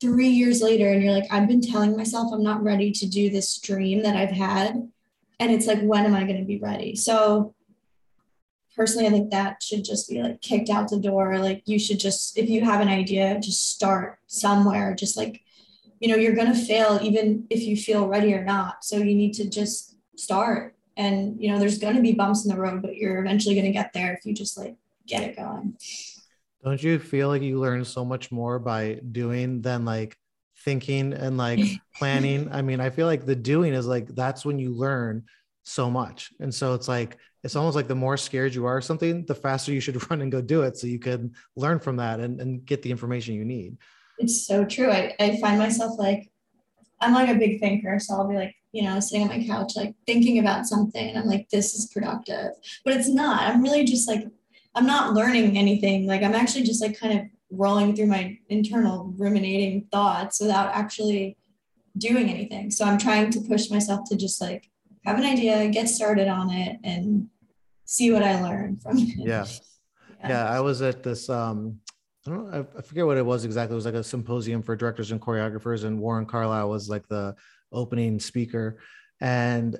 three 0.00 0.28
years 0.28 0.62
later 0.62 0.88
and 0.88 1.02
you're 1.02 1.12
like 1.12 1.26
i've 1.32 1.48
been 1.48 1.60
telling 1.60 1.96
myself 1.96 2.32
i'm 2.32 2.44
not 2.44 2.62
ready 2.62 2.92
to 2.92 3.06
do 3.06 3.30
this 3.30 3.58
dream 3.58 4.02
that 4.02 4.14
i've 4.14 4.30
had 4.30 4.88
and 5.40 5.52
it's 5.52 5.66
like 5.66 5.80
when 5.82 6.04
am 6.04 6.14
i 6.14 6.24
going 6.24 6.38
to 6.38 6.44
be 6.44 6.58
ready? 6.58 6.96
So 6.96 7.53
personally 8.76 9.06
i 9.06 9.10
think 9.10 9.30
that 9.30 9.62
should 9.62 9.84
just 9.84 10.08
be 10.08 10.22
like 10.22 10.40
kicked 10.40 10.70
out 10.70 10.88
the 10.88 10.98
door. 10.98 11.38
Like 11.38 11.62
you 11.66 11.78
should 11.78 11.98
just 11.98 12.38
if 12.38 12.48
you 12.48 12.64
have 12.64 12.80
an 12.80 12.88
idea 12.88 13.40
just 13.40 13.70
start 13.70 14.18
somewhere. 14.26 14.94
Just 14.94 15.16
like 15.16 15.40
you 16.00 16.08
know 16.08 16.16
you're 16.16 16.34
going 16.34 16.52
to 16.52 16.58
fail 16.58 16.98
even 17.02 17.46
if 17.50 17.62
you 17.62 17.76
feel 17.76 18.08
ready 18.08 18.34
or 18.34 18.44
not. 18.44 18.84
So 18.84 18.96
you 18.96 19.14
need 19.14 19.34
to 19.34 19.48
just 19.48 19.96
start. 20.16 20.74
And 20.96 21.40
you 21.40 21.50
know 21.50 21.58
there's 21.58 21.78
going 21.78 21.96
to 21.96 22.02
be 22.02 22.12
bumps 22.12 22.44
in 22.44 22.54
the 22.54 22.60
road 22.60 22.80
but 22.80 22.94
you're 22.96 23.18
eventually 23.18 23.54
going 23.54 23.66
to 23.66 23.72
get 23.72 23.92
there 23.92 24.14
if 24.14 24.24
you 24.24 24.32
just 24.34 24.56
like 24.58 24.76
get 25.06 25.22
it 25.22 25.36
going. 25.36 25.76
Don't 26.62 26.82
you 26.82 26.98
feel 26.98 27.28
like 27.28 27.42
you 27.42 27.58
learn 27.58 27.84
so 27.84 28.04
much 28.04 28.32
more 28.32 28.58
by 28.58 29.00
doing 29.12 29.60
than 29.60 29.84
like 29.84 30.16
thinking 30.64 31.12
and 31.12 31.36
like 31.36 31.60
planning? 31.96 32.48
I 32.50 32.62
mean, 32.62 32.80
I 32.80 32.90
feel 32.90 33.06
like 33.06 33.26
the 33.26 33.34
doing 33.34 33.74
is 33.74 33.86
like 33.86 34.08
that's 34.08 34.44
when 34.44 34.58
you 34.58 34.74
learn 34.74 35.24
so 35.64 35.90
much. 35.90 36.32
And 36.40 36.54
so 36.54 36.74
it's 36.74 36.88
like 36.88 37.18
it's 37.42 37.56
almost 37.56 37.76
like 37.76 37.88
the 37.88 37.94
more 37.94 38.16
scared 38.16 38.54
you 38.54 38.64
are 38.66 38.78
of 38.78 38.84
something, 38.84 39.24
the 39.26 39.34
faster 39.34 39.72
you 39.72 39.80
should 39.80 40.10
run 40.10 40.22
and 40.22 40.32
go 40.32 40.40
do 40.40 40.62
it 40.62 40.76
so 40.76 40.86
you 40.86 40.98
can 40.98 41.34
learn 41.56 41.78
from 41.80 41.96
that 41.96 42.20
and, 42.20 42.40
and 42.40 42.64
get 42.64 42.82
the 42.82 42.90
information 42.90 43.34
you 43.34 43.44
need. 43.44 43.76
it's 44.18 44.46
so 44.46 44.64
true 44.64 44.90
I, 44.90 45.14
I 45.18 45.38
find 45.40 45.58
myself 45.58 45.98
like 45.98 46.30
I'm 47.00 47.14
like 47.14 47.28
a 47.28 47.38
big 47.38 47.60
thinker, 47.60 47.98
so 47.98 48.14
I'll 48.14 48.28
be 48.28 48.36
like, 48.36 48.54
you 48.72 48.82
know, 48.82 48.98
sitting 49.00 49.28
on 49.28 49.36
my 49.36 49.44
couch, 49.44 49.72
like 49.76 49.94
thinking 50.06 50.38
about 50.38 50.66
something, 50.66 51.08
and 51.08 51.18
I'm 51.18 51.26
like, 51.26 51.48
this 51.50 51.74
is 51.74 51.86
productive. 51.92 52.52
But 52.84 52.94
it's 52.94 53.08
not. 53.08 53.42
I'm 53.42 53.62
really 53.62 53.84
just 53.84 54.08
like, 54.08 54.26
I'm 54.74 54.86
not 54.86 55.12
learning 55.12 55.58
anything. 55.58 56.06
Like, 56.06 56.22
I'm 56.22 56.34
actually 56.34 56.64
just 56.64 56.82
like 56.82 56.98
kind 56.98 57.18
of 57.18 57.26
rolling 57.50 57.94
through 57.94 58.06
my 58.06 58.38
internal 58.48 59.12
ruminating 59.16 59.86
thoughts 59.92 60.40
without 60.40 60.74
actually 60.74 61.36
doing 61.96 62.28
anything. 62.28 62.70
So 62.70 62.84
I'm 62.84 62.98
trying 62.98 63.30
to 63.32 63.40
push 63.40 63.70
myself 63.70 64.08
to 64.08 64.16
just 64.16 64.40
like 64.40 64.70
have 65.04 65.18
an 65.18 65.24
idea, 65.24 65.68
get 65.68 65.88
started 65.88 66.28
on 66.28 66.50
it, 66.50 66.78
and 66.82 67.28
see 67.84 68.12
what 68.12 68.22
I 68.22 68.42
learn 68.42 68.76
from 68.76 68.98
it. 68.98 69.16
Yeah. 69.18 69.26
yeah. 69.26 69.46
Yeah. 70.26 70.48
I 70.48 70.60
was 70.60 70.80
at 70.80 71.02
this 71.02 71.28
um 71.28 71.80
I 72.26 72.30
don't 72.30 72.50
know, 72.50 72.66
I 72.78 72.80
forget 72.80 73.04
what 73.04 73.18
it 73.18 73.26
was 73.26 73.44
exactly. 73.44 73.74
It 73.74 73.76
was 73.76 73.84
like 73.84 73.92
a 73.92 74.02
symposium 74.02 74.62
for 74.62 74.74
directors 74.74 75.10
and 75.10 75.20
choreographers, 75.20 75.84
and 75.84 76.00
Warren 76.00 76.24
Carlyle 76.24 76.70
was 76.70 76.88
like 76.88 77.06
the 77.08 77.34
opening 77.70 78.18
speaker. 78.18 78.78
And 79.20 79.78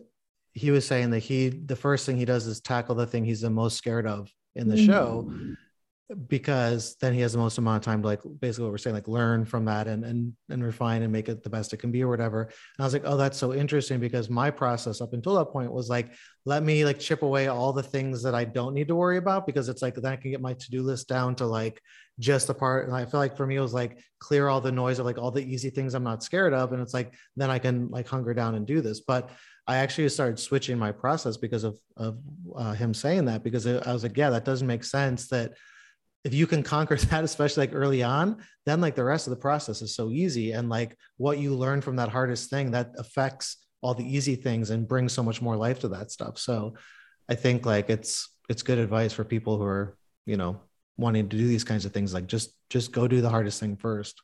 he 0.52 0.70
was 0.70 0.86
saying 0.86 1.10
that 1.10 1.20
he 1.20 1.48
the 1.48 1.76
first 1.76 2.04
thing 2.04 2.18
he 2.18 2.26
does 2.26 2.46
is 2.46 2.60
tackle 2.60 2.94
the 2.94 3.06
thing 3.06 3.24
he's 3.24 3.40
the 3.40 3.48
most 3.48 3.78
scared 3.78 4.06
of 4.06 4.30
in 4.54 4.68
the 4.68 4.76
mm-hmm. 4.76 4.86
show 4.86 5.32
because 6.28 6.96
then 7.00 7.14
he 7.14 7.20
has 7.20 7.32
the 7.32 7.38
most 7.38 7.56
amount 7.56 7.78
of 7.78 7.84
time 7.84 8.02
to 8.02 8.08
like 8.08 8.20
basically 8.38 8.64
what 8.64 8.72
we're 8.72 8.78
saying 8.78 8.94
like 8.94 9.08
learn 9.08 9.44
from 9.44 9.64
that 9.64 9.86
and 9.86 10.04
and 10.04 10.34
and 10.50 10.62
refine 10.62 11.02
and 11.02 11.10
make 11.10 11.30
it 11.30 11.42
the 11.42 11.48
best 11.48 11.72
it 11.72 11.78
can 11.78 11.90
be 11.90 12.02
or 12.02 12.08
whatever. 12.08 12.42
And 12.42 12.52
i 12.80 12.84
was 12.84 12.92
like 12.92 13.04
oh 13.06 13.16
that's 13.16 13.38
so 13.38 13.54
interesting 13.54 14.00
because 14.00 14.28
my 14.28 14.50
process 14.50 15.00
up 15.00 15.14
until 15.14 15.34
that 15.36 15.46
point 15.46 15.72
was 15.72 15.88
like 15.88 16.12
let 16.44 16.62
me 16.62 16.84
like 16.84 16.98
chip 16.98 17.22
away 17.22 17.46
all 17.46 17.72
the 17.72 17.82
things 17.82 18.22
that 18.22 18.34
i 18.34 18.44
don't 18.44 18.74
need 18.74 18.88
to 18.88 18.94
worry 18.94 19.16
about 19.16 19.46
because 19.46 19.70
it's 19.70 19.80
like 19.80 19.94
then 19.94 20.12
i 20.12 20.16
can 20.16 20.30
get 20.30 20.42
my 20.42 20.52
to-do 20.54 20.82
list 20.82 21.08
down 21.08 21.34
to 21.36 21.46
like 21.46 21.80
just 22.20 22.46
the 22.46 22.54
part. 22.54 22.86
And 22.86 22.94
i 22.94 23.06
feel 23.06 23.18
like 23.18 23.36
for 23.36 23.46
me 23.46 23.56
it 23.56 23.60
was 23.60 23.74
like 23.74 23.98
clear 24.18 24.48
all 24.48 24.60
the 24.60 24.72
noise 24.72 24.98
of 24.98 25.06
like 25.06 25.18
all 25.18 25.30
the 25.30 25.42
easy 25.42 25.70
things 25.70 25.94
i'm 25.94 26.04
not 26.04 26.22
scared 26.22 26.52
of. 26.52 26.72
And 26.72 26.82
it's 26.82 26.94
like 26.94 27.14
then 27.36 27.50
i 27.50 27.58
can 27.58 27.88
like 27.88 28.06
hunger 28.06 28.34
down 28.34 28.54
and 28.54 28.66
do 28.66 28.80
this. 28.80 29.00
But 29.00 29.30
I 29.66 29.76
actually 29.76 30.08
started 30.10 30.38
switching 30.38 30.78
my 30.78 30.92
process 30.92 31.38
because 31.38 31.64
of 31.64 31.78
of 31.96 32.18
uh, 32.54 32.74
him 32.74 32.92
saying 32.92 33.24
that 33.26 33.42
because 33.42 33.66
I 33.66 33.92
was 33.92 34.02
like, 34.02 34.16
yeah, 34.16 34.30
that 34.30 34.44
doesn't 34.44 34.66
make 34.66 34.84
sense. 34.84 35.28
That 35.28 35.54
if 36.24 36.34
you 36.34 36.46
can 36.46 36.62
conquer 36.62 36.96
that 37.10 37.24
especially 37.24 37.66
like 37.66 37.74
early 37.74 38.02
on 38.02 38.42
then 38.66 38.80
like 38.80 38.94
the 38.94 39.04
rest 39.04 39.26
of 39.26 39.30
the 39.30 39.36
process 39.36 39.82
is 39.82 39.94
so 39.94 40.10
easy. 40.10 40.52
And 40.52 40.68
like 40.68 40.96
what 41.16 41.38
you 41.38 41.54
learn 41.54 41.80
from 41.80 41.96
that 41.96 42.08
hardest 42.08 42.50
thing 42.50 42.70
that 42.70 42.92
affects 42.98 43.58
all 43.82 43.94
the 43.94 44.04
easy 44.04 44.34
things 44.34 44.70
and 44.70 44.88
brings 44.88 45.12
so 45.12 45.22
much 45.22 45.42
more 45.42 45.56
life 45.56 45.80
to 45.80 45.88
that 45.88 46.10
stuff. 46.10 46.38
So 46.38 46.74
i 47.26 47.34
think 47.34 47.64
like 47.64 47.88
it's 47.88 48.28
it's 48.50 48.62
good 48.62 48.76
advice 48.76 49.14
for 49.14 49.24
people 49.24 49.56
who 49.56 49.64
are 49.64 49.96
you 50.26 50.36
know 50.36 50.60
wanting 50.98 51.26
to 51.26 51.36
do 51.36 51.48
these 51.48 51.64
kinds 51.64 51.84
of 51.84 51.92
things. 51.92 52.14
Like 52.14 52.26
just 52.26 52.54
just 52.70 52.92
go 52.92 53.06
do 53.06 53.20
the 53.20 53.30
hardest 53.30 53.60
thing 53.60 53.76
first. 53.76 54.20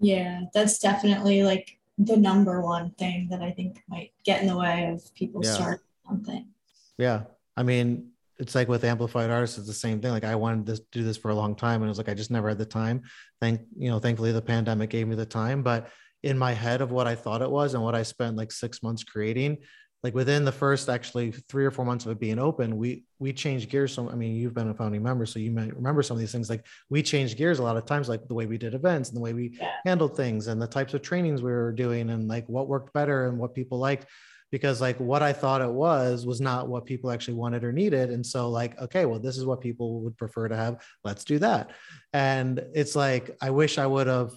Yeah 0.00 0.42
that's 0.54 0.78
definitely 0.78 1.42
like 1.42 1.78
the 1.98 2.16
number 2.16 2.62
one 2.62 2.92
thing 2.92 3.28
that 3.30 3.42
i 3.42 3.50
think 3.50 3.82
might 3.86 4.12
get 4.24 4.40
in 4.40 4.48
the 4.48 4.56
way 4.56 4.86
of 4.86 5.14
people 5.14 5.42
yeah. 5.44 5.52
starting 5.52 5.84
something. 6.06 6.46
Yeah. 6.96 7.24
I 7.56 7.62
mean 7.62 8.10
it's 8.40 8.54
like 8.54 8.68
with 8.68 8.84
amplified 8.84 9.30
artists 9.30 9.58
it's 9.58 9.66
the 9.66 9.72
same 9.72 10.00
thing. 10.00 10.10
Like 10.10 10.24
i 10.24 10.34
wanted 10.34 10.66
to 10.66 10.82
do 10.90 11.04
this 11.04 11.16
for 11.16 11.30
a 11.30 11.34
long 11.34 11.54
time 11.54 11.82
and 11.82 11.88
it 11.88 11.88
was 11.88 11.98
like 11.98 12.08
i 12.08 12.14
just 12.14 12.30
never 12.30 12.48
had 12.48 12.58
the 12.58 12.66
time. 12.66 13.02
Thank 13.40 13.60
you 13.76 13.90
know 13.90 13.98
thankfully 13.98 14.32
the 14.32 14.42
pandemic 14.42 14.90
gave 14.90 15.06
me 15.06 15.14
the 15.14 15.26
time 15.26 15.62
but 15.62 15.88
in 16.22 16.36
my 16.36 16.52
head 16.52 16.82
of 16.82 16.90
what 16.90 17.06
i 17.06 17.14
thought 17.14 17.40
it 17.40 17.50
was 17.50 17.72
and 17.72 17.82
what 17.82 17.94
i 17.94 18.02
spent 18.02 18.36
like 18.36 18.52
six 18.52 18.82
months 18.82 19.02
creating 19.02 19.56
like 20.02 20.14
within 20.14 20.44
the 20.44 20.52
first 20.52 20.88
actually 20.88 21.30
three 21.30 21.64
or 21.64 21.70
four 21.70 21.84
months 21.84 22.06
of 22.06 22.12
it 22.12 22.20
being 22.20 22.38
open 22.38 22.76
we 22.76 23.04
we 23.18 23.32
changed 23.32 23.68
gears. 23.68 23.92
So 23.92 24.08
i 24.08 24.14
mean 24.14 24.34
you've 24.34 24.54
been 24.54 24.70
a 24.70 24.74
founding 24.74 25.02
member 25.02 25.26
so 25.26 25.38
you 25.38 25.50
might 25.50 25.74
remember 25.74 26.02
some 26.02 26.16
of 26.16 26.20
these 26.20 26.32
things. 26.32 26.48
Like 26.48 26.66
we 26.88 27.02
changed 27.02 27.36
gears 27.36 27.58
a 27.58 27.62
lot 27.62 27.76
of 27.76 27.84
times 27.84 28.08
like 28.08 28.26
the 28.26 28.34
way 28.34 28.46
we 28.46 28.58
did 28.58 28.74
events 28.74 29.10
and 29.10 29.16
the 29.16 29.20
way 29.20 29.34
we 29.34 29.58
handled 29.84 30.16
things 30.16 30.46
and 30.46 30.60
the 30.60 30.66
types 30.66 30.94
of 30.94 31.02
trainings 31.02 31.42
we 31.42 31.50
were 31.50 31.72
doing 31.72 32.10
and 32.10 32.28
like 32.28 32.48
what 32.48 32.68
worked 32.68 32.92
better 32.94 33.26
and 33.26 33.38
what 33.38 33.54
people 33.54 33.78
liked 33.78 34.06
because 34.50 34.80
like 34.80 34.98
what 34.98 35.22
I 35.22 35.32
thought 35.32 35.62
it 35.62 35.70
was 35.70 36.26
was 36.26 36.40
not 36.40 36.68
what 36.68 36.86
people 36.86 37.10
actually 37.10 37.34
wanted 37.34 37.64
or 37.64 37.72
needed. 37.72 38.10
And 38.10 38.24
so 38.24 38.50
like, 38.50 38.80
okay, 38.80 39.06
well, 39.06 39.18
this 39.18 39.38
is 39.38 39.44
what 39.44 39.60
people 39.60 40.00
would 40.00 40.16
prefer 40.16 40.48
to 40.48 40.56
have. 40.56 40.82
Let's 41.04 41.24
do 41.24 41.38
that. 41.38 41.70
And 42.12 42.64
it's 42.74 42.96
like, 42.96 43.36
I 43.40 43.50
wish 43.50 43.78
I 43.78 43.86
would 43.86 44.06
have, 44.06 44.32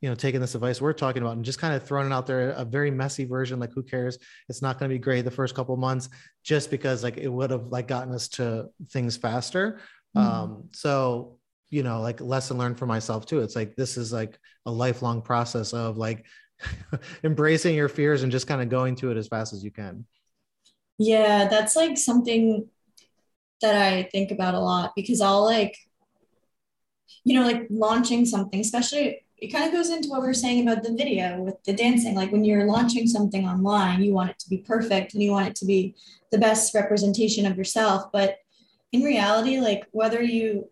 you 0.00 0.08
know, 0.08 0.14
taken 0.14 0.40
this 0.40 0.54
advice 0.54 0.80
we're 0.80 0.92
talking 0.92 1.22
about 1.22 1.36
and 1.36 1.44
just 1.44 1.58
kind 1.58 1.74
of 1.74 1.82
thrown 1.82 2.06
it 2.06 2.14
out 2.14 2.26
there, 2.26 2.50
a 2.50 2.64
very 2.64 2.90
messy 2.90 3.24
version. 3.24 3.58
Like, 3.58 3.72
who 3.74 3.82
cares? 3.82 4.18
It's 4.48 4.62
not 4.62 4.78
going 4.78 4.88
to 4.88 4.94
be 4.94 4.98
great 4.98 5.24
the 5.24 5.30
first 5.30 5.54
couple 5.54 5.76
months, 5.76 6.08
just 6.44 6.70
because 6.70 7.02
like 7.02 7.16
it 7.16 7.28
would 7.28 7.50
have 7.50 7.66
like 7.66 7.88
gotten 7.88 8.14
us 8.14 8.28
to 8.28 8.68
things 8.90 9.16
faster. 9.16 9.80
Mm-hmm. 10.16 10.28
Um, 10.28 10.68
so 10.72 11.38
you 11.70 11.82
know, 11.82 12.00
like 12.00 12.20
lesson 12.20 12.56
learned 12.56 12.78
for 12.78 12.86
myself 12.86 13.26
too. 13.26 13.40
It's 13.40 13.56
like 13.56 13.76
this 13.76 13.96
is 13.96 14.12
like 14.12 14.38
a 14.66 14.70
lifelong 14.70 15.20
process 15.20 15.72
of 15.74 15.98
like 15.98 16.24
embracing 17.24 17.74
your 17.74 17.88
fears 17.88 18.22
and 18.22 18.32
just 18.32 18.46
kind 18.46 18.62
of 18.62 18.68
going 18.68 18.96
to 18.96 19.10
it 19.10 19.16
as 19.16 19.28
fast 19.28 19.52
as 19.52 19.64
you 19.64 19.70
can. 19.70 20.04
Yeah, 20.98 21.48
that's 21.48 21.76
like 21.76 21.96
something 21.96 22.68
that 23.60 23.76
I 23.76 24.04
think 24.04 24.30
about 24.30 24.54
a 24.54 24.60
lot 24.60 24.92
because 24.96 25.20
I'll 25.20 25.44
like, 25.44 25.76
you 27.24 27.34
know, 27.34 27.46
like 27.46 27.66
launching 27.70 28.24
something, 28.24 28.60
especially 28.60 29.24
it 29.40 29.52
kind 29.52 29.64
of 29.66 29.72
goes 29.72 29.90
into 29.90 30.08
what 30.08 30.22
we 30.22 30.28
are 30.28 30.34
saying 30.34 30.68
about 30.68 30.82
the 30.82 30.92
video 30.92 31.40
with 31.40 31.62
the 31.64 31.72
dancing. 31.72 32.14
Like 32.14 32.32
when 32.32 32.44
you're 32.44 32.66
launching 32.66 33.06
something 33.06 33.46
online, 33.46 34.02
you 34.02 34.12
want 34.12 34.30
it 34.30 34.38
to 34.40 34.50
be 34.50 34.58
perfect 34.58 35.14
and 35.14 35.22
you 35.22 35.30
want 35.30 35.48
it 35.48 35.54
to 35.56 35.64
be 35.64 35.94
the 36.32 36.38
best 36.38 36.74
representation 36.74 37.46
of 37.46 37.56
yourself. 37.56 38.10
But 38.12 38.38
in 38.92 39.02
reality, 39.02 39.60
like 39.60 39.86
whether 39.92 40.20
you, 40.20 40.68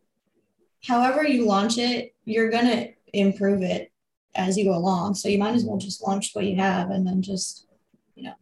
however 0.84 1.24
you 1.24 1.46
launch 1.46 1.78
it, 1.78 2.14
you're 2.24 2.50
going 2.50 2.66
to 2.66 2.88
improve 3.12 3.62
it 3.62 3.92
as 4.36 4.56
you 4.56 4.64
go 4.64 4.74
along. 4.74 5.14
So 5.14 5.28
you 5.28 5.38
might 5.38 5.54
as 5.54 5.64
well 5.64 5.78
just 5.78 6.06
launch 6.06 6.30
what 6.32 6.44
you 6.44 6.56
have 6.56 6.90
and 6.90 7.06
then 7.06 7.22
just, 7.22 7.66
you 8.14 8.24
know, 8.24 8.34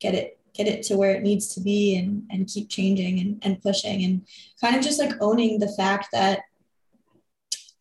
get 0.00 0.14
it 0.14 0.38
get 0.52 0.66
it 0.66 0.82
to 0.82 0.96
where 0.96 1.14
it 1.14 1.22
needs 1.22 1.54
to 1.54 1.60
be 1.60 1.96
and 1.96 2.24
and 2.30 2.48
keep 2.48 2.68
changing 2.68 3.20
and, 3.20 3.38
and 3.42 3.62
pushing 3.62 4.04
and 4.04 4.26
kind 4.60 4.76
of 4.76 4.82
just 4.82 4.98
like 4.98 5.12
owning 5.20 5.58
the 5.58 5.68
fact 5.68 6.08
that 6.12 6.40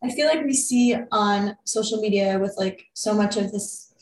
I 0.03 0.09
feel 0.09 0.27
like 0.27 0.45
we 0.45 0.53
see 0.53 0.95
on 1.11 1.57
social 1.65 1.99
media 1.99 2.39
with 2.39 2.55
like 2.57 2.85
so 2.93 3.13
much 3.13 3.35
of 3.37 3.51
this 3.51 3.93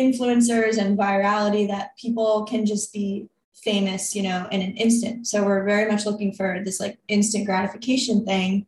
influencers 0.00 0.78
and 0.78 0.98
virality 0.98 1.68
that 1.68 1.96
people 1.98 2.44
can 2.46 2.64
just 2.64 2.92
be 2.92 3.28
famous, 3.54 4.14
you 4.16 4.22
know, 4.22 4.48
in 4.50 4.62
an 4.62 4.76
instant. 4.78 5.26
So 5.26 5.44
we're 5.44 5.64
very 5.64 5.90
much 5.90 6.06
looking 6.06 6.32
for 6.32 6.62
this 6.64 6.80
like 6.80 6.98
instant 7.08 7.44
gratification 7.44 8.24
thing 8.24 8.66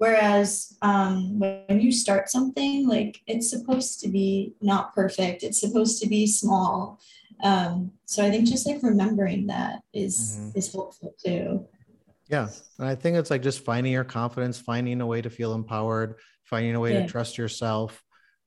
Whereas 0.00 0.78
um, 0.80 1.38
when 1.38 1.78
you 1.78 1.92
start 1.92 2.30
something, 2.30 2.88
like 2.88 3.20
it's 3.26 3.50
supposed 3.50 4.00
to 4.00 4.08
be 4.08 4.54
not 4.62 4.94
perfect, 4.94 5.42
it's 5.42 5.60
supposed 5.60 6.00
to 6.00 6.08
be 6.08 6.26
small. 6.26 6.98
Um, 7.44 7.92
so 8.06 8.24
I 8.24 8.30
think 8.30 8.48
just 8.48 8.66
like 8.66 8.82
remembering 8.82 9.48
that 9.48 9.82
is, 9.92 10.38
mm-hmm. 10.40 10.58
is 10.58 10.72
helpful 10.72 11.14
too. 11.22 11.66
Yeah. 12.30 12.48
And 12.78 12.88
I 12.88 12.94
think 12.94 13.18
it's 13.18 13.30
like 13.30 13.42
just 13.42 13.62
finding 13.62 13.92
your 13.92 14.04
confidence, 14.04 14.58
finding 14.58 15.02
a 15.02 15.06
way 15.06 15.20
to 15.20 15.28
feel 15.28 15.52
empowered, 15.52 16.14
finding 16.44 16.74
a 16.74 16.80
way 16.80 16.94
yeah. 16.94 17.02
to 17.02 17.06
trust 17.06 17.36
yourself. 17.36 18.02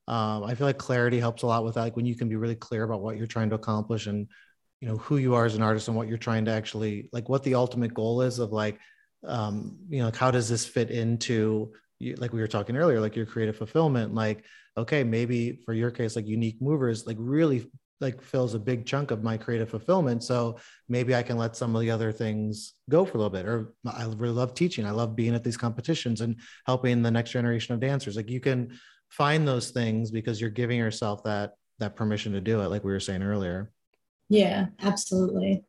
Um, 0.08 0.42
I 0.42 0.56
feel 0.56 0.66
like 0.66 0.78
clarity 0.78 1.20
helps 1.20 1.44
a 1.44 1.46
lot 1.46 1.64
with 1.64 1.74
that. 1.74 1.82
Like 1.82 1.94
when 1.94 2.04
you 2.04 2.16
can 2.16 2.28
be 2.28 2.34
really 2.34 2.56
clear 2.56 2.82
about 2.82 3.00
what 3.00 3.16
you're 3.16 3.28
trying 3.28 3.50
to 3.50 3.54
accomplish 3.54 4.08
and, 4.08 4.26
you 4.80 4.88
know, 4.88 4.96
who 4.96 5.18
you 5.18 5.36
are 5.36 5.44
as 5.44 5.54
an 5.54 5.62
artist 5.62 5.86
and 5.86 5.96
what 5.96 6.08
you're 6.08 6.18
trying 6.18 6.46
to 6.46 6.50
actually, 6.50 7.08
like 7.12 7.28
what 7.28 7.44
the 7.44 7.54
ultimate 7.54 7.94
goal 7.94 8.22
is 8.22 8.40
of 8.40 8.50
like, 8.50 8.80
um, 9.26 9.78
you 9.88 9.98
know, 9.98 10.06
like 10.06 10.16
how 10.16 10.30
does 10.30 10.48
this 10.48 10.66
fit 10.66 10.90
into 10.90 11.72
like 12.16 12.32
we 12.32 12.40
were 12.40 12.46
talking 12.46 12.76
earlier, 12.76 13.00
like 13.00 13.16
your 13.16 13.26
creative 13.26 13.56
fulfillment? 13.56 14.14
Like, 14.14 14.44
okay, 14.76 15.04
maybe 15.04 15.60
for 15.64 15.72
your 15.72 15.90
case, 15.90 16.16
like 16.16 16.26
unique 16.26 16.60
movers, 16.60 17.06
like 17.06 17.16
really 17.18 17.70
like 18.00 18.20
fills 18.20 18.54
a 18.54 18.58
big 18.58 18.84
chunk 18.84 19.10
of 19.10 19.22
my 19.22 19.36
creative 19.36 19.70
fulfillment. 19.70 20.22
So 20.22 20.58
maybe 20.88 21.14
I 21.14 21.22
can 21.22 21.38
let 21.38 21.56
some 21.56 21.74
of 21.74 21.80
the 21.80 21.90
other 21.90 22.12
things 22.12 22.74
go 22.90 23.04
for 23.04 23.16
a 23.16 23.20
little 23.20 23.30
bit. 23.30 23.46
Or 23.46 23.72
I 23.86 24.04
really 24.04 24.34
love 24.34 24.54
teaching. 24.54 24.84
I 24.84 24.90
love 24.90 25.16
being 25.16 25.34
at 25.34 25.44
these 25.44 25.56
competitions 25.56 26.20
and 26.20 26.36
helping 26.66 27.02
the 27.02 27.10
next 27.10 27.30
generation 27.30 27.74
of 27.74 27.80
dancers. 27.80 28.16
Like 28.16 28.30
you 28.30 28.40
can 28.40 28.78
find 29.10 29.46
those 29.46 29.70
things 29.70 30.10
because 30.10 30.40
you're 30.40 30.50
giving 30.50 30.78
yourself 30.78 31.22
that 31.24 31.52
that 31.78 31.96
permission 31.96 32.32
to 32.32 32.40
do 32.40 32.60
it, 32.60 32.68
like 32.68 32.84
we 32.84 32.92
were 32.92 33.00
saying 33.00 33.22
earlier. 33.22 33.72
Yeah, 34.28 34.66
absolutely. 34.80 35.64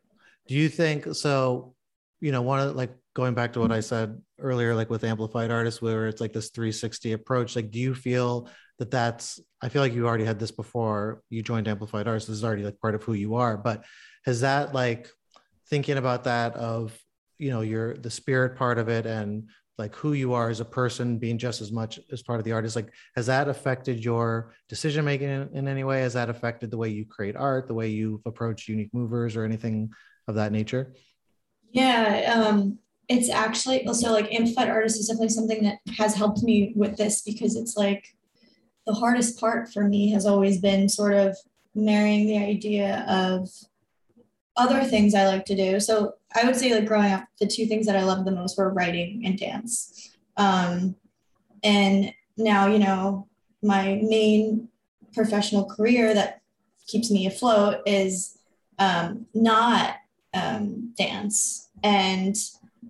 Do 0.48 0.56
you 0.56 0.70
think 0.70 1.16
so? 1.16 1.74
You 2.22 2.32
know, 2.32 2.42
one 2.42 2.60
of 2.60 2.76
like 2.76 2.92
going 3.16 3.34
back 3.34 3.54
to 3.54 3.62
what 3.62 3.72
I 3.72 3.80
said 3.80 4.22
earlier, 4.40 4.76
like 4.76 4.90
with 4.90 5.06
amplified 5.06 5.50
artists, 5.50 5.82
where 5.82 6.08
it's 6.08 6.22
like 6.22 6.34
this 6.34 6.50
360 6.50 7.14
approach, 7.14 7.56
like, 7.56 7.72
do 7.72 7.80
you 7.80 7.96
feel 7.96 8.50
that 8.78 8.92
that's, 8.92 9.40
I 9.62 9.70
feel 9.70 9.82
like 9.82 9.94
you 9.94 10.06
already 10.06 10.26
had 10.26 10.38
this 10.38 10.52
before 10.52 11.22
you 11.30 11.42
joined 11.42 11.70
amplified 11.70 12.08
artists. 12.08 12.28
This 12.28 12.38
is 12.38 12.44
already 12.44 12.64
like 12.64 12.80
part 12.80 12.94
of 12.94 13.04
who 13.04 13.14
you 13.14 13.36
are, 13.36 13.56
but 13.56 13.86
has 14.26 14.42
that 14.42 14.74
like 14.74 15.10
thinking 15.70 15.98
about 15.98 16.26
that 16.26 16.56
of, 16.56 16.98
you 17.38 17.52
know, 17.52 17.62
your, 17.62 17.96
the 17.96 18.10
spirit 18.10 18.58
part 18.58 18.78
of 18.78 18.90
it 18.90 19.06
and 19.06 19.50
like 19.78 19.96
who 19.96 20.12
you 20.12 20.34
are 20.34 20.50
as 20.50 20.60
a 20.60 20.66
person 20.66 21.18
being 21.18 21.38
just 21.38 21.62
as 21.62 21.72
much 21.72 22.00
as 22.12 22.22
part 22.22 22.40
of 22.40 22.46
the 22.46 22.52
artist, 22.52 22.76
like, 22.76 22.92
has 23.16 23.28
that 23.28 23.48
affected 23.48 24.04
your 24.04 24.54
decision 24.68 25.06
making 25.06 25.30
in, 25.30 25.50
in 25.54 25.68
any 25.70 25.86
way? 25.86 26.02
Has 26.02 26.14
that 26.14 26.30
affected 26.30 26.70
the 26.70 26.78
way 26.78 26.90
you 26.90 27.06
create 27.06 27.38
art, 27.38 27.68
the 27.68 27.74
way 27.74 27.88
you've 27.88 28.22
approached 28.26 28.68
unique 28.68 28.94
movers 28.94 29.38
or 29.38 29.46
anything 29.46 29.92
of 30.28 30.36
that 30.36 30.52
nature? 30.52 30.94
Yeah, 31.72 32.46
um, 32.48 32.80
it's 33.08 33.30
actually 33.30 33.86
also 33.86 34.12
like 34.12 34.34
amplified 34.34 34.70
artist 34.70 35.00
is 35.00 35.08
definitely 35.08 35.30
something 35.30 35.64
that 35.64 35.80
has 35.98 36.16
helped 36.16 36.42
me 36.44 36.74
with 36.76 36.98
this 36.98 37.22
because 37.22 37.56
it's 37.56 37.78
like 37.78 38.16
the 38.86 38.94
hardest 38.94 39.40
part 39.40 39.72
for 39.72 39.84
me 39.88 40.12
has 40.12 40.26
always 40.26 40.60
been 40.60 40.90
sort 40.90 41.14
of 41.14 41.38
marrying 41.74 42.26
the 42.28 42.38
idea 42.38 43.06
of 43.08 43.50
other 44.58 44.84
things 44.84 45.14
I 45.14 45.28
like 45.28 45.46
to 45.46 45.56
do. 45.56 45.80
So 45.80 46.14
I 46.34 46.46
would 46.46 46.56
say, 46.56 46.74
like 46.74 46.88
growing 46.88 47.12
up, 47.12 47.26
the 47.40 47.48
two 47.48 47.66
things 47.66 47.86
that 47.88 47.98
I 47.98 48.04
loved 48.04 48.26
the 48.26 48.32
most 48.32 48.58
were 48.58 48.74
writing 48.74 49.24
and 49.26 49.38
dance. 49.38 50.16
Um, 50.38 50.96
and 51.64 52.14
now, 52.38 52.68
you 52.68 52.80
know, 52.80 53.28
my 53.62 54.00
main 54.04 54.70
professional 55.14 55.66
career 55.66 56.14
that 56.14 56.42
keeps 56.88 57.10
me 57.12 57.26
afloat 57.26 57.82
is 57.86 58.38
um, 58.80 59.26
not 59.34 59.96
um, 60.34 60.94
dance. 60.98 61.70
And 61.84 62.36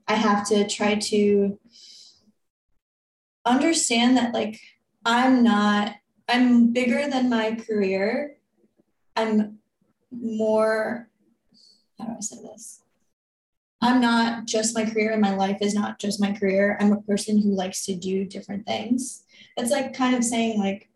I 0.07 0.15
have 0.15 0.47
to 0.49 0.67
try 0.67 0.95
to 0.95 1.59
understand 3.45 4.17
that, 4.17 4.33
like, 4.33 4.59
I'm 5.05 5.43
not, 5.43 5.95
I'm 6.27 6.73
bigger 6.73 7.09
than 7.09 7.29
my 7.29 7.55
career. 7.55 8.37
I'm 9.15 9.59
more, 10.11 11.09
how 11.97 12.05
do 12.05 12.13
I 12.17 12.21
say 12.21 12.37
this? 12.41 12.81
I'm 13.81 14.01
not 14.01 14.45
just 14.45 14.75
my 14.75 14.85
career 14.85 15.11
and 15.11 15.21
my 15.21 15.35
life 15.35 15.57
is 15.61 15.75
not 15.75 15.99
just 15.99 16.19
my 16.19 16.31
career. 16.31 16.77
I'm 16.79 16.91
a 16.91 17.01
person 17.01 17.41
who 17.41 17.49
likes 17.51 17.85
to 17.85 17.95
do 17.95 18.25
different 18.25 18.65
things. 18.65 19.23
It's 19.57 19.71
like 19.71 19.93
kind 19.93 20.15
of 20.15 20.23
saying, 20.23 20.59
like, 20.59 20.89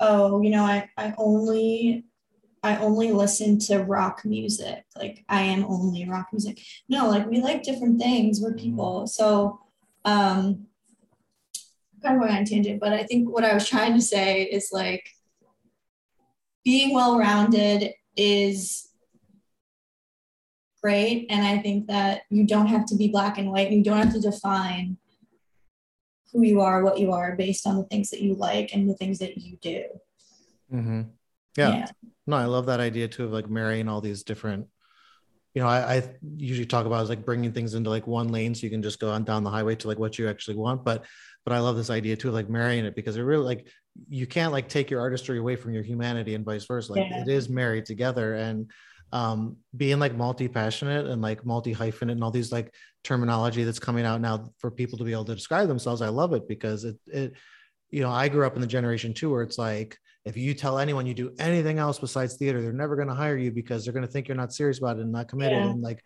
oh, 0.00 0.42
you 0.42 0.50
know, 0.50 0.64
I, 0.64 0.90
I 0.96 1.14
only 1.18 2.04
I 2.62 2.76
only 2.76 3.12
listen 3.12 3.58
to 3.60 3.78
rock 3.78 4.24
music. 4.24 4.84
Like 4.96 5.24
I 5.28 5.42
am 5.42 5.64
only 5.64 6.08
rock 6.08 6.28
music. 6.32 6.60
No, 6.88 7.08
like 7.08 7.28
we 7.28 7.40
like 7.40 7.62
different 7.62 8.00
things. 8.00 8.40
We're 8.40 8.54
people. 8.54 9.06
So 9.06 9.60
um 10.04 10.66
kind 12.02 12.16
of 12.16 12.22
going 12.22 12.36
on 12.36 12.44
tangent, 12.44 12.80
but 12.80 12.92
I 12.92 13.04
think 13.04 13.30
what 13.30 13.44
I 13.44 13.54
was 13.54 13.68
trying 13.68 13.94
to 13.94 14.02
say 14.02 14.42
is 14.42 14.70
like 14.72 15.08
being 16.64 16.94
well-rounded 16.94 17.92
is 18.16 18.88
great. 20.82 21.26
And 21.30 21.46
I 21.46 21.58
think 21.58 21.86
that 21.86 22.22
you 22.30 22.44
don't 22.44 22.66
have 22.66 22.86
to 22.86 22.96
be 22.96 23.08
black 23.08 23.38
and 23.38 23.50
white. 23.50 23.70
You 23.70 23.84
don't 23.84 23.98
have 23.98 24.12
to 24.14 24.20
define 24.20 24.98
who 26.32 26.42
you 26.42 26.60
are, 26.60 26.82
what 26.82 26.98
you 26.98 27.12
are 27.12 27.36
based 27.36 27.66
on 27.66 27.76
the 27.76 27.84
things 27.84 28.10
that 28.10 28.22
you 28.22 28.34
like 28.34 28.74
and 28.74 28.88
the 28.88 28.94
things 28.94 29.18
that 29.20 29.38
you 29.38 29.56
do. 29.60 29.84
Mm-hmm. 30.72 31.02
Yeah. 31.56 31.70
yeah. 31.70 31.86
No, 32.26 32.36
I 32.36 32.44
love 32.44 32.66
that 32.66 32.80
idea 32.80 33.08
too 33.08 33.24
of 33.24 33.32
like 33.32 33.50
marrying 33.50 33.88
all 33.88 34.00
these 34.00 34.22
different, 34.22 34.68
you 35.54 35.60
know, 35.60 35.68
I, 35.68 35.96
I 35.96 36.14
usually 36.36 36.66
talk 36.66 36.86
about 36.86 37.02
is 37.02 37.08
like 37.08 37.24
bringing 37.24 37.52
things 37.52 37.74
into 37.74 37.90
like 37.90 38.06
one 38.06 38.28
lane 38.28 38.54
so 38.54 38.62
you 38.62 38.70
can 38.70 38.82
just 38.82 39.00
go 39.00 39.10
on 39.10 39.24
down 39.24 39.44
the 39.44 39.50
highway 39.50 39.74
to 39.76 39.88
like 39.88 39.98
what 39.98 40.18
you 40.18 40.28
actually 40.28 40.56
want. 40.56 40.84
But, 40.84 41.04
but 41.44 41.52
I 41.52 41.58
love 41.58 41.76
this 41.76 41.90
idea 41.90 42.16
too, 42.16 42.28
of 42.28 42.34
like 42.34 42.48
marrying 42.48 42.84
it 42.84 42.94
because 42.94 43.16
it 43.16 43.22
really 43.22 43.44
like 43.44 43.66
you 44.08 44.26
can't 44.26 44.52
like 44.52 44.68
take 44.68 44.90
your 44.90 45.00
artistry 45.00 45.38
away 45.38 45.56
from 45.56 45.74
your 45.74 45.82
humanity 45.82 46.34
and 46.34 46.44
vice 46.44 46.64
versa. 46.64 46.92
Like 46.92 47.10
yeah. 47.10 47.22
it 47.22 47.28
is 47.28 47.48
married 47.48 47.84
together. 47.84 48.34
And 48.34 48.70
um, 49.12 49.56
being 49.76 49.98
like 49.98 50.16
multi-passionate 50.16 51.06
and 51.06 51.20
like 51.20 51.44
multi-hyphenate 51.44 52.12
and 52.12 52.24
all 52.24 52.30
these 52.30 52.52
like 52.52 52.72
terminology 53.04 53.64
that's 53.64 53.78
coming 53.78 54.06
out 54.06 54.22
now 54.22 54.52
for 54.58 54.70
people 54.70 54.96
to 54.96 55.04
be 55.04 55.12
able 55.12 55.26
to 55.26 55.34
describe 55.34 55.68
themselves. 55.68 56.00
I 56.00 56.08
love 56.08 56.32
it 56.32 56.48
because 56.48 56.84
it, 56.84 56.96
it, 57.08 57.34
you 57.90 58.00
know, 58.00 58.10
I 58.10 58.28
grew 58.28 58.46
up 58.46 58.54
in 58.54 58.62
the 58.62 58.66
generation 58.66 59.12
too, 59.12 59.30
where 59.30 59.42
it's 59.42 59.58
like, 59.58 59.98
if 60.24 60.36
you 60.36 60.54
tell 60.54 60.78
anyone 60.78 61.06
you 61.06 61.14
do 61.14 61.32
anything 61.38 61.78
else 61.78 61.98
besides 61.98 62.36
theater, 62.36 62.62
they're 62.62 62.72
never 62.72 62.96
going 62.96 63.08
to 63.08 63.14
hire 63.14 63.36
you 63.36 63.50
because 63.50 63.84
they're 63.84 63.92
going 63.92 64.06
to 64.06 64.10
think 64.10 64.28
you're 64.28 64.36
not 64.36 64.52
serious 64.52 64.78
about 64.78 64.98
it 64.98 65.02
and 65.02 65.12
not 65.12 65.28
committed. 65.28 65.58
Yeah. 65.58 65.70
And 65.70 65.82
like, 65.82 66.02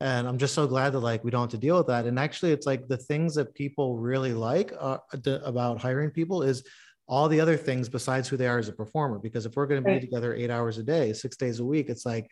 and 0.00 0.26
I'm 0.26 0.38
just 0.38 0.54
so 0.54 0.66
glad 0.66 0.90
that 0.90 1.00
like 1.00 1.24
we 1.24 1.30
don't 1.30 1.42
have 1.42 1.50
to 1.50 1.58
deal 1.58 1.76
with 1.76 1.88
that. 1.88 2.06
And 2.06 2.18
actually, 2.18 2.52
it's 2.52 2.66
like 2.66 2.88
the 2.88 2.96
things 2.96 3.34
that 3.34 3.54
people 3.54 3.98
really 3.98 4.32
like 4.32 4.72
uh, 4.78 4.98
about 5.44 5.80
hiring 5.80 6.10
people 6.10 6.42
is 6.42 6.64
all 7.06 7.28
the 7.28 7.40
other 7.40 7.56
things 7.56 7.88
besides 7.88 8.28
who 8.28 8.36
they 8.36 8.46
are 8.46 8.58
as 8.58 8.68
a 8.68 8.72
performer. 8.72 9.18
Because 9.18 9.44
if 9.44 9.56
we're 9.56 9.66
going 9.66 9.82
to 9.82 9.90
be 9.90 10.00
together 10.00 10.34
eight 10.34 10.50
hours 10.50 10.78
a 10.78 10.82
day, 10.82 11.12
six 11.12 11.36
days 11.36 11.58
a 11.58 11.64
week, 11.64 11.88
it's 11.88 12.06
like 12.06 12.30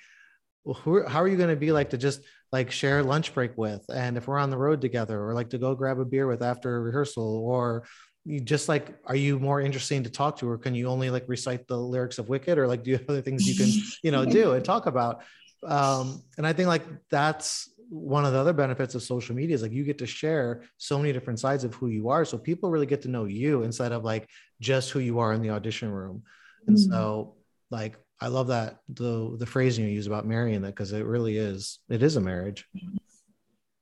well, 0.67 0.75
who, 0.75 1.07
how 1.07 1.23
are 1.23 1.29
you 1.29 1.37
going 1.37 1.49
to 1.51 1.57
be 1.57 1.71
like 1.71 1.91
to 1.91 1.97
just 1.97 2.23
like 2.51 2.71
share 2.73 3.03
lunch 3.03 3.33
break 3.33 3.57
with 3.57 3.85
and 3.89 4.17
if 4.17 4.27
we're 4.27 4.39
on 4.39 4.51
the 4.51 4.59
road 4.59 4.81
together 4.81 5.23
or 5.23 5.33
like 5.33 5.51
to 5.51 5.59
go 5.59 5.75
grab 5.75 6.01
a 6.01 6.05
beer 6.05 6.27
with 6.27 6.43
after 6.43 6.77
a 6.77 6.81
rehearsal 6.81 7.39
or 7.45 7.85
you 8.27 8.41
just 8.41 8.69
like 8.69 8.97
are 9.07 9.17
you 9.17 9.39
more 9.39 9.61
interesting 9.61 10.03
to 10.03 10.11
talk 10.11 10.37
to 10.37 10.49
or 10.49 10.59
can 10.59 10.75
you 10.75 10.89
only 10.89 11.11
like 11.11 11.25
recite 11.29 11.67
the 11.69 11.77
lyrics 11.77 12.19
of 12.19 12.29
wicked 12.29 12.59
or 12.59 12.67
like 12.67 12.83
do 12.83 12.91
you 12.91 12.99
have 12.99 13.09
other 13.09 13.23
things 13.23 13.49
you 13.49 13.55
can 13.55 13.83
you 14.03 14.11
know 14.11 14.25
do 14.25 14.53
and 14.53 14.65
talk 14.65 14.87
about 14.87 15.23
um 15.65 16.23
and 16.37 16.47
i 16.47 16.53
think 16.53 16.69
like 16.69 16.83
that's 17.09 17.71
one 17.89 18.25
of 18.25 18.33
the 18.33 18.39
other 18.39 18.53
benefits 18.53 18.97
of 18.97 19.03
social 19.03 19.35
media 19.35 19.55
is 19.55 19.63
like 19.63 19.71
you 19.71 19.85
get 19.85 19.99
to 19.99 20.07
share 20.07 20.63
so 20.77 20.99
many 20.99 21.13
different 21.13 21.39
sides 21.39 21.63
of 21.63 21.73
who 21.75 21.87
you 21.87 22.09
are 22.09 22.25
so 22.25 22.37
people 22.37 22.69
really 22.69 22.87
get 22.87 23.01
to 23.03 23.09
know 23.09 23.25
you 23.25 23.63
instead 23.63 23.93
of 23.93 24.05
like 24.05 24.29
just 24.61 24.91
who 24.91 24.99
you 24.99 25.21
are 25.21 25.33
in 25.33 25.41
the 25.41 25.51
audition 25.51 25.91
room 25.91 26.23
and 26.67 26.77
mm-hmm. 26.77 26.91
so 26.91 27.37
like 27.71 27.97
I 28.21 28.29
love 28.29 28.49
that 28.49 28.79
the 28.89 29.37
the 29.39 29.47
phrasing 29.47 29.85
you 29.85 29.91
use 29.91 30.07
about 30.07 30.27
marrying 30.27 30.63
that 30.63 30.69
because 30.69 30.93
it 30.93 31.05
really 31.05 31.37
is 31.37 31.81
it 31.89 32.03
is 32.03 32.17
a 32.17 32.21
marriage. 32.21 32.67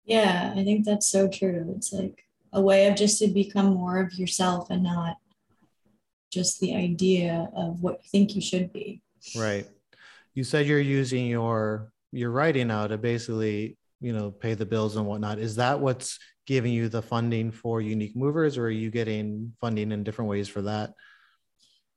Yeah, 0.04 0.52
I 0.54 0.64
think 0.64 0.84
that's 0.84 1.06
so 1.06 1.28
true. 1.28 1.72
It's 1.76 1.92
like 1.92 2.24
a 2.54 2.60
way 2.60 2.86
of 2.86 2.96
just 2.96 3.18
to 3.18 3.28
become 3.28 3.74
more 3.74 3.98
of 3.98 4.14
yourself 4.14 4.70
and 4.70 4.82
not 4.82 5.16
just 6.32 6.60
the 6.60 6.74
idea 6.74 7.48
of 7.54 7.82
what 7.82 8.00
you 8.02 8.08
think 8.10 8.34
you 8.34 8.40
should 8.40 8.72
be. 8.72 9.02
Right. 9.36 9.68
You 10.34 10.44
said 10.44 10.66
you're 10.66 10.80
using 10.80 11.26
your 11.26 11.92
your 12.12 12.30
writing 12.30 12.68
now 12.68 12.86
to 12.86 12.96
basically, 12.96 13.76
you 14.00 14.12
know, 14.12 14.30
pay 14.30 14.54
the 14.54 14.66
bills 14.66 14.96
and 14.96 15.06
whatnot. 15.06 15.38
Is 15.38 15.56
that 15.56 15.80
what's 15.80 16.18
giving 16.46 16.72
you 16.72 16.88
the 16.88 17.02
funding 17.02 17.50
for 17.50 17.80
Unique 17.80 18.16
Movers, 18.16 18.56
or 18.58 18.66
are 18.66 18.70
you 18.70 18.90
getting 18.90 19.52
funding 19.60 19.92
in 19.92 20.04
different 20.04 20.30
ways 20.30 20.48
for 20.48 20.62
that? 20.62 20.94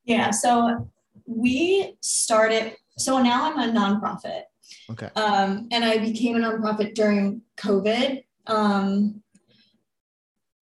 Yeah. 0.05 0.31
So 0.31 0.89
we 1.25 1.97
started, 2.01 2.75
so 2.97 3.21
now 3.21 3.51
I'm 3.51 3.69
a 3.69 3.73
nonprofit. 3.73 4.43
Okay. 4.89 5.09
Um, 5.15 5.67
and 5.71 5.83
I 5.83 5.97
became 5.97 6.35
a 6.35 6.39
nonprofit 6.39 6.95
during 6.95 7.41
COVID. 7.57 8.23
Um, 8.47 9.21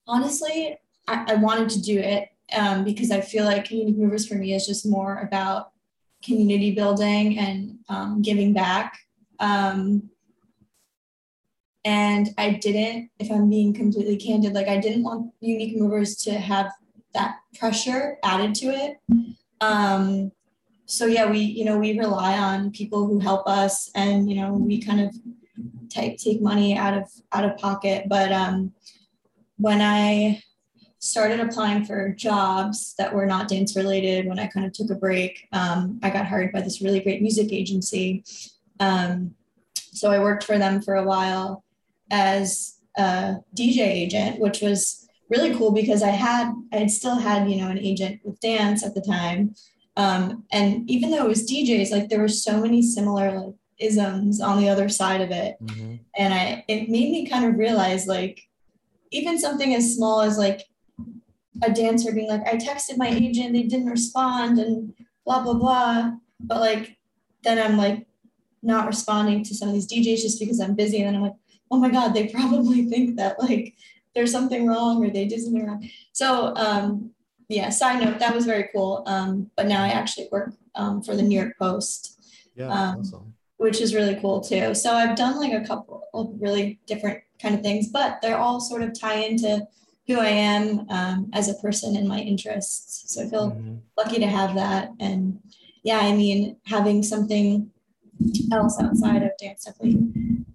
honestly, 0.08 0.78
I, 1.08 1.34
I 1.34 1.36
wanted 1.36 1.70
to 1.72 1.82
do 1.82 2.00
it 2.00 2.30
um, 2.56 2.84
because 2.84 3.12
I 3.12 3.22
feel 3.22 3.46
like 3.46 3.72
Unique 3.72 3.98
Movers 3.98 4.28
for 4.28 4.36
me 4.36 4.54
is 4.54 4.66
just 4.66 4.86
more 4.86 5.20
about 5.20 5.72
community 6.24 6.72
building 6.72 7.38
and 7.38 7.78
um, 7.90 8.22
giving 8.22 8.54
back. 8.54 9.00
Um, 9.40 10.10
and 11.84 12.30
I 12.38 12.52
didn't, 12.52 13.12
if 13.20 13.32
I'm 13.32 13.50
being 13.50 13.74
completely 13.74 14.18
candid, 14.18 14.54
like 14.54 14.68
I 14.68 14.78
didn't 14.78 15.04
want 15.04 15.32
Unique 15.40 15.78
Movers 15.78 16.16
to 16.24 16.34
have 16.34 16.72
that 17.14 17.38
pressure 17.58 18.18
added 18.24 18.56
to 18.56 18.68
it. 18.68 18.98
Um, 19.62 20.32
so 20.86 21.06
yeah, 21.06 21.30
we 21.30 21.40
you 21.40 21.66
know 21.66 21.78
we 21.78 21.98
rely 21.98 22.38
on 22.38 22.72
people 22.72 23.08
who 23.08 23.20
help 23.20 23.48
us, 23.48 23.90
and 23.96 24.30
you 24.30 24.36
know 24.36 24.54
we 24.54 24.82
kind 24.82 25.02
of 25.02 25.16
take 25.90 26.20
take 26.20 26.42
money 26.42 26.78
out 26.78 26.96
of 26.96 27.12
out 27.32 27.46
of 27.46 27.58
pocket. 27.58 28.06
But 28.08 28.32
um, 28.32 28.74
when 29.58 29.82
I 29.82 30.42
started 31.00 31.40
applying 31.40 31.86
for 31.86 32.10
jobs 32.10 32.96
that 32.98 33.14
were 33.14 33.26
not 33.26 33.48
dance 33.48 33.76
related, 33.76 34.28
when 34.28 34.40
I 34.40 34.48
kind 34.48 34.66
of 34.66 34.74
took 34.74 34.90
a 34.90 34.96
break, 34.96 35.48
um, 35.52 36.00
I 36.02 36.10
got 36.10 36.26
hired 36.26 36.52
by 36.52 36.62
this 36.62 36.82
really 36.82 37.00
great 37.00 37.22
music 37.22 37.52
agency. 37.52 38.24
Um, 38.80 39.36
so 39.78 40.12
I 40.12 40.20
worked 40.20 40.44
for 40.44 40.58
them 40.58 40.82
for 40.82 40.96
a 40.96 41.04
while 41.04 41.64
as 42.12 42.80
a 42.98 43.36
DJ 43.56 43.80
agent, 43.80 44.40
which 44.40 44.62
was 44.62 45.08
really 45.30 45.56
cool 45.56 45.72
because 45.72 46.04
I 46.04 46.10
had 46.10 46.54
I 46.72 46.78
had 46.78 46.92
still 46.92 47.16
had 47.16 47.50
you 47.50 47.58
know 47.58 47.70
an 47.70 47.80
agent 47.80 48.22
with 48.24 48.40
dance 48.40 48.86
at 48.86 48.94
the 48.94 49.02
time 49.02 49.56
um, 49.98 50.44
and 50.52 50.90
even 50.90 51.12
though 51.12 51.26
it 51.26 51.30
was 51.30 51.50
DJs, 51.50 51.92
like 51.92 52.10
there 52.10 52.20
were 52.20 52.28
so 52.28 52.60
many 52.60 52.82
similar 52.82 53.40
like 53.40 53.56
isms 53.80 54.42
on 54.42 54.60
the 54.60 54.70
other 54.70 54.90
side 54.90 55.22
of 55.22 55.32
it. 55.32 55.56
Mm-hmm. 55.64 55.96
And 56.18 56.34
I 56.34 56.66
it 56.68 56.90
made 56.90 57.12
me 57.12 57.28
kind 57.28 57.46
of 57.46 57.58
realize 57.58 58.08
like 58.08 58.42
even 59.16 59.40
something 59.40 59.74
as 59.74 59.96
small 59.96 60.22
as 60.22 60.38
like 60.38 60.62
a 61.62 61.72
dancer 61.72 62.12
being 62.12 62.30
like, 62.30 62.46
I 62.46 62.58
texted 62.58 62.98
my 62.98 63.08
agent, 63.08 63.54
they 63.54 63.64
didn't 63.64 63.90
respond 63.90 64.60
and 64.60 64.94
blah 65.26 65.44
blah 65.44 65.54
blah. 65.54 66.12
But 66.40 66.60
like 66.60 66.98
then 67.44 67.60
I'm 67.60 67.78
like 67.78 68.08
not 68.62 68.88
responding 68.88 69.44
to 69.44 69.56
some 69.56 69.70
of 69.70 69.74
these 69.74 69.88
DJs 69.88 70.22
just 70.22 70.40
because 70.40 70.60
I'm 70.60 70.76
busy. 70.76 71.02
And 71.02 71.08
then 71.08 71.16
I'm 71.16 71.22
like, 71.22 71.40
oh 71.72 71.78
my 71.78 71.90
God, 71.90 72.14
they 72.14 72.28
probably 72.28 72.86
think 72.90 73.16
that 73.18 73.42
like 73.42 73.76
there's 74.14 74.32
something 74.32 74.68
wrong 74.68 75.04
or 75.04 75.10
they 75.10 75.26
did 75.26 75.42
something 75.42 75.66
wrong. 75.66 75.90
So 76.12 76.54
um 76.56 77.12
yeah, 77.48 77.70
side 77.70 78.04
note, 78.04 78.20
that 78.20 78.34
was 78.34 78.46
very 78.46 78.70
cool. 78.74 79.04
Um, 79.06 79.52
but 79.56 79.68
now 79.68 79.84
I 79.84 79.90
actually 79.90 80.30
work 80.32 80.54
um, 80.74 81.02
for 81.02 81.16
the 81.16 81.22
New 81.22 81.40
York 81.40 81.54
Post. 81.60 82.20
Yeah, 82.56 82.70
um, 82.70 83.00
awesome. 83.00 83.34
Which 83.58 83.82
is 83.82 83.94
really 83.94 84.16
cool 84.16 84.42
too. 84.42 84.74
So 84.74 84.94
I've 84.94 85.16
done 85.16 85.40
like 85.40 85.54
a 85.54 85.66
couple 85.66 86.04
of 86.14 86.34
really 86.40 86.80
different 86.88 87.22
kind 87.42 87.56
of 87.56 87.62
things, 87.62 87.88
but 87.88 88.20
they're 88.22 88.38
all 88.38 88.60
sort 88.60 88.82
of 88.82 89.00
tie 89.00 89.16
into 89.16 89.68
who 90.08 90.20
I 90.20 90.28
am 90.28 90.88
um, 90.90 91.30
as 91.34 91.50
a 91.50 91.56
person 91.56 91.96
and 91.96 92.08
my 92.08 92.20
interests. 92.20 93.14
So 93.14 93.24
I 93.24 93.30
feel 93.30 93.52
mm-hmm. 93.52 93.76
lucky 93.98 94.20
to 94.20 94.28
have 94.28 94.56
that. 94.56 94.90
And 95.00 95.40
yeah, 95.84 96.00
I 96.00 96.14
mean, 96.14 96.58
having 96.66 97.02
something 97.04 97.72
else 98.52 98.80
outside 98.80 99.24
of 99.24 99.32
dance 99.40 99.66
definitely 99.66 100.08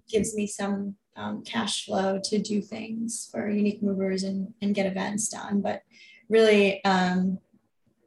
gives 0.09 0.35
me 0.35 0.47
some 0.47 0.95
um, 1.15 1.43
cash 1.43 1.85
flow 1.85 2.19
to 2.23 2.39
do 2.39 2.61
things 2.61 3.29
for 3.31 3.49
unique 3.49 3.83
movers 3.83 4.23
and, 4.23 4.53
and 4.61 4.73
get 4.73 4.85
events 4.85 5.29
done. 5.29 5.61
But 5.61 5.83
really 6.29 6.83
um, 6.85 7.39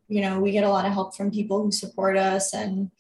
you 0.09 0.21
know, 0.21 0.41
we 0.41 0.53
get 0.53 0.65
a 0.65 0.69
lot 0.69 0.87
of 0.87 0.93
help 0.93 1.17
from 1.17 1.31
people 1.31 1.63
who 1.63 1.73
support 1.73 2.17
us 2.17 2.55
and 2.55 2.91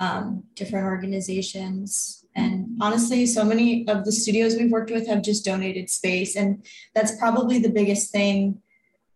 um, 0.00 0.44
different 0.54 0.86
organizations. 0.86 2.24
And 2.34 2.67
honestly, 2.80 3.26
so 3.26 3.44
many 3.44 3.86
of 3.88 4.04
the 4.04 4.12
studios 4.12 4.56
we've 4.56 4.70
worked 4.70 4.90
with 4.90 5.06
have 5.06 5.22
just 5.22 5.44
donated 5.44 5.90
space. 5.90 6.36
And 6.36 6.64
that's 6.94 7.16
probably 7.16 7.58
the 7.58 7.70
biggest 7.70 8.12
thing. 8.12 8.60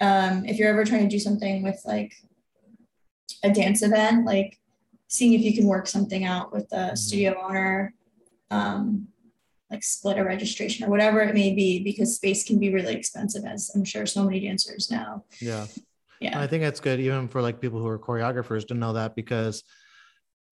Um, 0.00 0.44
if 0.44 0.58
you're 0.58 0.68
ever 0.68 0.84
trying 0.84 1.02
to 1.02 1.08
do 1.08 1.18
something 1.18 1.62
with 1.62 1.80
like 1.84 2.12
a 3.42 3.50
dance 3.50 3.82
event, 3.82 4.24
like 4.26 4.58
seeing 5.08 5.32
if 5.32 5.42
you 5.42 5.54
can 5.54 5.66
work 5.66 5.86
something 5.86 6.24
out 6.24 6.52
with 6.52 6.68
the 6.70 6.76
mm-hmm. 6.76 6.94
studio 6.96 7.40
owner, 7.42 7.94
um, 8.50 9.08
like 9.70 9.82
split 9.82 10.18
a 10.18 10.24
registration 10.24 10.84
or 10.84 10.90
whatever 10.90 11.20
it 11.20 11.34
may 11.34 11.54
be, 11.54 11.82
because 11.82 12.16
space 12.16 12.44
can 12.44 12.58
be 12.58 12.72
really 12.72 12.94
expensive, 12.94 13.44
as 13.44 13.70
I'm 13.74 13.84
sure 13.84 14.04
so 14.06 14.24
many 14.24 14.40
dancers 14.40 14.90
know. 14.90 15.24
Yeah. 15.40 15.66
Yeah. 16.20 16.38
I 16.38 16.46
think 16.46 16.62
that's 16.62 16.78
good 16.78 17.00
even 17.00 17.26
for 17.26 17.42
like 17.42 17.60
people 17.60 17.80
who 17.80 17.88
are 17.88 17.98
choreographers 17.98 18.66
to 18.68 18.74
know 18.74 18.92
that 18.92 19.16
because 19.16 19.64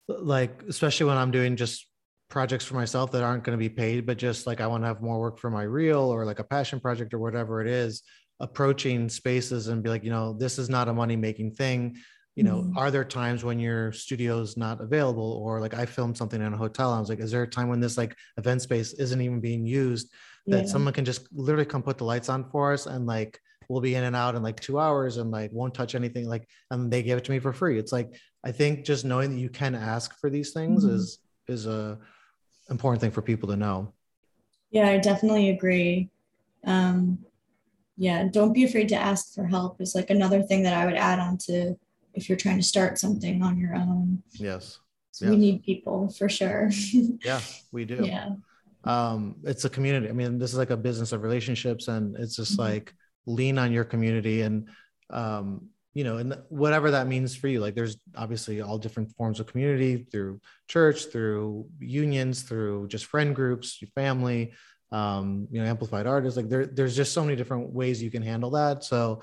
like 0.08 0.62
especially 0.68 1.06
when 1.06 1.16
I'm 1.16 1.30
doing 1.30 1.54
just 1.54 1.86
projects 2.30 2.64
for 2.64 2.74
myself 2.74 3.10
that 3.12 3.22
aren't 3.22 3.44
going 3.44 3.58
to 3.58 3.62
be 3.62 3.68
paid, 3.68 4.06
but 4.06 4.16
just 4.16 4.46
like 4.46 4.60
I 4.60 4.66
want 4.66 4.82
to 4.82 4.86
have 4.86 5.02
more 5.02 5.20
work 5.20 5.38
for 5.38 5.50
my 5.50 5.64
reel 5.64 6.00
or 6.00 6.24
like 6.24 6.38
a 6.38 6.44
passion 6.44 6.80
project 6.80 7.12
or 7.12 7.18
whatever 7.18 7.60
it 7.60 7.66
is, 7.66 8.02
approaching 8.38 9.08
spaces 9.08 9.68
and 9.68 9.82
be 9.82 9.90
like, 9.90 10.04
you 10.04 10.10
know, 10.10 10.32
this 10.32 10.58
is 10.58 10.70
not 10.70 10.88
a 10.88 10.94
money 10.94 11.16
making 11.16 11.52
thing. 11.52 11.96
You 12.36 12.44
know, 12.44 12.62
mm-hmm. 12.62 12.78
are 12.78 12.90
there 12.90 13.04
times 13.04 13.44
when 13.44 13.58
your 13.58 13.92
studio's 13.92 14.56
not 14.56 14.80
available? 14.80 15.42
Or 15.44 15.60
like 15.60 15.74
I 15.74 15.84
filmed 15.84 16.16
something 16.16 16.40
in 16.40 16.54
a 16.54 16.56
hotel. 16.56 16.92
I 16.92 17.00
was 17.00 17.08
like, 17.08 17.20
is 17.20 17.32
there 17.32 17.42
a 17.42 17.48
time 17.48 17.68
when 17.68 17.80
this 17.80 17.98
like 17.98 18.16
event 18.38 18.62
space 18.62 18.92
isn't 18.94 19.20
even 19.20 19.40
being 19.40 19.66
used 19.66 20.10
that 20.46 20.64
yeah. 20.64 20.66
someone 20.66 20.94
can 20.94 21.04
just 21.04 21.28
literally 21.32 21.66
come 21.66 21.82
put 21.82 21.98
the 21.98 22.04
lights 22.04 22.28
on 22.28 22.48
for 22.50 22.72
us 22.72 22.86
and 22.86 23.06
like 23.06 23.38
we'll 23.68 23.80
be 23.80 23.94
in 23.94 24.04
and 24.04 24.16
out 24.16 24.34
in 24.34 24.42
like 24.42 24.58
two 24.58 24.78
hours 24.78 25.16
and 25.16 25.30
like 25.30 25.50
won't 25.52 25.74
touch 25.74 25.94
anything 25.94 26.28
like 26.28 26.48
and 26.70 26.90
they 26.90 27.02
gave 27.02 27.18
it 27.18 27.24
to 27.24 27.30
me 27.30 27.38
for 27.38 27.52
free 27.52 27.78
it's 27.78 27.92
like 27.92 28.08
i 28.44 28.50
think 28.50 28.84
just 28.84 29.04
knowing 29.04 29.30
that 29.30 29.38
you 29.38 29.48
can 29.48 29.74
ask 29.74 30.18
for 30.18 30.30
these 30.30 30.52
things 30.52 30.84
mm-hmm. 30.84 30.94
is 30.94 31.18
is 31.48 31.66
a 31.66 31.98
important 32.70 33.00
thing 33.00 33.10
for 33.10 33.22
people 33.22 33.48
to 33.48 33.56
know. 33.56 33.92
Yeah 34.70 34.88
i 34.88 34.98
definitely 34.98 35.50
agree. 35.50 36.10
Um 36.64 37.18
yeah 37.96 38.28
don't 38.30 38.52
be 38.52 38.64
afraid 38.64 38.88
to 38.88 38.96
ask 38.96 39.34
for 39.34 39.46
help 39.46 39.80
is 39.80 39.94
like 39.94 40.10
another 40.10 40.42
thing 40.42 40.62
that 40.62 40.72
i 40.72 40.86
would 40.86 40.94
add 40.94 41.18
on 41.18 41.36
to 41.36 41.76
if 42.14 42.28
you're 42.28 42.38
trying 42.38 42.56
to 42.56 42.62
start 42.62 42.98
something 42.98 43.42
on 43.42 43.58
your 43.58 43.74
own. 43.74 44.22
Yes. 44.32 44.78
So 45.12 45.26
yes. 45.26 45.30
we 45.32 45.36
need 45.36 45.62
people 45.64 46.08
for 46.10 46.28
sure. 46.28 46.70
Yeah 47.24 47.40
we 47.72 47.84
do. 47.84 48.04
Yeah. 48.04 48.30
Um 48.84 49.36
it's 49.44 49.64
a 49.64 49.70
community. 49.70 50.08
I 50.08 50.12
mean 50.12 50.38
this 50.38 50.52
is 50.52 50.58
like 50.58 50.70
a 50.70 50.76
business 50.76 51.12
of 51.12 51.22
relationships 51.22 51.88
and 51.88 52.16
it's 52.16 52.36
just 52.36 52.52
mm-hmm. 52.52 52.72
like 52.72 52.94
lean 53.26 53.58
on 53.58 53.72
your 53.72 53.84
community 53.84 54.42
and 54.42 54.68
um, 55.10 55.68
you 55.94 56.04
know 56.04 56.18
and 56.18 56.36
whatever 56.48 56.92
that 56.92 57.06
means 57.06 57.34
for 57.34 57.48
you 57.48 57.60
like 57.60 57.74
there's 57.74 57.96
obviously 58.16 58.60
all 58.60 58.78
different 58.78 59.10
forms 59.16 59.40
of 59.40 59.46
community 59.46 60.06
through 60.10 60.40
church 60.68 61.06
through 61.06 61.66
unions 61.80 62.42
through 62.42 62.86
just 62.88 63.06
friend 63.06 63.34
groups 63.34 63.80
your 63.82 63.90
family 63.94 64.52
um, 64.92 65.46
you 65.50 65.60
know 65.60 65.68
amplified 65.68 66.06
artists 66.06 66.36
like 66.36 66.48
there, 66.48 66.66
there's 66.66 66.96
just 66.96 67.12
so 67.12 67.22
many 67.22 67.36
different 67.36 67.72
ways 67.72 68.02
you 68.02 68.10
can 68.10 68.22
handle 68.22 68.50
that. 68.50 68.84
So 68.84 69.22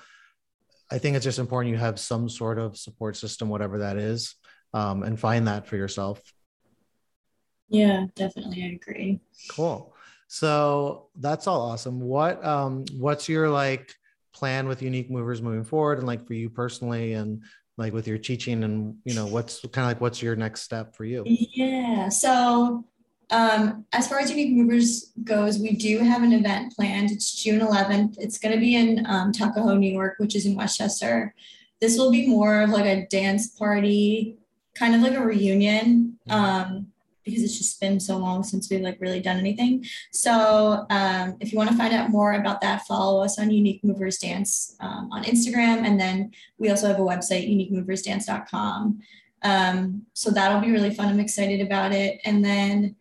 i 0.89 0.97
think 0.97 1.17
it's 1.17 1.25
just 1.25 1.39
important 1.39 1.73
you 1.73 1.77
have 1.77 1.99
some 1.99 2.29
sort 2.29 2.57
of 2.57 2.77
support 2.77 3.17
system 3.17 3.49
whatever 3.49 3.79
that 3.79 3.97
is 3.97 4.35
um, 4.73 5.03
and 5.03 5.19
find 5.19 5.47
that 5.47 5.67
for 5.67 5.75
yourself. 5.75 6.21
Yeah 7.69 8.05
definitely 8.15 8.63
i 8.63 8.67
agree. 8.75 9.19
Cool. 9.49 9.93
So 10.29 11.07
that's 11.17 11.47
all 11.47 11.61
awesome. 11.61 12.01
What 12.01 12.43
um 12.45 12.85
what's 12.97 13.29
your 13.29 13.49
like 13.49 13.93
plan 14.37 14.67
with 14.67 14.81
unique 14.81 15.09
movers 15.09 15.41
moving 15.41 15.63
forward 15.63 15.97
and 15.97 16.07
like 16.07 16.25
for 16.25 16.33
you 16.33 16.49
personally 16.49 17.13
and 17.13 17.41
like 17.77 17.93
with 17.93 18.07
your 18.07 18.17
teaching 18.17 18.63
and 18.63 18.95
you 19.03 19.13
know 19.13 19.25
what's 19.25 19.61
kind 19.61 19.85
of 19.85 19.85
like 19.85 20.01
what's 20.01 20.21
your 20.21 20.35
next 20.35 20.61
step 20.61 20.95
for 20.95 21.05
you? 21.05 21.23
Yeah. 21.25 22.09
So 22.09 22.85
um, 23.29 23.85
as 23.91 24.07
far 24.07 24.19
as 24.19 24.29
Unique 24.29 24.55
Movers 24.55 25.11
goes, 25.23 25.59
we 25.59 25.73
do 25.73 25.99
have 25.99 26.23
an 26.23 26.31
event 26.31 26.73
planned. 26.73 27.11
It's 27.11 27.43
June 27.43 27.59
11th. 27.59 28.15
It's 28.17 28.37
going 28.37 28.53
to 28.53 28.59
be 28.59 28.75
in 28.75 29.05
um, 29.05 29.31
Tuckahoe, 29.31 29.75
New 29.75 29.91
York, 29.91 30.15
which 30.17 30.35
is 30.35 30.45
in 30.45 30.55
Westchester. 30.55 31.33
This 31.81 31.97
will 31.97 32.11
be 32.11 32.27
more 32.27 32.61
of 32.61 32.69
like 32.69 32.85
a 32.85 33.05
dance 33.07 33.49
party, 33.49 34.37
kind 34.75 34.95
of 34.95 35.01
like 35.01 35.15
a 35.15 35.21
reunion. 35.21 36.17
Mm-hmm. 36.29 36.31
Um, 36.31 36.87
because 37.27 37.43
it's 37.43 37.57
just 37.57 37.79
been 37.79 37.99
so 37.99 38.17
long 38.17 38.41
since 38.43 38.69
we've 38.69 38.81
like 38.81 38.97
really 38.99 39.19
done 39.19 39.37
anything. 39.37 39.85
So 40.11 40.85
um, 40.89 41.37
if 41.39 41.51
you 41.51 41.57
want 41.57 41.69
to 41.69 41.77
find 41.77 41.93
out 41.93 42.09
more 42.09 42.33
about 42.33 42.61
that, 42.61 42.87
follow 42.87 43.23
us 43.23 43.37
on 43.37 43.51
Unique 43.51 43.83
Movers 43.83 44.17
Dance 44.17 44.75
um, 44.79 45.09
on 45.11 45.23
Instagram. 45.23 45.85
And 45.85 45.99
then 45.99 46.31
we 46.57 46.69
also 46.69 46.87
have 46.87 46.99
a 46.99 47.01
website, 47.01 47.47
uniquemoversdance.com. 47.47 48.99
Um, 49.43 50.05
so 50.13 50.31
that'll 50.31 50.61
be 50.61 50.71
really 50.71 50.93
fun. 50.93 51.09
I'm 51.09 51.19
excited 51.19 51.61
about 51.61 51.91
it. 51.91 52.19
And 52.25 52.43
then 52.43 52.95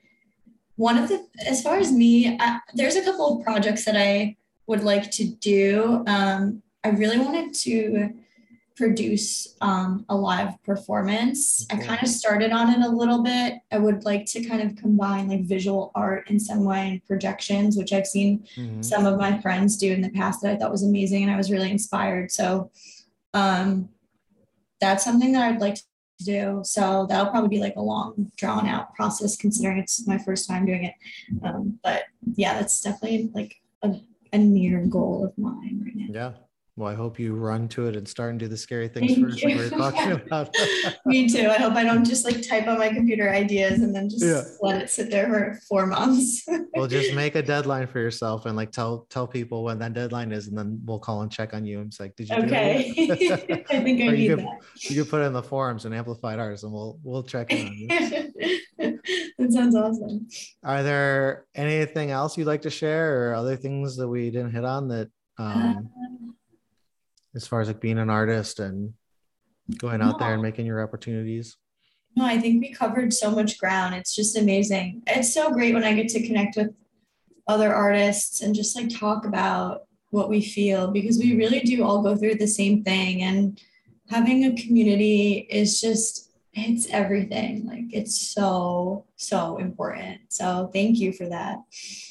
one 0.77 0.99
of 0.99 1.09
the, 1.09 1.27
as 1.47 1.63
far 1.63 1.79
as 1.79 1.91
me, 1.91 2.37
I, 2.39 2.61
there's 2.75 2.97
a 2.97 3.05
couple 3.05 3.39
of 3.39 3.45
projects 3.45 3.87
that 3.87 3.97
I 3.97 4.37
would 4.67 4.85
like 4.85 5.11
to 5.13 5.25
do. 5.25 6.05
Um, 6.07 6.63
I 6.85 6.91
really 6.91 7.19
wanted 7.19 7.55
to 7.55 8.13
produce 8.77 9.57
um, 9.63 10.05
a 10.11 10.15
live 10.15 10.63
performance. 10.63 11.67
I 11.71 11.77
kind 11.77 12.03
of 12.03 12.09
started 12.09 12.53
on 12.53 12.69
it 12.71 12.87
a 12.87 12.89
little 12.89 13.23
bit. 13.23 13.55
I 13.73 13.79
would 13.79 14.05
like 14.05 14.27
to 14.27 14.45
kind 14.45 14.63
of 14.63 14.77
combine 14.77 15.29
like 15.29 15.45
visual 15.45 15.91
art 15.95 16.31
in 16.31 16.39
some 16.39 16.65
way 16.65 16.89
and 16.91 17.07
projections, 17.07 17.77
which 17.77 17.95
I've 17.95 18.07
seen 18.07 18.45
mm-hmm. 18.55 18.83
some 18.83 19.07
of 19.07 19.19
my 19.19 19.41
friends 19.41 19.79
do 19.79 19.91
in 19.91 20.03
the 20.03 20.11
past 20.11 20.43
that 20.43 20.53
I 20.53 20.57
thought 20.57 20.71
was 20.71 20.83
amazing 20.83 21.23
and 21.23 21.33
I 21.33 21.37
was 21.37 21.51
really 21.51 21.71
inspired. 21.71 22.31
So 22.31 22.71
um, 23.33 23.89
that's 24.79 25.05
something 25.05 25.33
that 25.33 25.43
I'd 25.43 25.61
like 25.61 25.77
to 25.77 25.83
do. 26.25 26.61
So 26.63 27.07
that'll 27.09 27.31
probably 27.31 27.49
be 27.49 27.61
like 27.61 27.77
a 27.77 27.83
long, 27.83 28.31
drawn 28.37 28.67
out 28.67 28.95
process 28.95 29.39
considering 29.39 29.79
it's 29.79 30.07
my 30.07 30.19
first 30.19 30.49
time 30.49 30.67
doing 30.67 30.85
it. 30.85 30.95
Um, 31.43 31.79
but 31.83 32.05
yeah, 32.35 32.55
that's 32.55 32.83
definitely 32.83 33.31
like 33.35 33.57
a, 33.83 33.95
a 34.35 34.39
near 34.39 34.85
goal 34.85 35.25
of 35.25 35.37
mine 35.39 35.81
right 35.83 35.97
now. 35.97 36.07
Yeah. 36.11 36.46
Well, 36.79 36.93
I 36.93 36.95
hope 36.95 37.19
you 37.19 37.35
run 37.35 37.69
to 37.69 37.87
it 37.87 37.97
and 37.97 38.07
start 38.07 38.33
and 38.33 38.39
do 38.39 38.49
the 38.49 38.57
scary 38.57 38.87
things 38.89 39.15
Thank 39.15 39.27
first. 39.27 39.43
You. 39.43 39.57
We're 39.57 39.71
talking 39.71 40.13
about. 40.27 40.55
Me 41.07 41.27
too. 41.27 41.49
I 41.49 41.55
hope 41.59 41.73
I 41.73 41.83
don't 41.83 42.05
just 42.05 42.27
like 42.27 42.47
type 42.47 42.67
on 42.67 42.79
my 42.79 42.91
computer 42.91 43.31
ideas 43.33 43.81
and 43.81 43.97
then 43.97 44.11
just 44.11 44.23
yeah. 44.23 44.43
let 44.61 44.83
it 44.83 44.91
sit 44.91 45.11
there 45.11 45.27
for 45.27 45.59
four 45.67 45.87
months. 45.87 46.47
well, 46.75 46.87
just 46.87 47.15
make 47.15 47.35
a 47.35 47.43
deadline 47.43 47.87
for 47.87 47.99
yourself 47.99 48.45
and 48.45 48.57
like 48.59 48.73
tell 48.73 49.07
tell 49.09 49.27
people 49.27 49.65
when 49.65 49.79
that 49.79 49.95
deadline 49.95 50.33
is, 50.33 50.49
and 50.49 50.59
then 50.59 50.79
we'll 50.85 50.99
call 50.99 51.23
and 51.23 51.33
check 51.33 51.55
on 51.55 51.65
you 51.65 51.81
and 51.81 51.95
say, 51.95 52.05
like, 52.05 52.17
"Did 52.17 52.29
you?" 52.29 52.37
Okay. 52.37 52.93
I 53.71 53.81
think 53.81 54.03
I 54.03 54.09
need 54.09 54.29
could, 54.29 54.41
that. 54.41 54.61
You 54.91 55.03
could 55.03 55.11
put 55.11 55.23
it 55.23 55.25
in 55.25 55.33
the 55.33 55.43
forums 55.43 55.87
and 55.87 55.95
amplified 55.95 56.39
artists, 56.39 56.65
and 56.65 56.75
we'll 56.75 56.99
we'll 57.03 57.23
check 57.23 57.53
in 57.53 57.69
on 57.69 57.75
you. 57.75 57.89
that 59.39 59.51
sounds 59.51 59.75
awesome. 59.75 60.29
Are 60.63 60.83
there 60.83 61.47
anything 61.55 62.11
else 62.11 62.37
you'd 62.37 62.47
like 62.47 62.63
to 62.63 62.71
share, 62.71 63.31
or 63.31 63.35
other 63.35 63.57
things 63.57 63.97
that 63.97 64.09
we 64.09 64.31
didn't 64.31 64.53
hit 64.53 64.65
on 64.67 64.89
that? 64.89 65.09
Um, 65.39 65.91
uh, 65.95 66.33
as 67.37 67.47
far 67.47 67.61
as 67.61 67.69
like 67.69 67.81
being 67.81 67.99
an 67.99 68.11
artist 68.11 68.59
and 68.59 68.95
going 69.79 70.01
out 70.01 70.19
no. 70.19 70.27
there 70.27 70.35
and 70.35 70.43
making 70.43 70.67
your 70.67 70.83
opportunities? 70.83 71.57
No, 72.17 72.25
I 72.25 72.39
think 72.39 72.63
we 72.63 72.73
covered 72.73 73.13
so 73.13 73.31
much 73.31 73.59
ground. 73.59 73.95
It's 73.95 74.15
just 74.15 74.39
amazing. 74.39 75.03
It's 75.07 75.35
so 75.35 75.53
great 75.53 75.75
when 75.75 75.85
I 75.85 75.93
get 75.93 76.09
to 76.09 76.27
connect 76.27 76.57
with 76.57 76.71
other 77.47 77.73
artists 77.73 78.41
and 78.41 78.55
just 78.55 78.75
like 78.75 78.89
talk 78.89 79.27
about 79.27 79.83
what 80.11 80.31
we 80.31 80.41
feel 80.41 80.91
because 80.91 81.19
we 81.19 81.37
really 81.37 81.61
do 81.61 81.85
all 81.85 82.03
go 82.03 82.17
through 82.17 82.37
the 82.37 82.47
same 82.47 82.83
thing. 82.83 83.23
And 83.23 83.61
having 84.09 84.45
a 84.45 84.63
community 84.63 85.47
is 85.51 85.81
just 85.81 86.26
it's 86.57 86.87
everything. 86.91 87.67
Like 87.67 87.93
it's 87.93 88.33
so, 88.33 89.05
so 89.17 89.59
important. 89.59 90.21
So 90.29 90.71
thank 90.73 90.99
you 90.99 91.13
for 91.13 91.29
that. 91.29 91.59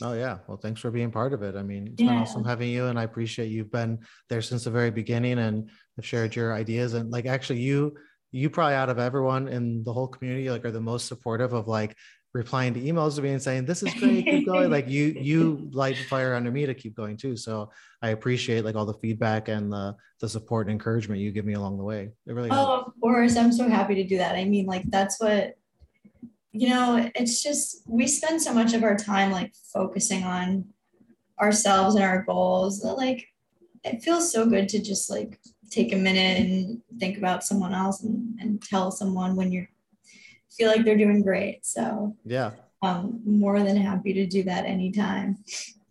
Oh 0.02 0.14
yeah. 0.14 0.38
Well, 0.48 0.58
thanks 0.58 0.82
for 0.82 0.92
being 0.92 1.12
part 1.12 1.34
of 1.34 1.42
it. 1.42 1.56
I 1.56 1.64
mean, 1.64 1.88
it's 1.88 2.02
yeah. 2.02 2.10
been 2.10 2.18
awesome 2.18 2.44
having 2.44 2.70
you 2.70 2.86
and 2.86 3.00
I 3.00 3.04
appreciate 3.04 3.48
you've 3.48 3.72
been 3.72 4.00
there 4.30 4.42
since 4.42 4.66
the 4.66 4.72
very 4.72 4.92
beginning 4.92 5.40
and 5.40 5.70
have 5.96 6.06
shared 6.06 6.36
your 6.36 6.54
ideas. 6.54 6.94
And 6.94 7.10
like 7.12 7.26
actually 7.26 7.62
you 7.62 7.96
you 8.32 8.50
probably 8.50 8.76
out 8.76 8.90
of 8.90 9.00
everyone 9.00 9.48
in 9.48 9.84
the 9.84 9.94
whole 9.94 10.08
community 10.08 10.50
like 10.50 10.66
are 10.66 10.72
the 10.72 10.82
most 10.82 11.08
supportive 11.08 11.54
of 11.54 11.68
like 11.68 11.96
replying 12.36 12.74
to 12.74 12.82
emails 12.82 13.16
to 13.16 13.22
me 13.22 13.30
and 13.30 13.42
saying 13.42 13.66
this 13.66 13.82
is 13.82 13.94
great 14.00 14.26
keep 14.26 14.46
going. 14.46 14.70
Like 14.70 14.90
you 14.90 15.16
you 15.18 15.70
light 15.72 15.98
fire 16.10 16.36
under 16.36 16.52
me 16.52 16.66
to 16.66 16.74
keep 16.74 16.96
going 16.96 17.18
too. 17.18 17.36
So 17.38 17.72
i 18.02 18.10
appreciate 18.10 18.66
like 18.66 18.76
all 18.76 18.86
the 18.86 18.94
feedback 18.96 19.48
and 19.48 19.72
the 19.72 19.96
the 20.20 20.30
support 20.30 20.68
and 20.68 20.74
encouragement 20.74 21.22
you 21.22 21.32
give 21.32 21.46
me 21.46 21.54
along 21.54 21.78
the 21.78 21.84
way. 21.84 22.12
It 22.28 22.34
really 22.34 22.50
oh 22.52 22.56
helps. 22.56 22.88
of 22.90 23.02
course. 23.02 23.38
I'm 23.38 23.54
so 23.54 23.70
happy 23.70 23.96
to 23.96 24.04
do 24.04 24.18
that. 24.18 24.36
I 24.36 24.44
mean 24.44 24.66
like 24.66 24.84
that's 24.92 25.20
what 25.20 25.56
you 26.52 26.70
know 26.70 27.10
it's 27.16 27.42
just 27.42 27.84
we 27.88 28.06
spend 28.06 28.42
so 28.42 28.54
much 28.54 28.74
of 28.74 28.84
our 28.84 28.98
time 28.98 29.32
like 29.32 29.54
focusing 29.74 30.24
on 30.24 30.66
ourselves 31.40 31.96
and 31.96 32.04
our 32.04 32.24
goals 32.24 32.82
that 32.82 32.96
like 32.96 33.28
it 33.86 34.04
feels 34.04 34.32
so 34.32 34.46
good 34.46 34.68
to 34.70 34.82
just 34.82 35.10
like 35.10 35.40
take 35.70 35.94
a 35.94 35.98
minute 35.98 36.40
and 36.40 36.82
think 37.00 37.18
about 37.18 37.44
someone 37.44 37.74
else 37.74 38.04
and, 38.04 38.38
and 38.40 38.62
tell 38.62 38.92
someone 38.92 39.36
when 39.36 39.52
you're 39.52 39.70
feel 40.58 40.70
like 40.70 40.86
they're 40.86 40.98
doing 40.98 41.22
great. 41.22 41.66
So 41.66 42.16
yeah, 42.26 42.52
I'm 42.82 43.22
more 43.26 43.62
than 43.62 43.78
happy 43.78 44.14
to 44.14 44.26
do 44.26 44.44
that 44.44 44.66
anytime. 44.66 45.38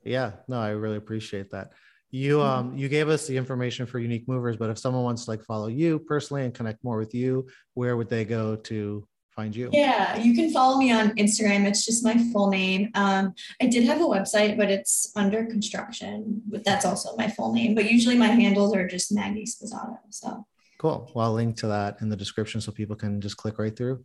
Yeah, 0.05 0.33
no, 0.49 0.59
I 0.59 0.71
really 0.71 0.97
appreciate 0.97 1.51
that. 1.51 1.73
You 2.11 2.41
um 2.43 2.77
you 2.77 2.89
gave 2.89 3.09
us 3.09 3.27
the 3.27 3.37
information 3.37 3.87
for 3.87 3.99
unique 3.99 4.29
movers, 4.29 4.57
but 4.57 4.71
if 4.71 4.79
someone 4.79 5.03
wants 5.03 5.25
to 5.25 5.31
like 5.33 5.43
follow 5.43 5.67
you 5.67 5.99
personally 5.99 6.45
and 6.45 6.55
connect 6.55 6.85
more 6.85 6.99
with 6.99 7.15
you, 7.15 7.49
where 7.75 7.97
would 7.97 8.09
they 8.09 8.25
go 8.25 8.55
to 8.55 9.07
find 9.35 9.55
you? 9.55 9.69
Yeah, 9.73 10.17
you 10.17 10.35
can 10.35 10.53
follow 10.53 10.79
me 10.79 10.93
on 10.93 11.11
Instagram. 11.17 11.67
It's 11.67 11.85
just 11.85 12.05
my 12.05 12.17
full 12.33 12.51
name. 12.51 12.91
Um, 12.95 13.35
I 13.61 13.67
did 13.67 13.85
have 13.85 14.01
a 14.01 14.05
website, 14.05 14.57
but 14.57 14.71
it's 14.71 15.11
under 15.17 15.45
construction. 15.47 16.41
But 16.47 16.65
that's 16.65 16.85
also 16.85 17.17
my 17.17 17.29
full 17.29 17.53
name. 17.53 17.75
But 17.75 17.91
usually 17.91 18.17
my 18.17 18.29
handles 18.29 18.75
are 18.77 18.87
just 18.87 19.13
Maggie 19.13 19.45
Sposato. 19.45 19.99
So 20.11 20.47
cool. 20.79 21.11
Well, 21.15 21.27
I'll 21.27 21.33
link 21.33 21.57
to 21.59 21.67
that 21.69 22.01
in 22.01 22.09
the 22.09 22.17
description 22.17 22.61
so 22.61 22.71
people 22.71 22.97
can 22.97 23.21
just 23.21 23.37
click 23.37 23.59
right 23.59 23.77
through. 23.77 24.05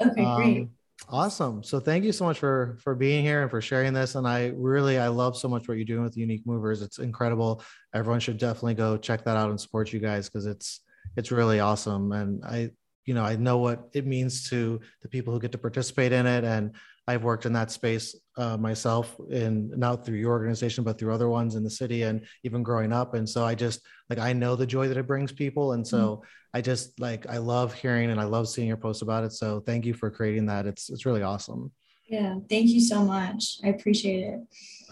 Okay, 0.00 0.24
um, 0.24 0.36
great. 0.36 0.68
Awesome. 1.08 1.62
So 1.62 1.78
thank 1.78 2.04
you 2.04 2.12
so 2.12 2.24
much 2.24 2.38
for 2.38 2.76
for 2.82 2.94
being 2.94 3.24
here 3.24 3.42
and 3.42 3.50
for 3.50 3.60
sharing 3.60 3.92
this. 3.92 4.14
And 4.14 4.26
I 4.26 4.52
really 4.56 4.98
I 4.98 5.08
love 5.08 5.36
so 5.36 5.48
much 5.48 5.68
what 5.68 5.76
you're 5.76 5.84
doing 5.84 6.02
with 6.02 6.16
Unique 6.16 6.44
Movers. 6.44 6.82
It's 6.82 6.98
incredible. 6.98 7.62
Everyone 7.94 8.20
should 8.20 8.38
definitely 8.38 8.74
go 8.74 8.96
check 8.96 9.24
that 9.24 9.36
out 9.36 9.50
and 9.50 9.60
support 9.60 9.92
you 9.92 10.00
guys 10.00 10.28
because 10.28 10.44
it's 10.44 10.80
it's 11.16 11.30
really 11.30 11.60
awesome. 11.60 12.12
And 12.12 12.44
I 12.44 12.70
you 13.06 13.14
know 13.14 13.24
I 13.24 13.36
know 13.36 13.58
what 13.58 13.88
it 13.94 14.06
means 14.06 14.50
to 14.50 14.80
the 15.02 15.08
people 15.08 15.32
who 15.32 15.40
get 15.40 15.52
to 15.52 15.58
participate 15.58 16.12
in 16.12 16.26
it. 16.26 16.44
And 16.44 16.74
I've 17.08 17.24
worked 17.24 17.46
in 17.46 17.54
that 17.54 17.70
space 17.70 18.14
uh, 18.36 18.58
myself, 18.58 19.18
and 19.30 19.70
not 19.70 20.04
through 20.04 20.18
your 20.18 20.30
organization, 20.30 20.84
but 20.84 20.98
through 20.98 21.14
other 21.14 21.30
ones 21.30 21.54
in 21.54 21.64
the 21.64 21.70
city, 21.70 22.02
and 22.02 22.26
even 22.44 22.62
growing 22.62 22.92
up. 22.92 23.14
And 23.14 23.26
so 23.26 23.46
I 23.46 23.54
just 23.54 23.80
like 24.10 24.18
I 24.18 24.34
know 24.34 24.56
the 24.56 24.66
joy 24.66 24.88
that 24.88 24.98
it 24.98 25.06
brings 25.06 25.32
people, 25.32 25.72
and 25.72 25.86
so 25.86 25.98
mm-hmm. 25.98 26.24
I 26.52 26.60
just 26.60 27.00
like 27.00 27.26
I 27.26 27.38
love 27.38 27.72
hearing 27.72 28.10
and 28.10 28.20
I 28.20 28.24
love 28.24 28.46
seeing 28.46 28.68
your 28.68 28.76
posts 28.76 29.00
about 29.00 29.24
it. 29.24 29.32
So 29.32 29.60
thank 29.60 29.86
you 29.86 29.94
for 29.94 30.10
creating 30.10 30.44
that. 30.46 30.66
It's 30.66 30.90
it's 30.90 31.06
really 31.06 31.22
awesome. 31.22 31.72
Yeah, 32.06 32.36
thank 32.50 32.68
you 32.68 32.80
so 32.80 33.02
much. 33.02 33.58
I 33.64 33.68
appreciate 33.68 34.24
it. 34.24 34.40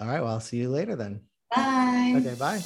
All 0.00 0.08
right, 0.08 0.22
well, 0.22 0.32
I'll 0.32 0.40
see 0.40 0.56
you 0.56 0.70
later 0.70 0.96
then. 0.96 1.20
Bye. 1.54 2.14
Okay, 2.16 2.34
bye. 2.34 2.58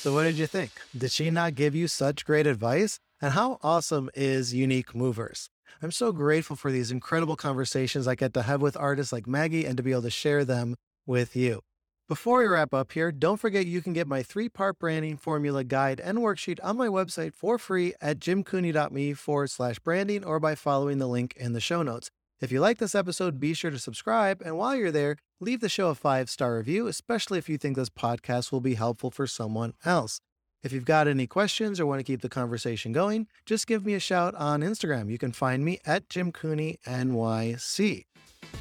So, 0.00 0.14
what 0.14 0.22
did 0.22 0.38
you 0.38 0.46
think? 0.46 0.70
Did 0.96 1.12
she 1.12 1.30
not 1.30 1.54
give 1.54 1.74
you 1.74 1.88
such 1.88 2.24
great 2.24 2.46
advice? 2.46 3.00
And 3.20 3.32
how 3.34 3.58
awesome 3.62 4.08
is 4.14 4.54
Unique 4.54 4.94
Movers? 4.94 5.50
I'm 5.82 5.92
so 5.92 6.12
grateful 6.12 6.56
for 6.56 6.70
these 6.70 6.90
incredible 6.90 7.36
conversations 7.36 8.08
I 8.08 8.14
get 8.14 8.34
to 8.34 8.42
have 8.42 8.60
with 8.60 8.76
artists 8.76 9.12
like 9.12 9.26
Maggie 9.26 9.64
and 9.64 9.76
to 9.76 9.82
be 9.82 9.92
able 9.92 10.02
to 10.02 10.10
share 10.10 10.44
them 10.44 10.76
with 11.06 11.36
you. 11.36 11.60
Before 12.08 12.38
we 12.38 12.46
wrap 12.46 12.72
up 12.72 12.92
here, 12.92 13.12
don't 13.12 13.36
forget 13.36 13.66
you 13.66 13.82
can 13.82 13.92
get 13.92 14.06
my 14.06 14.22
three 14.22 14.48
part 14.48 14.78
branding 14.78 15.18
formula 15.18 15.62
guide 15.62 16.00
and 16.00 16.18
worksheet 16.18 16.58
on 16.62 16.78
my 16.78 16.86
website 16.86 17.34
for 17.34 17.58
free 17.58 17.92
at 18.00 18.18
jimcooney.me 18.18 19.12
forward 19.12 19.50
slash 19.50 19.78
branding 19.78 20.24
or 20.24 20.40
by 20.40 20.54
following 20.54 20.96
the 20.96 21.06
link 21.06 21.34
in 21.36 21.52
the 21.52 21.60
show 21.60 21.82
notes. 21.82 22.10
If 22.40 22.50
you 22.50 22.60
like 22.60 22.78
this 22.78 22.94
episode, 22.94 23.38
be 23.38 23.52
sure 23.52 23.70
to 23.70 23.78
subscribe. 23.78 24.40
And 24.42 24.56
while 24.56 24.74
you're 24.74 24.90
there, 24.90 25.16
leave 25.38 25.60
the 25.60 25.68
show 25.68 25.88
a 25.90 25.94
five 25.94 26.30
star 26.30 26.56
review, 26.56 26.86
especially 26.86 27.36
if 27.36 27.48
you 27.48 27.58
think 27.58 27.76
this 27.76 27.90
podcast 27.90 28.52
will 28.52 28.62
be 28.62 28.74
helpful 28.74 29.10
for 29.10 29.26
someone 29.26 29.74
else. 29.84 30.20
If 30.64 30.72
you've 30.72 30.84
got 30.84 31.06
any 31.06 31.28
questions 31.28 31.78
or 31.78 31.86
want 31.86 32.00
to 32.00 32.04
keep 32.04 32.20
the 32.20 32.28
conversation 32.28 32.90
going, 32.90 33.28
just 33.46 33.68
give 33.68 33.86
me 33.86 33.94
a 33.94 34.00
shout 34.00 34.34
on 34.34 34.60
Instagram. 34.62 35.08
You 35.08 35.16
can 35.16 35.30
find 35.30 35.64
me 35.64 35.78
at 35.86 36.08
Jim 36.08 36.32
Cooney 36.32 36.80
NYC. 36.84 38.06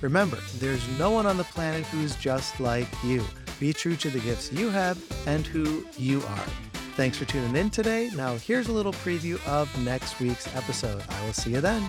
Remember, 0.01 0.37
there's 0.59 0.87
no 0.99 1.09
one 1.09 1.25
on 1.25 1.37
the 1.37 1.43
planet 1.45 1.85
who's 1.87 2.15
just 2.17 2.59
like 2.59 2.87
you. 3.03 3.23
Be 3.59 3.73
true 3.73 3.95
to 3.95 4.11
the 4.11 4.19
gifts 4.19 4.53
you 4.53 4.69
have 4.69 5.03
and 5.25 5.47
who 5.47 5.83
you 5.97 6.21
are. 6.21 6.45
Thanks 6.95 7.17
for 7.17 7.25
tuning 7.25 7.55
in 7.55 7.71
today. 7.71 8.11
Now, 8.15 8.35
here's 8.35 8.67
a 8.67 8.73
little 8.73 8.93
preview 8.93 9.43
of 9.47 9.75
next 9.83 10.19
week's 10.19 10.55
episode. 10.55 11.03
I 11.09 11.25
will 11.25 11.33
see 11.33 11.51
you 11.51 11.61
then. 11.61 11.81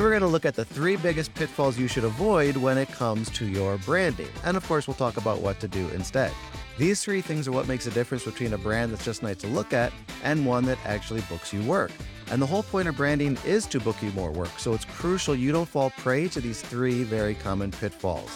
We're 0.00 0.10
going 0.10 0.22
to 0.22 0.26
look 0.26 0.44
at 0.44 0.56
the 0.56 0.64
three 0.64 0.96
biggest 0.96 1.32
pitfalls 1.34 1.78
you 1.78 1.86
should 1.86 2.04
avoid 2.04 2.56
when 2.56 2.78
it 2.78 2.88
comes 2.88 3.30
to 3.30 3.46
your 3.46 3.78
branding. 3.78 4.28
And 4.44 4.56
of 4.56 4.66
course, 4.66 4.88
we'll 4.88 4.94
talk 4.94 5.16
about 5.18 5.40
what 5.40 5.60
to 5.60 5.68
do 5.68 5.88
instead. 5.90 6.32
These 6.78 7.02
three 7.02 7.22
things 7.22 7.48
are 7.48 7.52
what 7.52 7.68
makes 7.68 7.86
a 7.86 7.90
difference 7.90 8.24
between 8.24 8.52
a 8.52 8.58
brand 8.58 8.92
that's 8.92 9.04
just 9.04 9.22
nice 9.22 9.38
to 9.38 9.46
look 9.46 9.72
at 9.72 9.94
and 10.22 10.44
one 10.44 10.66
that 10.66 10.78
actually 10.84 11.22
books 11.22 11.50
you 11.50 11.62
work. 11.62 11.90
And 12.30 12.42
the 12.42 12.46
whole 12.46 12.64
point 12.64 12.86
of 12.86 12.96
branding 12.96 13.38
is 13.46 13.64
to 13.66 13.80
book 13.80 13.96
you 14.02 14.10
more 14.10 14.30
work, 14.30 14.58
so 14.58 14.74
it's 14.74 14.84
crucial 14.84 15.34
you 15.34 15.52
don't 15.52 15.68
fall 15.68 15.90
prey 15.96 16.28
to 16.28 16.40
these 16.40 16.60
three 16.60 17.02
very 17.02 17.34
common 17.34 17.70
pitfalls. 17.70 18.30